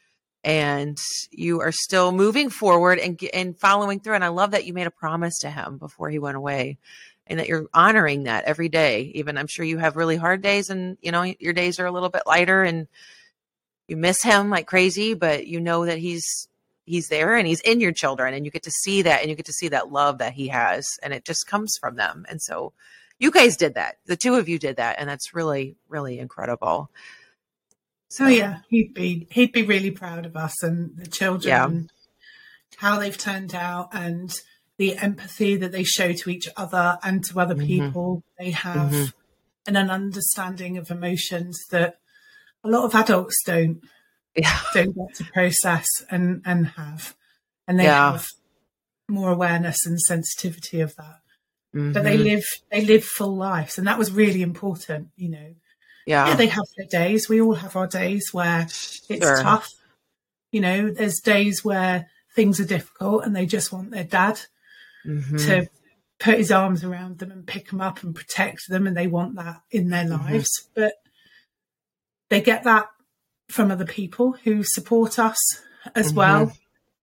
and 0.45 0.99
you 1.31 1.61
are 1.61 1.73
still 1.73 2.13
moving 2.13 2.49
forward 2.49 2.99
and 2.99 3.21
and 3.35 3.59
following 3.59 4.01
through 4.01 4.15
and 4.15 4.25
I 4.25 4.29
love 4.29 4.53
that 4.53 4.65
you 4.65 4.73
made 4.73 4.87
a 4.87 4.91
promise 4.91 5.39
to 5.41 5.51
him 5.51 5.79
before 5.79 6.11
he 6.11 6.19
went 6.19 6.37
away 6.37 6.79
and 7.27 7.39
that 7.39 7.49
you're 7.49 7.67
honoring 7.75 8.25
that 8.25 8.45
every 8.45 8.69
day 8.69 9.13
even 9.15 9.37
I'm 9.37 9.49
sure 9.49 9.65
you 9.65 9.79
have 9.79 9.97
really 9.97 10.17
hard 10.17 10.41
days 10.41 10.71
and 10.71 10.97
you 11.03 11.13
know 11.13 11.23
your 11.41 11.53
days 11.53 11.81
are 11.81 11.87
a 11.87 11.93
little 11.93 12.09
bit 12.09 12.23
lighter 12.25 12.63
and 12.63 12.87
you 13.89 13.97
miss 13.97 14.23
him 14.23 14.49
like 14.49 14.67
crazy 14.67 15.15
but 15.15 15.47
you 15.47 15.61
know 15.61 15.87
that 15.87 15.99
he's 15.99 16.48
he's 16.89 17.09
there 17.09 17.37
and 17.37 17.47
he's 17.47 17.61
in 17.61 17.81
your 17.81 17.93
children 17.93 18.35
and 18.35 18.45
you 18.45 18.51
get 18.51 18.63
to 18.65 18.71
see 18.71 19.03
that 19.03 19.21
and 19.21 19.31
you 19.31 19.37
get 19.37 19.47
to 19.47 19.53
see 19.53 19.69
that 19.69 19.93
love 19.93 20.19
that 20.19 20.33
he 20.33 20.49
has 20.49 20.87
and 21.03 21.13
it 21.13 21.25
just 21.25 21.47
comes 21.47 21.77
from 21.81 21.97
them 21.97 22.25
and 22.29 22.43
so 22.43 22.73
you 23.19 23.31
guys 23.31 23.57
did 23.57 23.75
that. 23.75 23.99
The 24.07 24.17
two 24.17 24.35
of 24.35 24.49
you 24.49 24.59
did 24.59 24.77
that, 24.77 24.97
and 24.99 25.09
that's 25.09 25.35
really, 25.35 25.77
really 25.89 26.19
incredible. 26.19 26.91
So 28.09 28.25
oh, 28.25 28.29
yeah, 28.29 28.61
he'd 28.69 28.95
be 28.95 29.27
he'd 29.31 29.53
be 29.53 29.65
really 29.65 29.91
proud 29.91 30.25
of 30.25 30.37
us 30.37 30.63
and 30.63 30.97
the 30.97 31.07
children, 31.07 31.91
yeah. 31.91 32.79
how 32.79 32.99
they've 32.99 33.19
turned 33.19 33.55
out, 33.55 33.91
and 33.93 34.33
the 34.79 34.97
empathy 34.97 35.57
that 35.57 35.73
they 35.73 35.83
show 35.83 36.13
to 36.13 36.31
each 36.31 36.49
other 36.57 36.99
and 37.03 37.25
to 37.25 37.41
other 37.41 37.55
mm-hmm. 37.55 37.67
people. 37.67 38.23
They 38.39 38.53
have 38.53 38.93
mm-hmm. 38.93 39.11
an, 39.67 39.77
an 39.77 39.91
understanding 39.91 40.79
of 40.79 40.91
emotions 40.91 41.59
that 41.71 41.99
a 42.65 42.69
lot 42.69 42.85
of 42.85 42.95
adults 42.95 43.43
don't 43.45 43.81
yeah. 44.39 44.61
don't 44.75 44.95
get 44.95 45.15
to 45.17 45.25
process 45.33 45.87
and 46.11 46.43
and 46.45 46.69
have, 46.69 47.15
and 47.67 47.79
they 47.79 47.85
yeah. 47.85 48.13
have 48.13 48.27
more 49.09 49.31
awareness 49.31 49.87
and 49.87 50.01
sensitivity 50.01 50.81
of 50.81 50.95
that. 50.97 51.21
Mm-hmm. 51.75 51.93
But 51.93 52.05
they 52.05 52.15
mm-hmm. 52.15 52.25
live 52.25 52.45
they 52.71 52.81
live 52.83 53.05
full 53.05 53.37
lives, 53.37 53.79
and 53.79 53.87
that 53.87 53.99
was 53.99 54.13
really 54.13 54.43
important. 54.43 55.09
You 55.17 55.31
know, 55.31 55.55
yeah. 56.07 56.29
yeah, 56.29 56.35
they 56.35 56.47
have 56.47 56.65
their 56.77 56.87
days. 56.87 57.29
We 57.29 57.41
all 57.41 57.55
have 57.55 57.77
our 57.77 57.87
days 57.87 58.31
where 58.33 58.63
it's 58.63 59.05
sure. 59.09 59.43
tough. 59.43 59.69
You 60.51 60.63
know, 60.63 60.91
there's 60.91 61.21
days 61.21 61.65
where 61.65 62.09
things 62.35 62.59
are 62.61 62.65
difficult, 62.65 63.25
and 63.25 63.37
they 63.37 63.47
just 63.47 63.73
want 63.73 63.91
their 63.91 64.05
dad 64.05 64.41
mm-hmm. 65.07 65.37
to 65.37 65.69
put 66.19 66.39
his 66.39 66.51
arms 66.51 66.85
around 66.85 67.19
them 67.19 67.31
and 67.31 67.47
pick 67.47 67.69
them 67.69 67.81
up 67.81 68.03
and 68.03 68.15
protect 68.15 68.69
them, 68.69 68.87
and 68.87 68.97
they 68.97 69.07
want 69.07 69.37
that 69.37 69.61
in 69.71 69.91
their 69.91 70.05
mm-hmm. 70.05 70.33
lives. 70.33 70.69
But 70.75 70.95
they 72.31 72.41
get 72.41 72.65
that 72.65 72.87
from 73.49 73.71
other 73.71 73.85
people 73.85 74.37
who 74.45 74.63
support 74.63 75.19
us 75.19 75.39
as 75.95 76.09
mm-hmm. 76.09 76.17
well, 76.17 76.53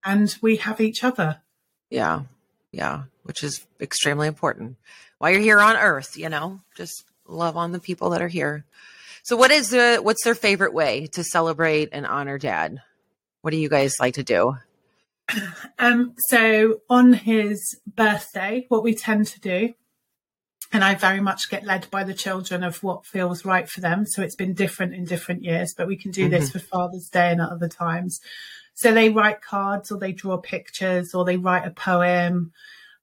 and 0.03 0.35
we 0.41 0.57
have 0.57 0.79
each 0.79 1.03
other. 1.03 1.41
Yeah, 1.89 2.23
yeah, 2.71 3.03
which 3.23 3.43
is 3.43 3.65
extremely 3.79 4.27
important. 4.27 4.77
While 5.17 5.31
you're 5.31 5.41
here 5.41 5.59
on 5.59 5.75
Earth, 5.75 6.17
you 6.17 6.29
know, 6.29 6.61
just 6.75 7.05
love 7.27 7.57
on 7.57 7.71
the 7.71 7.79
people 7.79 8.11
that 8.11 8.21
are 8.21 8.27
here. 8.27 8.65
So, 9.23 9.35
what 9.35 9.51
is 9.51 9.69
the 9.69 9.99
what's 10.01 10.23
their 10.23 10.35
favorite 10.35 10.73
way 10.73 11.07
to 11.13 11.23
celebrate 11.23 11.89
and 11.91 12.05
honor 12.05 12.37
Dad? 12.37 12.81
What 13.41 13.51
do 13.51 13.57
you 13.57 13.69
guys 13.69 13.95
like 13.99 14.15
to 14.15 14.23
do? 14.23 14.57
Um, 15.77 16.13
so 16.29 16.79
on 16.89 17.11
his 17.11 17.77
birthday, 17.85 18.65
what 18.69 18.81
we 18.81 18.95
tend 18.95 19.27
to 19.27 19.41
do, 19.41 19.73
and 20.75 20.83
I 20.83 20.93
very 20.95 21.21
much 21.21 21.49
get 21.49 21.63
led 21.63 21.89
by 21.89 22.03
the 22.03 22.13
children 22.13 22.61
of 22.61 22.83
what 22.83 23.05
feels 23.05 23.45
right 23.45 23.67
for 23.67 23.79
them. 23.79 24.05
So 24.05 24.21
it's 24.21 24.35
been 24.35 24.53
different 24.53 24.93
in 24.93 25.05
different 25.05 25.41
years, 25.41 25.73
but 25.73 25.87
we 25.87 25.95
can 25.95 26.11
do 26.11 26.23
mm-hmm. 26.23 26.31
this 26.31 26.51
for 26.51 26.59
Father's 26.59 27.07
Day 27.07 27.31
and 27.31 27.39
at 27.39 27.49
other 27.49 27.69
times. 27.69 28.19
So 28.73 28.93
they 28.93 29.09
write 29.09 29.41
cards 29.41 29.89
or 29.89 29.97
they 29.97 30.11
draw 30.11 30.35
pictures 30.35 31.13
or 31.13 31.23
they 31.23 31.37
write 31.37 31.65
a 31.65 31.71
poem 31.71 32.51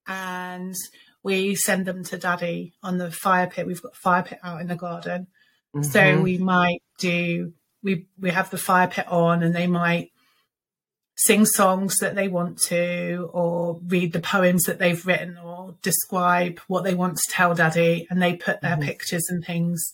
and 0.06 0.74
we 1.22 1.54
send 1.54 1.86
them 1.86 2.04
to 2.04 2.18
daddy 2.18 2.74
on 2.82 2.98
the 2.98 3.10
fire 3.10 3.46
pit. 3.46 3.66
We've 3.66 3.82
got 3.82 3.96
fire 3.96 4.22
pit 4.22 4.40
out 4.44 4.60
in 4.60 4.66
the 4.66 4.76
garden. 4.76 5.28
Mm-hmm. 5.74 5.84
So 5.84 6.20
we 6.20 6.36
might 6.36 6.82
do, 6.98 7.54
we, 7.82 8.06
we 8.20 8.32
have 8.32 8.50
the 8.50 8.58
fire 8.58 8.88
pit 8.88 9.08
on 9.08 9.42
and 9.42 9.54
they 9.54 9.66
might 9.66 10.10
sing 11.26 11.46
songs 11.46 11.98
that 11.98 12.14
they 12.14 12.28
want 12.28 12.58
to 12.58 13.30
or 13.32 13.80
read 13.86 14.12
the 14.12 14.20
poems 14.20 14.64
that 14.64 14.78
they've 14.78 15.06
written 15.06 15.38
or 15.38 15.74
describe 15.82 16.58
what 16.66 16.84
they 16.84 16.94
want 16.94 17.16
to 17.16 17.22
tell 17.30 17.54
daddy 17.54 18.06
and 18.10 18.22
they 18.22 18.34
put 18.34 18.60
their 18.60 18.72
mm-hmm. 18.72 18.82
pictures 18.82 19.26
and 19.28 19.44
things 19.44 19.92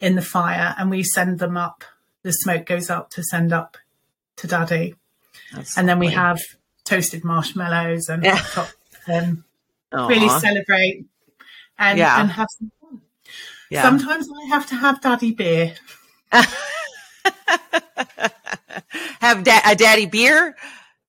in 0.00 0.14
the 0.14 0.22
fire 0.22 0.74
and 0.78 0.90
we 0.90 1.02
send 1.02 1.38
them 1.38 1.56
up 1.56 1.84
the 2.22 2.32
smoke 2.32 2.66
goes 2.66 2.88
up 2.88 3.10
to 3.10 3.22
send 3.22 3.52
up 3.52 3.76
to 4.36 4.46
daddy 4.46 4.94
That's 5.54 5.76
and 5.76 5.88
then 5.88 5.98
we 5.98 6.08
have 6.08 6.40
toasted 6.84 7.24
marshmallows 7.24 8.08
and 8.08 8.24
yeah. 8.24 8.36
hot 8.36 8.74
and 9.06 9.42
really 9.92 10.28
celebrate 10.28 11.04
and, 11.78 11.98
yeah. 11.98 12.20
and 12.20 12.30
have 12.30 12.48
some 12.58 12.70
fun 12.80 13.00
yeah. 13.70 13.82
sometimes 13.82 14.28
i 14.30 14.48
have 14.48 14.66
to 14.66 14.76
have 14.76 15.00
daddy 15.00 15.32
beer 15.32 15.74
have 19.20 19.44
da- 19.44 19.60
a 19.66 19.74
daddy 19.74 20.06
beer. 20.06 20.56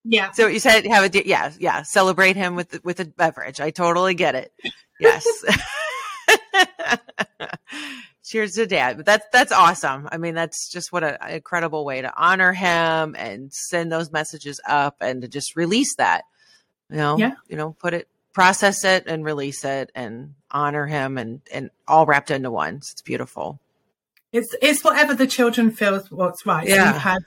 Yeah. 0.04 0.32
So 0.32 0.48
you 0.48 0.60
said 0.60 0.86
have 0.88 1.04
a 1.04 1.10
da- 1.10 1.24
yeah 1.26 1.52
yeah 1.60 1.84
celebrate 1.84 2.36
him 2.36 2.56
with 2.56 2.84
with 2.84 3.00
a 3.00 3.06
beverage. 3.06 3.60
I 3.60 3.72
totally 3.72 4.14
get 4.14 4.36
it. 4.36 4.54
Yes. 5.00 5.26
Cheers 8.24 8.54
to 8.54 8.66
dad. 8.66 8.98
But 8.98 9.06
that's 9.06 9.26
that's 9.32 9.52
awesome. 9.52 10.08
I 10.12 10.18
mean, 10.18 10.36
that's 10.36 10.70
just 10.72 10.92
what 10.92 11.04
an 11.04 11.18
incredible 11.30 11.84
way 11.86 12.02
to 12.02 12.14
honor 12.16 12.54
him 12.54 13.16
and 13.18 13.52
send 13.52 13.92
those 13.92 14.12
messages 14.12 14.60
up 14.68 14.98
and 15.02 15.22
to 15.22 15.28
just 15.28 15.56
release 15.56 15.96
that. 15.98 16.24
You 16.90 16.98
know, 16.98 17.18
yeah. 17.18 17.34
you 17.48 17.58
know, 17.58 17.76
put 17.80 17.94
it 17.94 18.08
process 18.34 18.84
it 18.86 19.06
and 19.08 19.26
release 19.26 19.66
it 19.66 19.92
and 19.96 20.36
honor 20.50 20.86
him 20.86 21.18
and 21.18 21.42
and 21.52 21.70
all 21.88 22.06
wrapped 22.06 22.32
into 22.32 22.52
one. 22.52 22.76
it's 22.76 23.02
beautiful. 23.02 23.60
It's 24.32 24.56
it's 24.62 24.84
whatever 24.84 25.14
the 25.14 25.28
children 25.28 25.72
feel 25.72 26.00
what's 26.10 26.46
right. 26.46 26.68
Yeah. 26.68 26.86
So 26.86 26.92
we've 26.94 27.02
had 27.02 27.24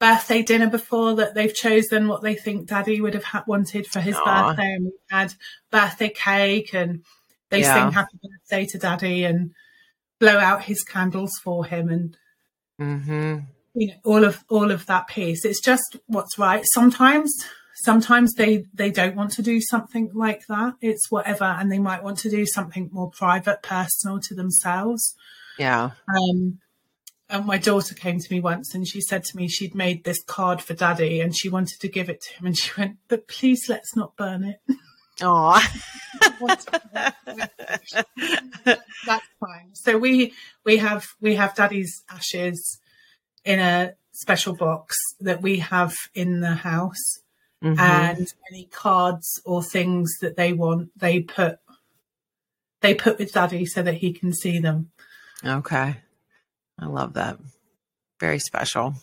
birthday 0.00 0.42
dinner 0.42 0.68
before 0.68 1.14
that 1.14 1.34
they've 1.34 1.54
chosen 1.54 2.08
what 2.08 2.22
they 2.22 2.34
think 2.34 2.66
daddy 2.66 3.00
would 3.00 3.14
have 3.14 3.24
ha- 3.24 3.44
wanted 3.46 3.86
for 3.86 4.00
his 4.00 4.16
Aww. 4.16 4.48
birthday 4.48 4.72
and 4.74 4.84
we've 4.84 4.92
had 5.10 5.34
birthday 5.70 6.08
cake 6.08 6.74
and 6.74 7.04
they 7.50 7.60
yeah. 7.60 7.74
sing 7.74 7.92
happy 7.92 8.18
birthday 8.22 8.66
to 8.66 8.78
daddy 8.78 9.24
and 9.24 9.52
blow 10.18 10.38
out 10.38 10.64
his 10.64 10.82
candles 10.82 11.32
for 11.42 11.64
him 11.64 11.88
and 11.88 12.16
mm-hmm. 12.80 13.38
you 13.74 13.88
know 13.88 13.94
all 14.04 14.24
of 14.24 14.42
all 14.48 14.70
of 14.70 14.86
that 14.86 15.06
piece 15.06 15.44
it's 15.44 15.60
just 15.60 15.96
what's 16.06 16.38
right 16.38 16.64
sometimes 16.72 17.32
sometimes 17.82 18.34
they 18.34 18.64
they 18.72 18.90
don't 18.90 19.16
want 19.16 19.32
to 19.32 19.42
do 19.42 19.60
something 19.60 20.10
like 20.14 20.46
that 20.48 20.74
it's 20.80 21.10
whatever 21.10 21.44
and 21.44 21.70
they 21.70 21.78
might 21.78 22.02
want 22.02 22.18
to 22.18 22.30
do 22.30 22.46
something 22.46 22.88
more 22.92 23.10
private 23.10 23.62
personal 23.62 24.18
to 24.18 24.34
themselves 24.34 25.14
yeah. 25.60 25.90
Um, 26.08 26.58
and 27.30 27.46
my 27.46 27.58
daughter 27.58 27.94
came 27.94 28.18
to 28.18 28.32
me 28.32 28.40
once 28.40 28.74
and 28.74 28.86
she 28.86 29.00
said 29.00 29.24
to 29.24 29.36
me 29.36 29.48
she'd 29.48 29.74
made 29.74 30.04
this 30.04 30.22
card 30.22 30.60
for 30.60 30.74
daddy 30.74 31.20
and 31.20 31.36
she 31.36 31.48
wanted 31.48 31.80
to 31.80 31.88
give 31.88 32.10
it 32.10 32.20
to 32.22 32.32
him 32.34 32.46
and 32.46 32.58
she 32.58 32.70
went, 32.76 32.96
but 33.08 33.28
please 33.28 33.68
let's 33.68 33.96
not 33.96 34.16
burn 34.16 34.44
it. 34.44 34.60
Oh, 35.22 35.62
that's 36.42 36.66
fine. 39.38 39.74
So 39.74 39.98
we 39.98 40.32
we 40.64 40.78
have 40.78 41.08
we 41.20 41.34
have 41.34 41.54
daddy's 41.54 42.02
ashes 42.08 42.78
in 43.44 43.58
a 43.58 43.92
special 44.12 44.56
box 44.56 44.96
that 45.20 45.42
we 45.42 45.58
have 45.58 45.94
in 46.14 46.40
the 46.40 46.54
house, 46.54 47.20
mm-hmm. 47.62 47.78
and 47.78 48.32
any 48.50 48.64
cards 48.72 49.42
or 49.44 49.62
things 49.62 50.10
that 50.22 50.36
they 50.36 50.54
want, 50.54 50.88
they 50.96 51.20
put 51.20 51.58
they 52.80 52.94
put 52.94 53.18
with 53.18 53.32
daddy 53.32 53.66
so 53.66 53.82
that 53.82 53.94
he 53.94 54.14
can 54.14 54.32
see 54.32 54.58
them. 54.58 54.90
Okay. 55.44 55.96
I 56.80 56.86
love 56.86 57.14
that. 57.14 57.38
Very 58.18 58.38
special. 58.38 58.94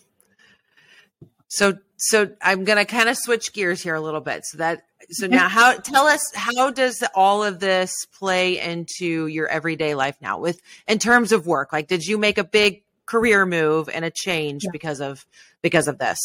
So 1.47 1.77
so 1.97 2.29
I'm 2.41 2.63
going 2.63 2.77
to 2.77 2.85
kind 2.85 3.09
of 3.09 3.17
switch 3.17 3.53
gears 3.53 3.81
here 3.81 3.95
a 3.95 4.01
little 4.01 4.21
bit. 4.21 4.45
So 4.45 4.59
that 4.59 4.83
so 5.09 5.27
now 5.27 5.47
how 5.47 5.77
tell 5.77 6.05
us 6.05 6.21
how 6.35 6.71
does 6.71 7.03
all 7.15 7.43
of 7.43 7.59
this 7.59 7.93
play 8.17 8.59
into 8.59 9.27
your 9.27 9.47
everyday 9.47 9.95
life 9.95 10.17
now 10.21 10.39
with 10.39 10.61
in 10.87 10.99
terms 10.99 11.31
of 11.31 11.47
work? 11.47 11.71
Like 11.71 11.87
did 11.87 12.05
you 12.05 12.17
make 12.17 12.37
a 12.37 12.43
big 12.43 12.83
career 13.05 13.45
move 13.45 13.89
and 13.89 14.03
a 14.03 14.11
change 14.11 14.63
yeah. 14.63 14.71
because 14.71 15.01
of 15.01 15.25
because 15.61 15.87
of 15.87 15.97
this? 15.97 16.19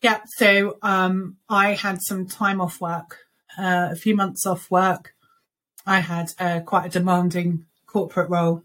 Yeah, 0.00 0.20
so 0.36 0.78
um 0.82 1.36
I 1.48 1.74
had 1.74 1.98
some 2.02 2.26
time 2.26 2.60
off 2.60 2.80
work, 2.80 3.18
uh, 3.58 3.88
a 3.92 3.96
few 3.96 4.16
months 4.16 4.46
off 4.46 4.70
work. 4.70 5.14
I 5.86 6.00
had 6.00 6.30
uh, 6.38 6.60
quite 6.60 6.86
a 6.86 6.88
demanding 6.88 7.66
corporate 7.86 8.30
role. 8.30 8.62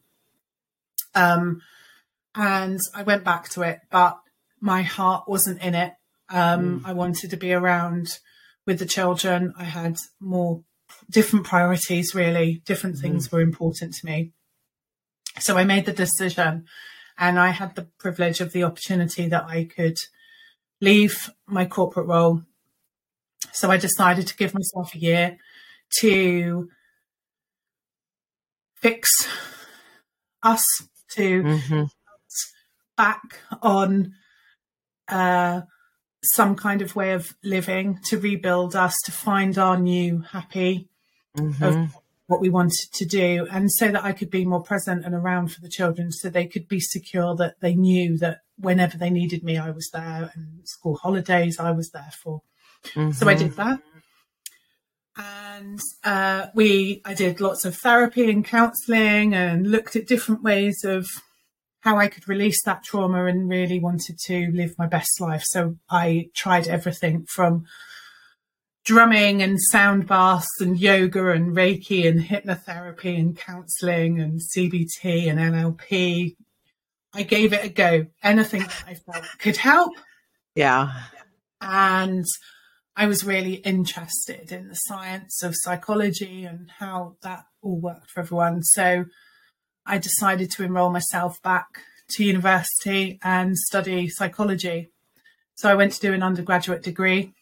Um, 1.16 1.62
and 2.36 2.80
I 2.96 3.04
went 3.04 3.24
back 3.24 3.50
to 3.50 3.62
it, 3.64 3.80
but 3.90 4.20
my 4.60 4.82
heart 4.82 5.28
wasn't 5.28 5.62
in 5.62 5.76
it. 5.76 5.94
Um, 6.30 6.82
mm. 6.82 6.88
I 6.88 6.94
wanted 6.94 7.32
to 7.32 7.38
be 7.38 7.54
around 7.54 8.20
with 8.66 8.80
the 8.80 8.86
children. 8.86 9.54
I 9.58 9.64
had 9.64 9.98
more 10.20 10.64
different 11.10 11.46
priorities, 11.46 12.14
really. 12.14 12.62
Different 12.66 12.98
mm. 12.98 13.02
things 13.02 13.32
were 13.32 13.42
important 13.42 13.96
to 13.96 14.06
me. 14.06 14.32
So 15.40 15.58
I 15.58 15.64
made 15.64 15.86
the 15.86 15.94
decision 15.94 16.66
and 17.18 17.40
I 17.40 17.50
had 17.50 17.76
the 17.76 17.88
privilege 18.00 18.42
of 18.42 18.54
the 18.54 18.64
opportunity 18.64 19.28
that 19.28 19.46
I 19.46 19.66
could 19.66 19.98
leave 20.82 21.30
my 21.48 21.66
corporate 21.66 22.08
role. 22.08 22.44
So 23.52 23.70
I 23.70 23.78
decided 23.78 24.28
to 24.28 24.38
give 24.38 24.54
myself 24.54 24.96
a 24.96 25.00
year 25.00 25.38
to 26.02 26.70
fix 28.76 29.10
us 30.44 30.64
to 31.16 31.44
mm-hmm. 31.44 31.84
back 32.98 33.40
on 33.62 34.14
uh, 35.08 35.62
some 36.24 36.56
kind 36.56 36.82
of 36.82 36.96
way 36.96 37.14
of 37.14 37.34
living 37.44 38.00
to 38.06 38.20
rebuild 38.20 38.76
us 38.76 38.96
to 39.06 39.12
find 39.12 39.58
our 39.58 39.78
new 39.78 40.20
happy 40.20 40.90
mm-hmm. 41.38 41.64
of 41.64 41.96
what 42.28 42.42
we 42.42 42.50
wanted 42.50 42.90
to 42.94 43.06
do 43.06 43.48
and 43.52 43.72
so 43.72 43.88
that 43.88 44.04
I 44.04 44.12
could 44.12 44.30
be 44.30 44.46
more 44.46 44.62
present 44.62 45.04
and 45.06 45.16
around 45.16 45.52
for 45.52 45.62
the 45.62 45.70
children 45.70 46.12
so 46.12 46.30
they 46.30 46.46
could 46.46 46.68
be 46.68 46.80
secure 46.80 47.36
that 47.38 47.60
they 47.60 47.74
knew 47.74 48.18
that 48.20 48.42
whenever 48.58 48.98
they 48.98 49.10
needed 49.10 49.44
me 49.44 49.58
I 49.58 49.72
was 49.72 49.90
there 49.92 50.32
and 50.36 50.68
school 50.68 50.98
holidays 50.98 51.60
I 51.60 51.72
was 51.72 51.90
there 51.90 52.12
for 52.22 52.42
mm-hmm. 52.88 53.12
so 53.12 53.28
I 53.28 53.34
did 53.34 53.54
mm-hmm. 53.54 53.70
that 53.70 53.82
and 55.20 55.80
uh, 56.04 56.48
we 56.54 57.02
I 57.06 57.14
did 57.14 57.42
lots 57.42 57.66
of 57.66 57.76
therapy 57.76 58.30
and 58.30 58.46
counselling 58.46 59.34
and 59.34 59.70
looked 59.70 59.96
at 59.96 60.08
different 60.08 60.44
ways 60.44 60.84
of 60.84 61.08
how 61.82 61.98
I 61.98 62.08
could 62.08 62.28
release 62.28 62.62
that 62.64 62.84
trauma 62.84 63.26
and 63.26 63.50
really 63.50 63.80
wanted 63.80 64.18
to 64.26 64.52
live 64.54 64.78
my 64.78 64.88
best 64.88 65.20
life. 65.20 65.44
So 65.46 65.78
I 65.90 66.30
tried 66.36 66.68
everything 66.68 67.26
from 67.28 67.66
drumming 68.84 69.42
and 69.42 69.62
sound 69.62 70.08
baths 70.08 70.60
and 70.60 70.80
yoga 70.80 71.30
and 71.30 71.56
Reiki 71.56 72.08
and 72.08 72.22
hypnotherapy 72.22 73.18
and 73.20 73.38
counseling 73.38 74.20
and 74.20 74.42
CBT 74.42 75.30
and 75.30 75.40
NLP. 75.40 76.36
I 77.14 77.24
gave 77.24 77.54
it 77.54 77.66
a 77.66 77.70
go. 77.70 78.08
Anything 78.24 78.62
that 78.62 78.84
I 78.88 78.94
felt 78.96 79.26
could 79.40 79.58
help. 79.58 79.94
Yeah. 80.56 80.92
And 81.62 82.26
I 82.96 83.08
was 83.08 83.24
really 83.24 83.56
interested 83.56 84.52
in 84.52 84.68
the 84.68 84.76
science 84.76 85.42
of 85.42 85.56
psychology 85.56 86.44
and 86.44 86.70
how 86.80 87.16
that 87.22 87.46
all 87.62 87.80
worked 87.80 88.12
for 88.12 88.22
everyone. 88.22 88.64
So 88.64 89.06
I 89.86 89.98
decided 89.98 90.52
to 90.52 90.64
enroll 90.64 90.92
myself 90.92 91.42
back 91.42 91.84
to 92.10 92.24
university 92.24 93.20
and 93.24 93.58
study 93.58 94.10
psychology. 94.10 94.90
So 95.56 95.70
I 95.70 95.76
went 95.76 95.94
to 95.94 96.00
do 96.00 96.14
an 96.14 96.24
undergraduate 96.24 96.84
degree. 96.84 97.34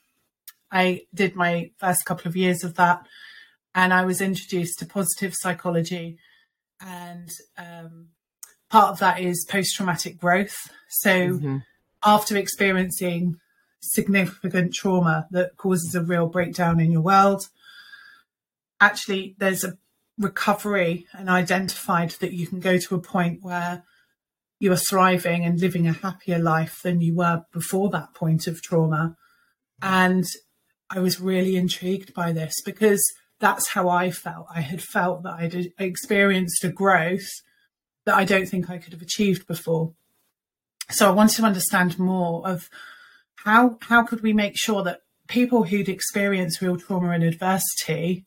I 0.72 1.02
did 1.14 1.36
my 1.36 1.72
first 1.78 2.06
couple 2.06 2.28
of 2.28 2.36
years 2.36 2.64
of 2.64 2.76
that, 2.76 3.06
and 3.74 3.94
I 3.94 4.06
was 4.06 4.22
introduced 4.22 4.80
to 4.80 4.86
positive 4.86 5.34
psychology. 5.36 6.18
And 6.82 7.30
um, 7.58 8.10
part 8.70 8.92
of 8.92 9.00
that 9.00 9.22
is 9.22 9.46
post 9.50 9.76
traumatic 9.76 10.18
growth. 10.18 10.56
So 10.90 11.10
mm-hmm. 11.10 11.58
after 12.04 12.38
experiencing 12.38 13.38
significant 13.80 14.74
trauma 14.74 15.28
that 15.32 15.58
causes 15.58 15.96
a 15.96 16.04
real 16.04 16.28
breakdown 16.28 16.80
in 16.80 16.92
your 16.92 17.02
world, 17.02 17.48
actually, 18.80 19.36
there's 19.38 19.64
a 19.64 19.78
recovery 20.18 21.06
and 21.14 21.30
identified 21.30 22.12
that 22.20 22.34
you 22.34 22.48
can 22.48 22.60
go 22.60 22.78
to 22.78 22.96
a 22.96 23.02
point 23.02 23.40
where 23.42 23.84
you 24.60 24.72
are 24.72 24.78
thriving 24.78 25.46
and 25.46 25.60
living 25.60 25.88
a 25.88 25.94
happier 25.94 26.40
life 26.40 26.82
than 26.84 27.02
you 27.02 27.16
were 27.16 27.44
before 27.54 27.90
that 27.92 28.14
point 28.14 28.48
of 28.48 28.62
trauma. 28.62 29.16
And 29.82 30.26
I 30.90 31.00
was 31.00 31.20
really 31.20 31.56
intrigued 31.56 32.14
by 32.14 32.32
this 32.32 32.56
because 32.66 33.04
that's 33.40 33.70
how 33.70 33.90
I 33.90 34.10
felt. 34.10 34.48
I 34.54 34.62
had 34.62 34.82
felt 34.82 35.24
that 35.24 35.36
I'd 35.36 35.74
experienced 35.78 36.64
a 36.64 36.70
growth 36.70 37.28
that 38.06 38.16
I 38.16 38.26
don't 38.26 38.48
think 38.48 38.70
I 38.70 38.78
could 38.80 38.94
have 38.94 39.02
achieved 39.02 39.46
before. 39.46 39.94
So 40.90 41.08
I 41.08 41.12
wanted 41.12 41.36
to 41.38 41.44
understand 41.44 42.00
more 42.00 42.48
of 42.48 42.70
how 43.44 43.78
how 43.82 44.04
could 44.04 44.22
we 44.22 44.34
make 44.34 44.58
sure 44.58 44.84
that 44.84 45.02
people 45.28 45.64
who'd 45.64 45.90
experienced 45.90 46.62
real 46.62 46.78
trauma 46.78 47.10
and 47.10 47.24
adversity 47.24 48.26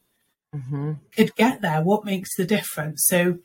mm-hmm. 0.55 0.93
could 1.15 1.35
get 1.37 1.61
there? 1.63 1.83
What 1.83 2.05
makes 2.05 2.35
the 2.37 2.45
difference? 2.45 3.05
So 3.07 3.39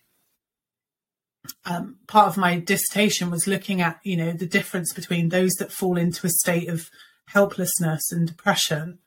um, 1.66 1.98
part 2.08 2.28
of 2.28 2.38
my 2.38 2.60
dissertation 2.60 3.30
was 3.30 3.48
looking 3.48 3.82
at 3.82 4.00
you 4.04 4.18
know 4.18 4.32
the 4.32 4.46
difference 4.46 4.94
between 4.94 5.30
those 5.30 5.54
that 5.54 5.72
fall 5.72 5.98
into 5.98 6.28
a 6.28 6.30
state 6.30 6.70
of 6.70 6.90
helplessness 7.30 8.12
and 8.12 8.28
depression 8.28 9.00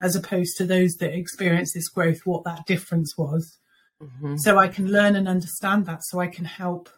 as 0.00 0.14
opposed 0.14 0.56
to 0.56 0.64
those 0.64 0.94
that 0.94 1.14
experience 1.14 1.72
this 1.72 1.88
growth 1.88 2.20
what 2.24 2.44
that 2.44 2.66
difference 2.66 3.16
was 3.16 3.58
mm-hmm. 4.02 4.36
so 4.36 4.58
i 4.58 4.68
can 4.68 4.90
learn 4.90 5.16
and 5.16 5.28
understand 5.28 5.86
that 5.86 6.00
so 6.04 6.18
i 6.18 6.26
can 6.26 6.44
help 6.44 6.88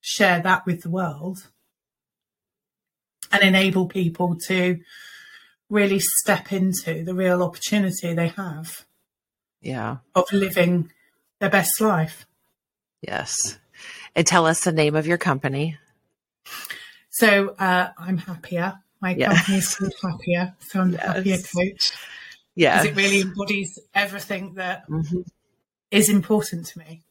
share 0.00 0.40
that 0.40 0.64
with 0.66 0.82
the 0.82 0.90
world 0.90 1.48
and 3.32 3.42
enable 3.42 3.86
people 3.86 4.36
to 4.46 4.80
really 5.70 6.00
step 6.00 6.52
into 6.52 7.04
the 7.04 7.14
real 7.14 7.42
opportunity 7.42 8.14
they 8.14 8.28
have 8.28 8.84
yeah. 9.60 9.98
of 10.14 10.32
living 10.32 10.90
their 11.40 11.50
best 11.50 11.80
life. 11.80 12.26
Yes. 13.02 13.58
And 14.14 14.26
tell 14.26 14.46
us 14.46 14.64
the 14.64 14.72
name 14.72 14.96
of 14.96 15.06
your 15.06 15.18
company. 15.18 15.76
So 17.10 17.54
uh, 17.58 17.90
i'm 17.98 18.18
Happya. 18.18 18.80
My 19.00 19.14
yeah. 19.14 19.34
company 19.34 19.58
is 19.58 19.74
called 19.74 19.94
Happya 20.02 20.54
so 20.60 20.80
i'm 20.80 20.92
yes. 20.92 21.02
Happya 21.02 21.54
coach. 21.54 21.92
Yeah 22.54 22.82
because 22.82 22.98
it 22.98 23.00
really 23.00 23.20
embodies 23.20 23.78
everything 23.94 24.54
that 24.54 24.88
mm-hmm. 24.88 25.20
is 25.90 26.08
important 26.08 26.66
to 26.66 26.78
me 26.78 27.02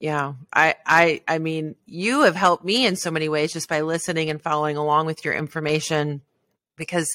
yeah. 0.00 0.32
I 0.52 0.74
i 0.86 1.22
i 1.28 1.38
mean 1.38 1.76
you 1.86 2.22
have 2.22 2.34
helped 2.34 2.64
me 2.64 2.86
in 2.86 2.96
so 2.96 3.10
many 3.10 3.28
ways 3.28 3.52
just 3.52 3.68
by 3.68 3.82
listening 3.82 4.30
and 4.30 4.42
following 4.42 4.76
along 4.76 5.06
with 5.06 5.24
your 5.24 5.34
information 5.34 6.22
because 6.76 7.06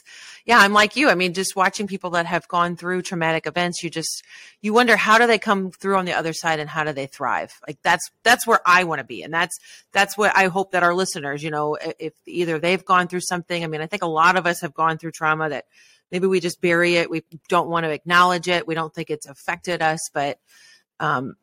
yeah 0.45 0.59
i'm 0.59 0.73
like 0.73 0.95
you. 0.95 1.09
I 1.09 1.15
mean 1.15 1.33
just 1.33 1.55
watching 1.55 1.87
people 1.87 2.11
that 2.11 2.27
have 2.27 2.47
gone 2.47 2.77
through 2.77 3.01
traumatic 3.01 3.47
events 3.47 3.83
you 3.83 3.89
just 3.89 4.23
you 4.61 4.71
wonder 4.71 4.95
how 4.95 5.17
do 5.17 5.25
they 5.25 5.39
come 5.39 5.71
through 5.71 5.97
on 5.97 6.05
the 6.05 6.13
other 6.13 6.31
side 6.31 6.59
and 6.59 6.69
how 6.69 6.83
do 6.83 6.93
they 6.93 7.07
thrive? 7.07 7.59
Like 7.67 7.79
that's 7.81 8.09
that's 8.23 8.45
where 8.45 8.61
i 8.65 8.83
want 8.83 8.99
to 8.99 9.05
be. 9.05 9.23
And 9.23 9.33
that's 9.33 9.57
that's 9.91 10.17
what 10.17 10.31
i 10.37 10.45
hope 10.45 10.71
that 10.71 10.83
our 10.83 10.93
listeners 10.93 11.43
you 11.43 11.49
know 11.49 11.77
if 11.99 12.13
either 12.27 12.59
they've 12.59 12.85
gone 12.85 13.07
through 13.07 13.21
something 13.21 13.63
i 13.63 13.67
mean 13.67 13.81
i 13.81 13.87
think 13.87 14.03
a 14.03 14.07
lot 14.07 14.37
of 14.37 14.45
us 14.45 14.61
have 14.61 14.75
gone 14.75 14.99
through 14.99 15.11
trauma 15.11 15.49
that 15.49 15.65
maybe 16.11 16.27
we 16.27 16.39
just 16.39 16.61
bury 16.61 16.95
it. 16.95 17.09
We 17.09 17.23
don't 17.49 17.67
want 17.67 17.83
to 17.85 17.89
acknowledge 17.89 18.47
it. 18.47 18.67
We 18.67 18.75
don't 18.75 18.93
think 18.93 19.09
it's 19.09 19.25
affected 19.25 19.81
us. 19.81 20.09
But 20.13 20.39
um 20.99 21.35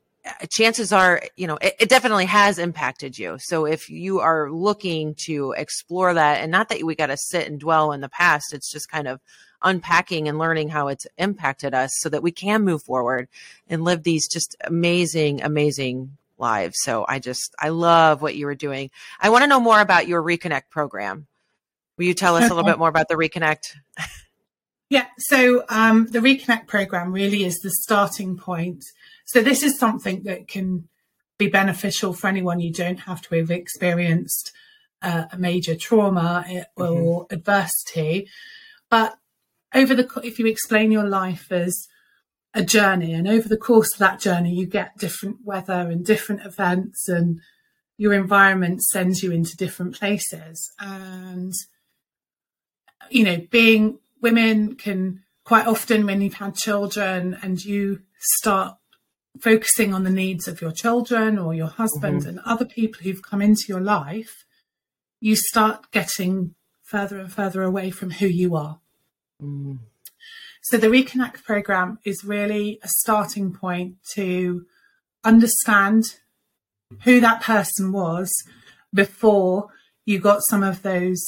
chances 0.51 0.93
are, 0.93 1.23
you 1.37 1.47
know, 1.47 1.59
it, 1.61 1.75
it, 1.81 1.89
definitely 1.89 2.27
has 2.27 2.59
impacted 2.59 3.18
you. 3.18 3.37
So 3.41 3.66
if 3.66 3.91
you 3.91 4.20
are 4.20 4.51
looking 4.51 5.14
to 5.27 5.53
explore 5.53 6.14
that, 6.14 6.41
and 6.41 6.51
not 6.51 6.68
that 6.68 6.83
we 6.85 6.95
got 6.95 7.07
to 7.07 7.16
sit 7.16 7.49
and 7.49 7.59
dwell 7.59 7.93
in 7.93 8.01
the 8.01 8.09
past, 8.09 8.53
it's 8.53 8.70
just 8.70 8.91
kind 8.91 9.09
of 9.09 9.20
unpacking 9.62 10.29
and 10.29 10.39
learning 10.39 10.68
how 10.68 10.89
it's 10.89 11.07
impacted 11.18 11.75
us 11.75 11.91
so 11.99 12.09
that 12.09 12.23
we 12.23 12.31
can 12.31 12.62
move 12.62 12.83
forward 12.83 13.29
and 13.68 13.85
live 13.85 14.03
these 14.03 14.29
just 14.29 14.57
amazing, 14.64 15.43
amazing 15.43 16.16
lives. 16.39 16.75
So 16.83 17.05
I 17.09 17.18
just, 17.18 17.55
I 17.59 17.70
love 17.70 18.23
what 18.23 18.37
you 18.37 18.47
were 18.47 18.55
doing. 18.55 18.91
I 19.20 19.31
want 19.31 19.43
to 19.43 19.49
know 19.49 19.61
more 19.61 19.81
about 19.81 20.09
your 20.09 20.23
Reconnect 20.23 20.70
program. 20.70 21.27
Will 21.97 22.07
you 22.07 22.14
tell 22.14 22.37
us 22.37 22.45
a 22.45 22.49
little 22.55 22.64
bit 22.64 22.79
more 22.79 22.89
about 22.89 23.09
the 23.09 23.14
Reconnect? 23.14 23.77
Yeah, 24.89 25.07
so 25.16 25.64
um, 25.70 26.09
the 26.09 26.18
Reconnect 26.18 26.66
program 26.66 27.12
really 27.12 27.45
is 27.45 27.61
the 27.61 27.70
starting 27.70 28.37
point 28.37 28.85
so 29.33 29.43
this 29.43 29.62
is 29.62 29.78
something 29.78 30.24
that 30.24 30.47
can 30.47 30.89
be 31.39 31.49
beneficial 31.49 32.12
for 32.12 32.26
anyone. 32.26 32.61
You 32.61 32.70
don't 32.70 33.01
have 33.01 33.22
to 33.22 33.37
have 33.37 33.51
experienced 33.51 34.53
uh, 35.01 35.24
a 35.33 35.39
major 35.39 35.74
trauma 35.74 36.45
or 36.76 37.24
mm-hmm. 37.24 37.35
adversity, 37.35 38.28
but 38.91 39.16
over 39.74 39.95
the 39.95 40.07
if 40.22 40.39
you 40.39 40.45
explain 40.47 40.93
your 40.93 41.09
life 41.09 41.51
as 41.51 41.89
a 42.53 42.62
journey, 42.62 43.14
and 43.14 43.26
over 43.26 43.49
the 43.49 43.57
course 43.57 43.95
of 43.95 44.01
that 44.01 44.20
journey, 44.20 44.53
you 44.53 44.66
get 44.66 44.99
different 44.99 45.39
weather 45.43 45.89
and 45.91 46.05
different 46.05 46.45
events, 46.45 47.09
and 47.09 47.41
your 47.97 48.12
environment 48.12 48.83
sends 48.83 49.22
you 49.22 49.33
into 49.33 49.57
different 49.57 49.95
places, 49.95 50.70
and 50.78 51.55
you 53.09 53.24
know, 53.24 53.39
being 53.51 53.99
women 54.20 54.74
can 54.74 55.22
quite 55.43 55.66
often 55.66 56.05
when 56.05 56.20
you've 56.20 56.35
had 56.35 56.55
children 56.55 57.39
and 57.43 57.64
you 57.64 58.03
start 58.18 58.76
focusing 59.41 59.95
on 59.95 60.05
the 60.05 60.11
needs 60.11 60.47
of 60.47 60.61
your 60.61 60.72
children 60.72 61.39
or 61.39 61.55
your 61.55 61.68
husband 61.68 62.20
mm-hmm. 62.20 62.28
and 62.28 62.41
other 62.45 62.64
people 62.64 63.03
who've 63.03 63.22
come 63.22 63.43
into 63.43 63.64
your 63.68 63.80
life, 63.80 64.45
you 65.20 65.37
start 65.37 65.91
getting 65.91 66.55
further 66.83 67.18
and 67.18 67.33
further 67.33 67.62
away 67.62 67.91
from 67.91 68.11
who 68.11 68.26
you 68.26 68.55
are. 68.55 68.80
Mm. 69.43 69.78
So 70.62 70.76
the 70.76 70.89
Reconnect 70.89 71.43
program 71.43 71.99
is 72.05 72.24
really 72.24 72.78
a 72.83 72.89
starting 72.89 73.53
point 73.53 73.97
to 74.14 74.66
understand 75.24 76.05
who 77.05 77.20
that 77.20 77.41
person 77.41 77.93
was 77.93 78.30
before 78.93 79.68
you 80.05 80.18
got 80.18 80.43
some 80.49 80.62
of 80.62 80.83
those 80.83 81.24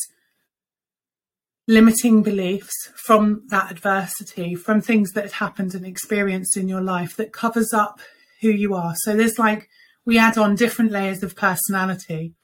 limiting 1.66 2.22
beliefs 2.22 2.90
from 2.94 3.42
that 3.48 3.70
adversity, 3.70 4.54
from 4.54 4.80
things 4.80 5.12
that 5.12 5.24
had 5.24 5.32
happened 5.32 5.74
and 5.74 5.86
experienced 5.86 6.56
in 6.56 6.68
your 6.68 6.82
life 6.82 7.16
that 7.16 7.32
covers 7.32 7.72
up 7.72 8.00
who 8.40 8.48
you 8.48 8.74
are. 8.74 8.94
So 8.96 9.16
there's 9.16 9.38
like, 9.38 9.68
we 10.04 10.18
add 10.18 10.36
on 10.36 10.56
different 10.56 10.92
layers 10.92 11.22
of 11.22 11.34
personality. 11.34 12.34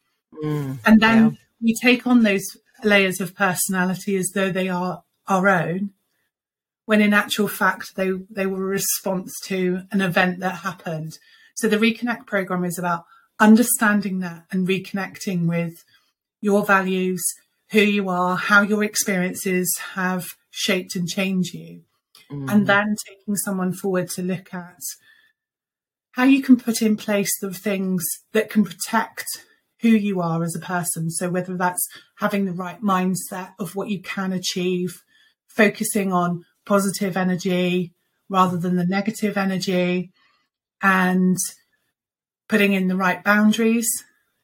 Mm, 0.42 0.78
and 0.86 1.00
then 1.00 1.24
yeah. 1.24 1.36
we 1.60 1.74
take 1.74 2.06
on 2.06 2.22
those 2.22 2.44
layers 2.82 3.20
of 3.20 3.34
personality 3.34 4.16
as 4.16 4.30
though 4.34 4.50
they 4.50 4.68
are 4.68 5.02
our 5.28 5.48
own, 5.48 5.90
when 6.86 7.02
in 7.02 7.12
actual 7.12 7.48
fact, 7.48 7.94
they, 7.96 8.10
they 8.30 8.46
were 8.46 8.64
a 8.64 8.66
response 8.66 9.32
to 9.44 9.82
an 9.92 10.00
event 10.00 10.40
that 10.40 10.56
happened. 10.56 11.18
So 11.54 11.68
the 11.68 11.76
Reconnect 11.76 12.26
program 12.26 12.64
is 12.64 12.78
about 12.78 13.04
understanding 13.38 14.20
that 14.20 14.44
and 14.50 14.66
reconnecting 14.66 15.46
with 15.46 15.84
your 16.40 16.64
values, 16.64 17.22
who 17.72 17.80
you 17.80 18.08
are, 18.08 18.36
how 18.36 18.62
your 18.62 18.82
experiences 18.82 19.78
have 19.94 20.26
shaped 20.50 20.96
and 20.96 21.08
changed 21.08 21.54
you. 21.54 21.82
Mm. 22.30 22.50
And 22.50 22.66
then 22.66 22.96
taking 23.06 23.36
someone 23.36 23.72
forward 23.72 24.08
to 24.10 24.22
look 24.22 24.52
at 24.54 24.78
how 26.12 26.24
you 26.24 26.42
can 26.42 26.56
put 26.56 26.82
in 26.82 26.96
place 26.96 27.30
the 27.40 27.52
things 27.52 28.04
that 28.32 28.50
can 28.50 28.64
protect 28.64 29.26
who 29.80 29.88
you 29.88 30.20
are 30.20 30.42
as 30.42 30.54
a 30.54 30.60
person. 30.60 31.10
So 31.10 31.30
whether 31.30 31.56
that's 31.56 31.86
having 32.18 32.44
the 32.44 32.52
right 32.52 32.80
mindset 32.82 33.52
of 33.58 33.74
what 33.74 33.88
you 33.88 34.02
can 34.02 34.32
achieve, 34.32 35.02
focusing 35.48 36.12
on 36.12 36.44
positive 36.66 37.16
energy, 37.16 37.92
rather 38.28 38.56
than 38.56 38.76
the 38.76 38.86
negative 38.86 39.36
energy 39.36 40.10
and 40.82 41.36
putting 42.48 42.72
in 42.72 42.88
the 42.88 42.96
right 42.96 43.22
boundaries 43.22 43.88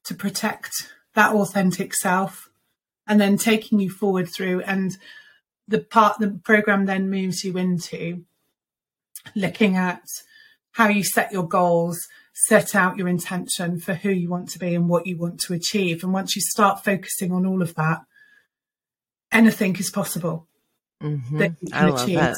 to 0.05 0.15
protect 0.15 0.73
that 1.15 1.33
authentic 1.33 1.95
self 1.95 2.46
and 3.07 3.21
then 3.21 3.37
taking 3.37 3.81
you 3.81 3.91
forward 3.91 4.29
through 4.29 4.61
and 4.63 4.97
the 5.69 5.81
part 5.81 6.19
the 6.19 6.41
program 6.45 6.87
then 6.87 7.11
moves 7.11 7.45
you 7.45 7.57
into 7.57 8.25
looking 9.35 9.77
at 9.77 10.03
how 10.73 10.89
you 10.89 11.03
set 11.03 11.33
your 11.33 11.47
goals 11.47 12.07
set 12.33 12.75
out 12.75 12.99
your 12.99 13.09
intention 13.09 13.79
for 13.79 13.95
who 13.95 14.11
you 14.11 14.29
want 14.29 14.49
to 14.49 14.59
be 14.59 14.75
and 14.75 14.89
what 14.89 15.07
you 15.07 15.17
want 15.17 15.41
to 15.41 15.55
achieve 15.55 16.03
and 16.03 16.13
once 16.13 16.37
you 16.37 16.43
start 16.43 16.85
focusing 16.85 17.33
on 17.33 17.47
all 17.47 17.63
of 17.63 17.75
that 17.75 18.03
anything 19.33 19.75
is 19.77 19.91
possible 19.91 20.47
mm-hmm. 21.03 21.39
that 21.39 21.53
you 21.61 21.69
can 21.69 21.85
I 21.85 21.89
love 21.89 22.03
achieve. 22.03 22.19
that. 22.19 22.37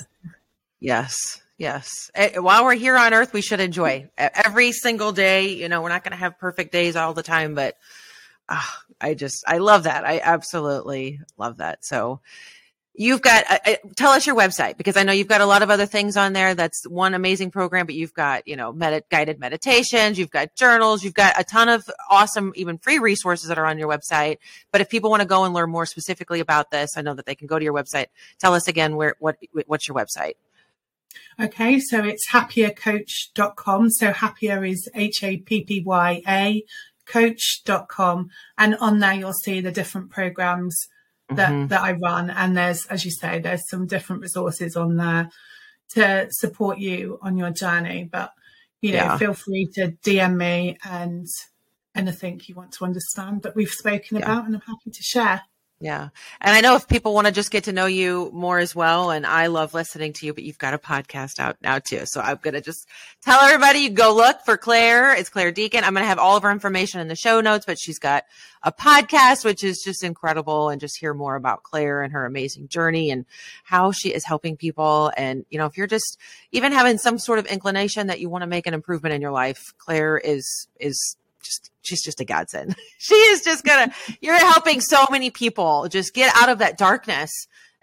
yes 0.81 1.41
Yes. 1.59 2.09
Eh, 2.15 2.39
while 2.39 2.65
we're 2.65 2.75
here 2.75 2.97
on 2.97 3.13
earth, 3.13 3.33
we 3.33 3.43
should 3.43 3.59
enjoy 3.59 4.09
every 4.17 4.71
single 4.71 5.11
day. 5.11 5.49
You 5.49 5.69
know, 5.69 5.83
we're 5.83 5.89
not 5.89 6.05
going 6.05 6.13
to 6.13 6.19
have 6.19 6.39
perfect 6.39 6.71
days 6.71 6.95
all 6.95 7.15
the 7.15 7.25
time, 7.25 7.57
but 7.57 7.77
uh, 8.49 8.63
I 9.01 9.15
just, 9.15 9.45
I 9.47 9.59
love 9.59 9.85
that. 9.85 10.05
I 10.05 10.21
absolutely 10.23 11.21
love 11.37 11.59
that. 11.59 11.85
So 11.85 12.21
you've 12.95 13.23
got, 13.23 13.45
uh, 13.49 13.59
uh, 13.65 13.75
tell 13.95 14.11
us 14.11 14.27
your 14.27 14.35
website 14.35 14.77
because 14.77 14.97
I 14.97 15.05
know 15.05 15.13
you've 15.13 15.29
got 15.29 15.41
a 15.41 15.47
lot 15.47 15.63
of 15.63 15.71
other 15.71 15.87
things 15.87 16.17
on 16.17 16.33
there. 16.33 16.55
That's 16.55 16.87
one 16.89 17.15
amazing 17.15 17.53
program, 17.53 17.87
but 17.87 17.95
you've 17.95 18.13
got, 18.13 18.49
you 18.49 18.57
know, 18.57 18.73
med- 18.73 19.05
guided 19.11 19.39
meditations, 19.39 20.19
you've 20.19 20.31
got 20.31 20.57
journals, 20.57 21.05
you've 21.05 21.15
got 21.15 21.41
a 21.41 21.45
ton 21.45 21.69
of 21.69 21.89
awesome, 22.11 22.53
even 22.57 22.79
free 22.79 22.99
resources 22.99 23.49
that 23.49 23.59
are 23.59 23.67
on 23.67 23.79
your 23.79 23.89
website. 23.89 24.39
But 24.73 24.81
if 24.81 24.91
people 24.91 25.11
want 25.11 25.23
to 25.23 25.29
go 25.29 25.45
and 25.45 25.55
learn 25.55 25.71
more 25.71 25.87
specifically 25.87 26.41
about 26.41 26.71
this, 26.71 26.97
I 26.97 27.03
know 27.03 27.15
that 27.15 27.27
they 27.27 27.37
can 27.37 27.47
go 27.47 27.59
to 27.59 27.65
your 27.65 27.75
website. 27.75 28.07
Tell 28.41 28.55
us 28.55 28.67
again 28.67 28.97
where, 28.97 29.15
what, 29.21 29.37
what's 29.67 29.87
your 29.87 29.97
website? 29.97 30.35
Okay, 31.41 31.79
so 31.79 32.03
it's 32.03 32.29
happyacoach.com. 32.31 33.91
So 33.91 34.11
Happya 34.11 34.69
is 34.69 34.89
H 34.95 35.23
A 35.23 35.37
P 35.37 35.63
P 35.63 35.83
Y 35.85 36.23
A 36.27 36.65
coach.com. 37.11 38.29
And 38.57 38.77
on 38.77 38.99
there, 39.01 39.15
you'll 39.15 39.33
see 39.33 39.61
the 39.61 39.73
different 39.73 40.11
programs 40.11 40.77
that, 41.29 41.51
mm-hmm. 41.51 41.67
that 41.69 41.81
I 41.81 41.93
run. 41.93 42.31
And 42.31 42.57
there's, 42.57 42.87
as 42.87 43.05
you 43.05 43.11
say, 43.11 43.39
there's 43.39 43.69
some 43.69 43.87
different 43.87 44.23
resources 44.23 44.77
on 44.77 44.97
there 44.97 45.31
to 45.91 46.29
support 46.31 46.79
you 46.79 47.19
on 47.23 47.37
your 47.37 47.51
journey. 47.51 48.09
But, 48.11 48.33
you 48.81 48.93
know, 48.93 48.99
yeah. 48.99 49.19
feel 49.19 49.35
free 49.35 49.69
to 49.75 49.93
DM 50.05 50.37
me 50.37 50.79
and 50.85 51.27
anything 51.95 52.41
you 52.45 52.55
want 52.55 52.73
to 52.73 52.85
understand 52.85 53.43
that 53.43 53.57
we've 53.57 53.71
spoken 53.71 54.19
yeah. 54.19 54.25
about. 54.25 54.47
And 54.47 54.55
I'm 54.55 54.63
happy 54.63 54.91
to 54.91 55.03
share. 55.03 55.43
Yeah. 55.81 56.09
And 56.41 56.57
I 56.57 56.61
know 56.61 56.75
if 56.75 56.89
people 56.89 57.15
want 57.15 57.29
to 57.29 57.33
just 57.33 57.53
get 57.53 57.65
to 57.65 57.73
know 57.73 57.87
you 57.87 58.31
more 58.33 58.59
as 58.59 58.75
well, 58.75 59.13
and 59.13 59.25
I 59.25 59.47
love 59.47 59.75
listening 59.75 60.13
to 60.15 60.27
you, 60.27 60.35
but 60.35 60.43
you've 60.43 60.59
got 60.59 60.75
a 60.75 60.79
podcast 60.79 61.39
out 61.39 61.57
now 61.63 61.79
too. 61.79 62.01
So 62.05 62.21
I'm 62.21 62.39
going 62.43 62.55
to 62.55 62.61
just 62.61 62.89
tell 63.23 63.41
everybody 63.41 63.81
you 63.81 63.91
go 63.91 64.13
look 64.13 64.41
for 64.45 64.57
Clare. 64.57 65.15
It's 65.15 65.29
Clare 65.29 65.53
Deacon. 65.53 65.85
I'm 65.85 65.95
going 65.95 66.03
to 66.03 66.09
have 66.09 66.19
all 66.19 66.37
of 66.37 66.43
her 66.43 66.51
information 66.51 67.01
in 67.01 67.07
the 67.07 67.15
show 67.15 67.41
notes, 67.41 67.65
but 67.65 67.79
she's 67.79 68.01
got 68.01 68.25
a 68.65 68.73
podcast, 68.73 69.45
which 69.45 69.63
is 69.63 69.81
just 69.85 70.03
incredible. 70.03 70.69
And 70.69 70.81
just 70.81 70.99
hear 70.99 71.15
more 71.15 71.37
about 71.37 71.63
Clare 71.63 72.03
and 72.03 72.13
her 72.13 72.27
amazing 72.27 72.67
journey 72.67 73.13
and 73.13 73.25
how 73.63 73.93
she 73.93 74.13
is 74.13 74.25
helping 74.25 74.57
people. 74.57 75.13
And, 75.17 75.47
you 75.49 75.59
know, 75.59 75.67
if 75.67 75.77
you're 75.77 75.87
just 75.87 76.19
even 76.51 76.73
having 76.73 76.99
some 76.99 77.21
sort 77.21 77.39
of 77.39 77.47
inclination 77.47 78.09
that 78.09 78.19
you 78.19 78.29
want 78.29 78.43
to 78.43 78.49
make 78.49 78.67
an 78.67 78.75
improvement 78.75 79.15
in 79.15 79.21
your 79.21 79.31
life, 79.31 79.73
Clare 79.79 80.19
is, 80.19 80.67
is 80.81 81.17
just 81.43 81.71
she's 81.83 82.03
just 82.03 82.21
a 82.21 82.25
godsend. 82.25 82.77
she 82.99 83.15
is 83.15 83.43
just 83.43 83.65
gonna 83.65 83.93
you're 84.21 84.39
helping 84.39 84.81
so 84.81 85.07
many 85.11 85.31
people 85.31 85.89
just 85.89 86.15
get 86.15 86.35
out 86.37 86.49
of 86.49 86.59
that 86.59 86.79
darkness 86.79 87.31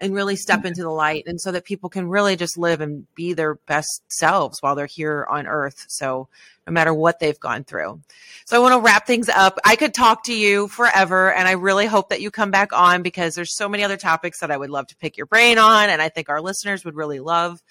and 0.00 0.14
really 0.14 0.36
step 0.36 0.64
into 0.64 0.82
the 0.82 0.90
light 0.90 1.24
and 1.26 1.40
so 1.40 1.50
that 1.52 1.64
people 1.64 1.88
can 1.88 2.08
really 2.08 2.36
just 2.36 2.58
live 2.58 2.80
and 2.80 3.06
be 3.14 3.32
their 3.32 3.54
best 3.66 4.02
selves 4.08 4.58
while 4.60 4.74
they're 4.74 4.86
here 4.86 5.26
on 5.30 5.46
earth. 5.46 5.86
So 5.88 6.28
no 6.66 6.72
matter 6.72 6.92
what 6.92 7.18
they've 7.18 7.38
gone 7.40 7.64
through. 7.64 8.00
So 8.44 8.56
I 8.56 8.60
want 8.60 8.74
to 8.74 8.80
wrap 8.80 9.06
things 9.06 9.28
up. 9.28 9.58
I 9.64 9.76
could 9.76 9.94
talk 9.94 10.24
to 10.24 10.34
you 10.34 10.68
forever 10.68 11.32
and 11.32 11.48
I 11.48 11.52
really 11.52 11.86
hope 11.86 12.10
that 12.10 12.20
you 12.20 12.30
come 12.30 12.50
back 12.50 12.72
on 12.72 13.02
because 13.02 13.34
there's 13.34 13.56
so 13.56 13.68
many 13.68 13.84
other 13.84 13.96
topics 13.96 14.40
that 14.40 14.50
I 14.50 14.56
would 14.56 14.70
love 14.70 14.86
to 14.88 14.96
pick 14.96 15.16
your 15.16 15.26
brain 15.26 15.56
on 15.56 15.88
and 15.88 16.02
I 16.02 16.10
think 16.10 16.28
our 16.28 16.42
listeners 16.42 16.84
would 16.84 16.94
really 16.94 17.20
love 17.20 17.62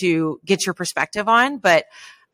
to 0.00 0.40
get 0.44 0.66
your 0.66 0.74
perspective 0.74 1.28
on, 1.28 1.58
but 1.58 1.84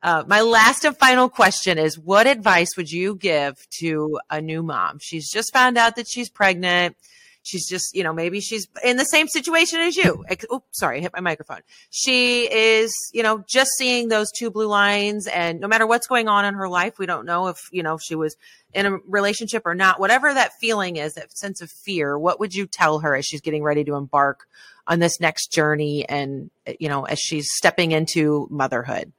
uh, 0.04 0.22
my 0.26 0.42
last 0.42 0.84
and 0.84 0.96
final 0.98 1.30
question 1.30 1.78
is 1.78 1.98
what 1.98 2.26
advice 2.26 2.76
would 2.76 2.90
you 2.90 3.16
give 3.16 3.66
to 3.78 4.20
a 4.30 4.38
new 4.38 4.62
mom? 4.62 4.98
She's 5.00 5.30
just 5.30 5.50
found 5.50 5.78
out 5.78 5.96
that 5.96 6.06
she's 6.06 6.28
pregnant. 6.28 6.94
She's 7.42 7.66
just, 7.66 7.94
you 7.94 8.02
know, 8.02 8.12
maybe 8.12 8.40
she's 8.40 8.68
in 8.82 8.98
the 8.98 9.04
same 9.04 9.28
situation 9.28 9.80
as 9.80 9.96
you. 9.96 10.22
Oh, 10.50 10.62
sorry, 10.72 10.98
I 10.98 11.00
hit 11.00 11.12
my 11.14 11.20
microphone. 11.20 11.60
She 11.88 12.42
is, 12.44 12.94
you 13.14 13.22
know, 13.22 13.44
just 13.48 13.70
seeing 13.78 14.08
those 14.08 14.30
two 14.30 14.50
blue 14.50 14.66
lines 14.66 15.26
and 15.26 15.58
no 15.58 15.68
matter 15.68 15.86
what's 15.86 16.06
going 16.06 16.28
on 16.28 16.44
in 16.44 16.52
her 16.52 16.68
life, 16.68 16.98
we 16.98 17.06
don't 17.06 17.24
know 17.24 17.48
if, 17.48 17.56
you 17.72 17.82
know, 17.82 17.96
she 17.96 18.14
was 18.14 18.36
in 18.74 18.84
a 18.84 18.98
relationship 19.08 19.62
or 19.64 19.74
not. 19.74 20.00
Whatever 20.00 20.34
that 20.34 20.52
feeling 20.60 20.96
is, 20.96 21.14
that 21.14 21.36
sense 21.36 21.62
of 21.62 21.70
fear, 21.70 22.18
what 22.18 22.40
would 22.40 22.54
you 22.54 22.66
tell 22.66 22.98
her 22.98 23.16
as 23.16 23.24
she's 23.24 23.40
getting 23.40 23.62
ready 23.62 23.84
to 23.84 23.94
embark 23.94 24.46
on 24.86 24.98
this 24.98 25.18
next 25.18 25.50
journey 25.50 26.06
and, 26.06 26.50
you 26.78 26.90
know, 26.90 27.04
as 27.04 27.18
she's 27.18 27.48
stepping 27.54 27.92
into 27.92 28.46
motherhood? 28.50 29.12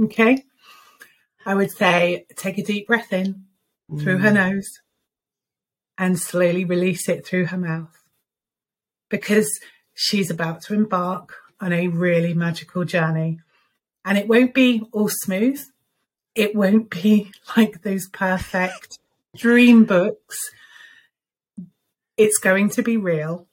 Okay. 0.00 0.44
I 1.44 1.54
would 1.54 1.70
say 1.70 2.26
take 2.36 2.58
a 2.58 2.62
deep 2.62 2.86
breath 2.86 3.12
in 3.12 3.44
through 4.00 4.18
her 4.18 4.30
mm. 4.30 4.34
nose 4.34 4.80
and 5.98 6.18
slowly 6.18 6.64
release 6.64 7.08
it 7.08 7.26
through 7.26 7.46
her 7.46 7.58
mouth 7.58 8.02
because 9.08 9.60
she's 9.94 10.30
about 10.30 10.62
to 10.62 10.74
embark 10.74 11.34
on 11.60 11.72
a 11.72 11.88
really 11.88 12.34
magical 12.34 12.84
journey. 12.84 13.40
And 14.04 14.18
it 14.18 14.26
won't 14.26 14.54
be 14.54 14.82
all 14.92 15.08
smooth. 15.08 15.62
It 16.34 16.54
won't 16.54 16.90
be 16.90 17.30
like 17.56 17.82
those 17.82 18.08
perfect 18.08 18.98
dream 19.36 19.84
books. 19.84 20.38
It's 22.16 22.38
going 22.38 22.70
to 22.70 22.82
be 22.82 22.96
real. 22.96 23.46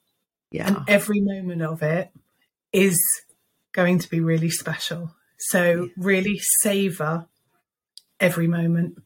Yeah. 0.52 0.68
And 0.68 0.78
every 0.88 1.22
moment 1.22 1.62
of 1.62 1.84
it 1.84 2.10
is 2.74 3.00
going 3.72 4.00
to 4.00 4.10
be 4.10 4.20
really 4.20 4.50
special. 4.50 5.14
So 5.40 5.90
really 5.98 6.40
savor 6.62 7.28
every 8.20 8.48
moment. 8.48 9.02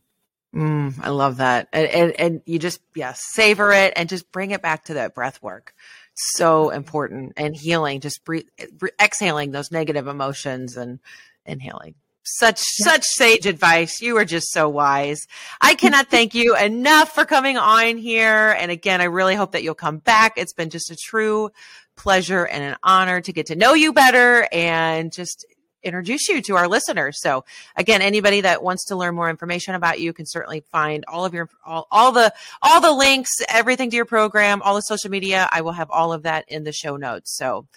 Mm, 0.54 0.94
I 1.02 1.10
love 1.10 1.38
that. 1.38 1.68
And, 1.74 1.88
and, 1.88 2.12
and 2.20 2.42
you 2.46 2.60
just, 2.60 2.80
yeah, 2.96 3.14
savor 3.16 3.72
it 3.72 3.94
and 3.96 4.10
just 4.10 4.32
bring 4.32 4.52
it 4.52 4.62
back 4.62 4.86
to 4.86 4.96
that 4.96 5.16
breath 5.16 5.42
work. 5.42 5.74
So 6.16 6.70
important 6.70 7.34
and 7.38 7.56
healing, 7.56 8.00
just 8.00 8.24
breathe, 8.24 8.46
exhaling 9.02 9.52
those 9.52 9.72
negative 9.72 10.08
emotions 10.08 10.78
and 10.78 11.00
inhaling. 11.46 11.96
Such, 12.24 12.62
yeah. 12.80 12.86
such 12.86 13.04
sage 13.04 13.48
advice. 13.48 14.00
You 14.00 14.18
are 14.18 14.26
just 14.26 14.52
so 14.52 14.70
wise. 14.70 15.28
I 15.60 15.74
cannot 15.74 16.08
thank 16.08 16.36
you 16.36 16.56
enough 16.62 17.14
for 17.14 17.26
coming 17.26 17.58
on 17.58 17.98
here. 17.98 18.56
And 18.60 18.70
again, 18.70 19.02
I 19.02 19.06
really 19.06 19.36
hope 19.36 19.54
that 19.54 19.64
you'll 19.64 19.74
come 19.74 19.98
back. 19.98 20.34
It's 20.38 20.54
been 20.54 20.70
just 20.70 20.92
a 20.92 20.96
true 20.96 21.50
pleasure 21.96 22.46
and 22.46 22.64
an 22.64 22.78
honor 22.84 23.22
to 23.22 23.34
get 23.34 23.48
to 23.48 23.56
know 23.56 23.74
you 23.74 23.92
better 23.94 24.48
and 24.52 25.12
just 25.12 25.46
introduce 25.84 26.28
you 26.28 26.42
to 26.42 26.56
our 26.56 26.68
listeners. 26.68 27.22
So 27.22 27.46
again, 27.76 28.02
anybody 28.02 28.42
that 28.42 28.64
wants 28.64 28.86
to 28.86 28.96
learn 28.96 29.16
more 29.16 29.30
information 29.30 29.76
about 29.76 30.00
you 30.00 30.14
can 30.14 30.26
certainly 30.26 30.64
find 30.72 31.04
all 31.08 31.26
of 31.26 31.34
your 31.34 31.50
all, 31.66 31.88
all 31.92 32.12
the 32.12 32.34
all 32.62 32.82
the 32.82 32.92
links, 32.92 33.32
everything 33.50 33.90
to 33.90 33.96
your 33.96 34.06
program, 34.06 34.62
all 34.62 34.76
the 34.76 34.82
social 34.82 35.10
media. 35.10 35.50
I 35.52 35.62
will 35.62 35.74
have 35.74 35.90
all 35.92 36.14
of 36.14 36.24
that 36.24 36.46
in 36.48 36.64
the 36.64 36.72
show 36.72 36.98
notes. 36.98 37.36
So 37.38 37.68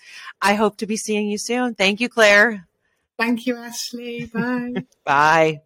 I 0.40 0.54
hope 0.54 0.76
to 0.78 0.86
be 0.86 0.96
seeing 0.96 1.28
you 1.28 1.38
soon. 1.38 1.74
Thank 1.74 2.00
you, 2.00 2.08
Clare. 2.08 2.66
Thank 3.18 3.46
you, 3.46 3.56
Ashley. 3.56 4.26
Bye. 4.26 4.74
Bye. 5.04 5.60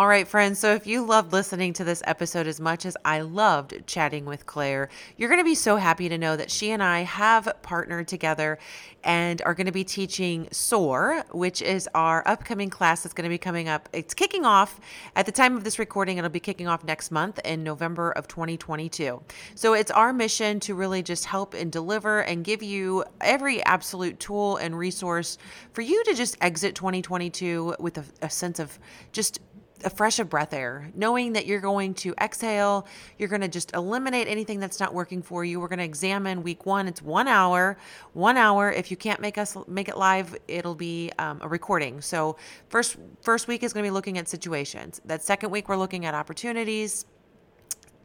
All 0.00 0.08
right, 0.08 0.26
friends. 0.26 0.58
So 0.58 0.72
if 0.72 0.86
you 0.86 1.04
loved 1.04 1.30
listening 1.30 1.74
to 1.74 1.84
this 1.84 2.02
episode 2.06 2.46
as 2.46 2.58
much 2.58 2.86
as 2.86 2.96
I 3.04 3.20
loved 3.20 3.86
chatting 3.86 4.24
with 4.24 4.46
Clare, 4.46 4.88
you're 5.18 5.28
going 5.28 5.42
to 5.42 5.44
be 5.44 5.54
so 5.54 5.76
happy 5.76 6.08
to 6.08 6.16
know 6.16 6.36
that 6.36 6.50
she 6.50 6.70
and 6.70 6.82
I 6.82 7.00
have 7.00 7.52
partnered 7.60 8.08
together 8.08 8.58
and 9.04 9.42
are 9.42 9.52
going 9.52 9.66
to 9.66 9.72
be 9.72 9.84
teaching 9.84 10.48
SOAR, 10.52 11.22
which 11.32 11.60
is 11.60 11.86
our 11.94 12.26
upcoming 12.26 12.70
class 12.70 13.02
that's 13.02 13.12
going 13.12 13.24
to 13.24 13.28
be 13.28 13.36
coming 13.36 13.68
up. 13.68 13.90
It's 13.92 14.14
kicking 14.14 14.46
off 14.46 14.80
at 15.16 15.26
the 15.26 15.32
time 15.32 15.54
of 15.54 15.64
this 15.64 15.78
recording. 15.78 16.16
It'll 16.16 16.30
be 16.30 16.40
kicking 16.40 16.66
off 16.66 16.82
next 16.82 17.10
month 17.10 17.38
in 17.44 17.62
November 17.62 18.10
of 18.12 18.26
2022. 18.26 19.22
So 19.54 19.74
it's 19.74 19.90
our 19.90 20.14
mission 20.14 20.60
to 20.60 20.74
really 20.74 21.02
just 21.02 21.26
help 21.26 21.52
and 21.52 21.70
deliver 21.70 22.20
and 22.20 22.42
give 22.42 22.62
you 22.62 23.04
every 23.20 23.62
absolute 23.64 24.18
tool 24.18 24.56
and 24.56 24.78
resource 24.78 25.36
for 25.74 25.82
you 25.82 26.02
to 26.04 26.14
just 26.14 26.38
exit 26.40 26.74
2022 26.74 27.74
with 27.78 27.98
a, 27.98 28.04
a 28.22 28.30
sense 28.30 28.58
of 28.58 28.78
just 29.12 29.40
a 29.84 29.90
fresh 29.90 30.18
of 30.18 30.28
breath 30.28 30.52
air, 30.52 30.90
knowing 30.94 31.32
that 31.34 31.46
you're 31.46 31.60
going 31.60 31.94
to 31.94 32.14
exhale, 32.20 32.86
you're 33.18 33.28
going 33.28 33.40
to 33.40 33.48
just 33.48 33.74
eliminate 33.74 34.28
anything 34.28 34.60
that's 34.60 34.80
not 34.80 34.94
working 34.94 35.22
for 35.22 35.44
you. 35.44 35.60
We're 35.60 35.68
going 35.68 35.78
to 35.78 35.84
examine 35.84 36.42
week 36.42 36.66
one. 36.66 36.88
It's 36.88 37.02
one 37.02 37.28
hour, 37.28 37.76
one 38.12 38.36
hour. 38.36 38.70
If 38.70 38.90
you 38.90 38.96
can't 38.96 39.20
make 39.20 39.38
us 39.38 39.56
make 39.66 39.88
it 39.88 39.96
live, 39.96 40.36
it'll 40.48 40.74
be 40.74 41.10
um, 41.18 41.40
a 41.42 41.48
recording. 41.48 42.00
So 42.00 42.36
first 42.68 42.96
first 43.22 43.48
week 43.48 43.62
is 43.62 43.72
going 43.72 43.84
to 43.84 43.86
be 43.86 43.92
looking 43.92 44.18
at 44.18 44.28
situations. 44.28 45.00
That 45.04 45.22
second 45.22 45.50
week 45.50 45.68
we're 45.68 45.76
looking 45.76 46.06
at 46.06 46.14
opportunities 46.14 47.06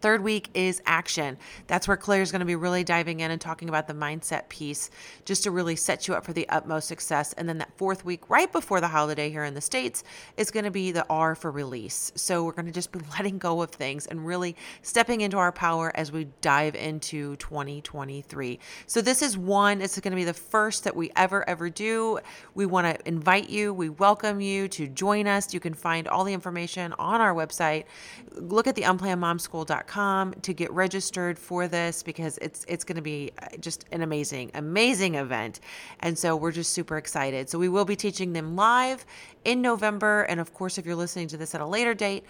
third 0.06 0.22
week 0.22 0.52
is 0.54 0.84
action. 0.86 1.36
That's 1.66 1.88
where 1.88 1.98
Clare 1.98 2.22
is 2.22 2.32
going 2.32 2.42
to 2.42 2.46
be 2.46 2.56
really 2.56 2.84
diving 2.84 3.22
in 3.22 3.32
and 3.32 3.42
talking 3.42 3.70
about 3.70 3.88
the 3.88 3.96
mindset 3.96 4.48
piece 4.50 4.92
just 5.26 5.42
to 5.42 5.50
really 5.50 5.76
set 5.76 6.08
you 6.08 6.14
up 6.14 6.24
for 6.24 6.32
the 6.32 6.48
utmost 6.50 6.88
success. 6.88 7.34
And 7.34 7.50
then 7.50 7.58
that 7.58 7.76
fourth 7.76 8.06
week, 8.06 8.30
right 8.30 8.52
before 8.52 8.80
the 8.80 8.88
holiday 8.88 9.32
here 9.32 9.44
in 9.44 9.56
the 9.56 9.62
States, 9.62 10.04
is 10.38 10.52
going 10.52 10.64
to 10.64 10.70
be 10.70 10.92
the 10.92 11.08
R 11.10 11.34
for 11.34 11.50
release. 11.50 12.12
So 12.14 12.44
we're 12.44 12.52
going 12.52 12.68
to 12.68 12.72
just 12.72 12.92
be 12.92 13.00
letting 13.18 13.40
go 13.40 13.64
of 13.64 13.72
things 13.72 14.06
and 14.06 14.28
really 14.28 14.56
stepping 14.84 15.22
into 15.22 15.38
our 15.38 15.52
power 15.52 15.92
as 15.96 16.12
we 16.12 16.28
dive 16.40 16.76
into 16.76 17.36
2023. 17.38 18.60
So 18.86 19.02
this 19.02 19.24
is 19.24 19.36
one, 19.36 19.82
it's 19.82 20.00
going 20.00 20.12
to 20.12 20.16
be 20.16 20.24
the 20.24 20.36
first 20.36 20.84
that 20.84 20.96
we 20.96 21.10
ever, 21.16 21.50
ever 21.50 21.68
do. 21.72 22.20
We 22.54 22.68
want 22.68 22.86
to 22.86 23.08
invite 23.08 23.50
you, 23.50 23.74
we 23.74 23.90
welcome 23.90 24.40
you 24.40 24.68
to 24.68 24.88
join 24.88 25.26
us. 25.26 25.52
You 25.52 25.60
can 25.60 25.74
find 25.74 26.08
all 26.08 26.24
the 26.24 26.34
information 26.34 26.94
on 27.00 27.22
our 27.22 27.34
website. 27.34 27.86
Look 28.34 28.68
at 28.68 28.76
the 28.76 28.84
unplannedmomschool.com 28.84 29.95
to 29.96 30.54
get 30.54 30.72
registered 30.72 31.40
for 31.40 31.68
this 31.68 32.04
because 32.04 32.38
it's 32.40 32.66
it's 32.68 32.84
going 32.84 32.98
to 32.98 33.02
be 33.02 33.32
uh, 33.42 33.48
just 33.60 33.86
an 33.92 34.02
amazing 34.02 34.52
amazing 34.54 35.16
event. 35.16 35.62
And 36.02 36.18
so 36.18 36.36
we're 36.36 36.52
just 36.52 36.74
super 36.74 36.98
excited. 36.98 37.50
So 37.50 37.58
we 37.58 37.70
will 37.70 37.86
be 37.86 37.96
teaching 37.96 38.34
them 38.34 38.56
live 38.56 39.06
in 39.46 39.62
November 39.62 40.24
and 40.24 40.40
of 40.40 40.54
course 40.54 40.78
if 40.78 40.86
you're 40.86 40.96
listening 40.96 41.28
to 41.30 41.38
this 41.38 41.56
at 41.56 41.62
a 41.62 41.66
later 41.66 41.94
date, 41.94 42.26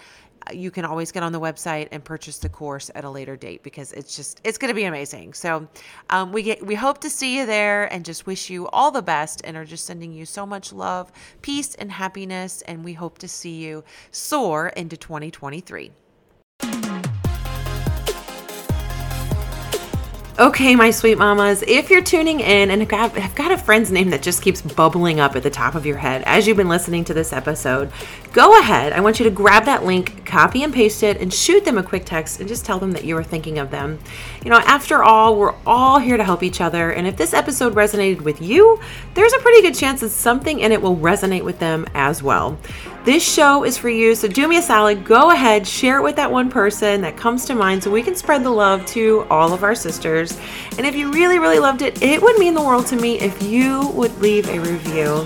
you 0.53 0.69
can 0.69 0.85
always 0.85 1.11
get 1.11 1.23
on 1.23 1.31
the 1.31 1.39
website 1.39 1.87
and 1.91 2.03
purchase 2.03 2.37
the 2.37 2.49
course 2.49 2.91
at 2.93 3.03
a 3.03 3.09
later 3.09 3.35
date 3.35 3.63
because 3.63 3.91
it's 3.93 4.15
just 4.15 4.41
it's 4.43 4.57
going 4.57 4.69
to 4.69 4.75
be 4.75 4.83
amazing 4.83 5.33
so 5.33 5.67
um, 6.11 6.31
we 6.31 6.43
get 6.43 6.63
we 6.63 6.75
hope 6.75 6.99
to 6.99 7.09
see 7.09 7.35
you 7.35 7.45
there 7.45 7.91
and 7.91 8.05
just 8.05 8.27
wish 8.27 8.49
you 8.49 8.67
all 8.67 8.91
the 8.91 9.01
best 9.01 9.41
and 9.43 9.57
are 9.57 9.65
just 9.65 9.85
sending 9.85 10.13
you 10.13 10.25
so 10.25 10.45
much 10.45 10.71
love 10.71 11.11
peace 11.41 11.73
and 11.75 11.91
happiness 11.91 12.61
and 12.63 12.83
we 12.83 12.93
hope 12.93 13.17
to 13.17 13.27
see 13.27 13.55
you 13.55 13.83
soar 14.11 14.67
into 14.69 14.95
2023 14.95 15.91
Okay, 20.37 20.75
my 20.75 20.91
sweet 20.91 21.17
mamas, 21.17 21.63
if 21.65 21.89
you're 21.89 22.03
tuning 22.03 22.41
in 22.41 22.69
and 22.69 22.91
have 22.91 23.35
got 23.35 23.51
a 23.53 23.57
friend's 23.57 23.89
name 23.89 24.09
that 24.09 24.21
just 24.21 24.41
keeps 24.41 24.61
bubbling 24.61 25.21
up 25.21 25.37
at 25.37 25.43
the 25.43 25.49
top 25.49 25.75
of 25.75 25.85
your 25.85 25.95
head 25.95 26.23
as 26.25 26.45
you've 26.45 26.57
been 26.57 26.67
listening 26.67 27.05
to 27.05 27.13
this 27.13 27.31
episode, 27.31 27.89
go 28.33 28.59
ahead. 28.59 28.91
I 28.91 28.99
want 28.99 29.17
you 29.17 29.23
to 29.23 29.31
grab 29.31 29.63
that 29.63 29.85
link, 29.85 30.25
copy 30.25 30.63
and 30.63 30.73
paste 30.73 31.03
it, 31.03 31.21
and 31.21 31.33
shoot 31.33 31.63
them 31.63 31.77
a 31.77 31.83
quick 31.83 32.03
text 32.03 32.41
and 32.41 32.49
just 32.49 32.65
tell 32.65 32.79
them 32.79 32.91
that 32.91 33.05
you 33.05 33.15
are 33.15 33.23
thinking 33.23 33.59
of 33.59 33.71
them. 33.71 33.97
You 34.43 34.49
know, 34.49 34.57
after 34.57 35.01
all, 35.05 35.37
we're 35.37 35.55
all 35.65 35.99
here 35.99 36.17
to 36.17 36.23
help 36.25 36.43
each 36.43 36.59
other. 36.59 36.91
And 36.91 37.07
if 37.07 37.15
this 37.15 37.33
episode 37.33 37.73
resonated 37.73 38.19
with 38.19 38.41
you, 38.41 38.77
there's 39.13 39.31
a 39.31 39.39
pretty 39.39 39.61
good 39.61 39.75
chance 39.75 40.01
that 40.01 40.09
something 40.09 40.59
in 40.59 40.73
it 40.73 40.81
will 40.81 40.97
resonate 40.97 41.45
with 41.45 41.59
them 41.59 41.87
as 41.93 42.21
well. 42.21 42.59
This 43.05 43.21
show 43.21 43.63
is 43.63 43.77
for 43.77 43.87
you, 43.87 44.15
so 44.15 44.27
do 44.27 44.47
me 44.47 44.57
a 44.57 44.63
solid. 44.63 45.05
Go 45.05 45.29
ahead, 45.29 45.67
share 45.67 45.99
it 45.99 46.01
with 46.01 46.15
that 46.15 46.31
one 46.31 46.49
person 46.49 47.01
that 47.01 47.15
comes 47.15 47.45
to 47.45 47.53
mind 47.53 47.83
so 47.83 47.91
we 47.91 48.01
can 48.01 48.15
spread 48.15 48.43
the 48.43 48.49
love 48.49 48.83
to 48.87 49.27
all 49.29 49.53
of 49.53 49.63
our 49.63 49.75
sisters. 49.75 50.35
And 50.79 50.87
if 50.87 50.95
you 50.95 51.11
really, 51.11 51.37
really 51.37 51.59
loved 51.59 51.83
it, 51.83 52.01
it 52.01 52.19
would 52.19 52.39
mean 52.39 52.55
the 52.55 52.63
world 52.63 52.87
to 52.87 52.95
me 52.95 53.19
if 53.19 53.43
you 53.43 53.89
would 53.89 54.17
leave 54.17 54.49
a 54.49 54.59
review. 54.59 55.23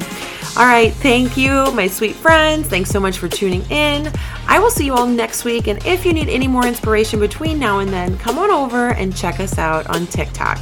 All 0.58 0.66
right, 0.66 0.92
thank 0.96 1.38
you, 1.38 1.72
my 1.72 1.88
sweet 1.88 2.18
friends. 2.18 2.68
Thanks 2.68 2.90
so 2.90 3.00
much 3.00 3.18
for 3.18 3.30
tuning 3.30 3.64
in. 3.72 4.12
I 4.46 4.60
will 4.60 4.72
see 4.72 4.86
you 4.86 4.94
all 4.94 5.06
next 5.06 5.46
week. 5.46 5.68
And 5.68 5.82
if 5.86 6.06
you 6.06 6.12
need 6.12 6.28
any 6.28 6.50
more 6.50 6.66
inspiration 6.66 7.18
between 7.22 7.60
now 7.60 7.80
and 7.80 7.94
then, 7.94 8.18
come 8.18 8.38
on 8.38 8.52
over 8.52 8.90
and 8.90 9.16
check 9.16 9.40
us 9.40 9.58
out 9.58 9.88
on 9.88 10.06
TikTok. 10.08 10.60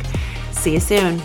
See 0.52 0.74
you 0.74 0.80
soon. 0.80 1.20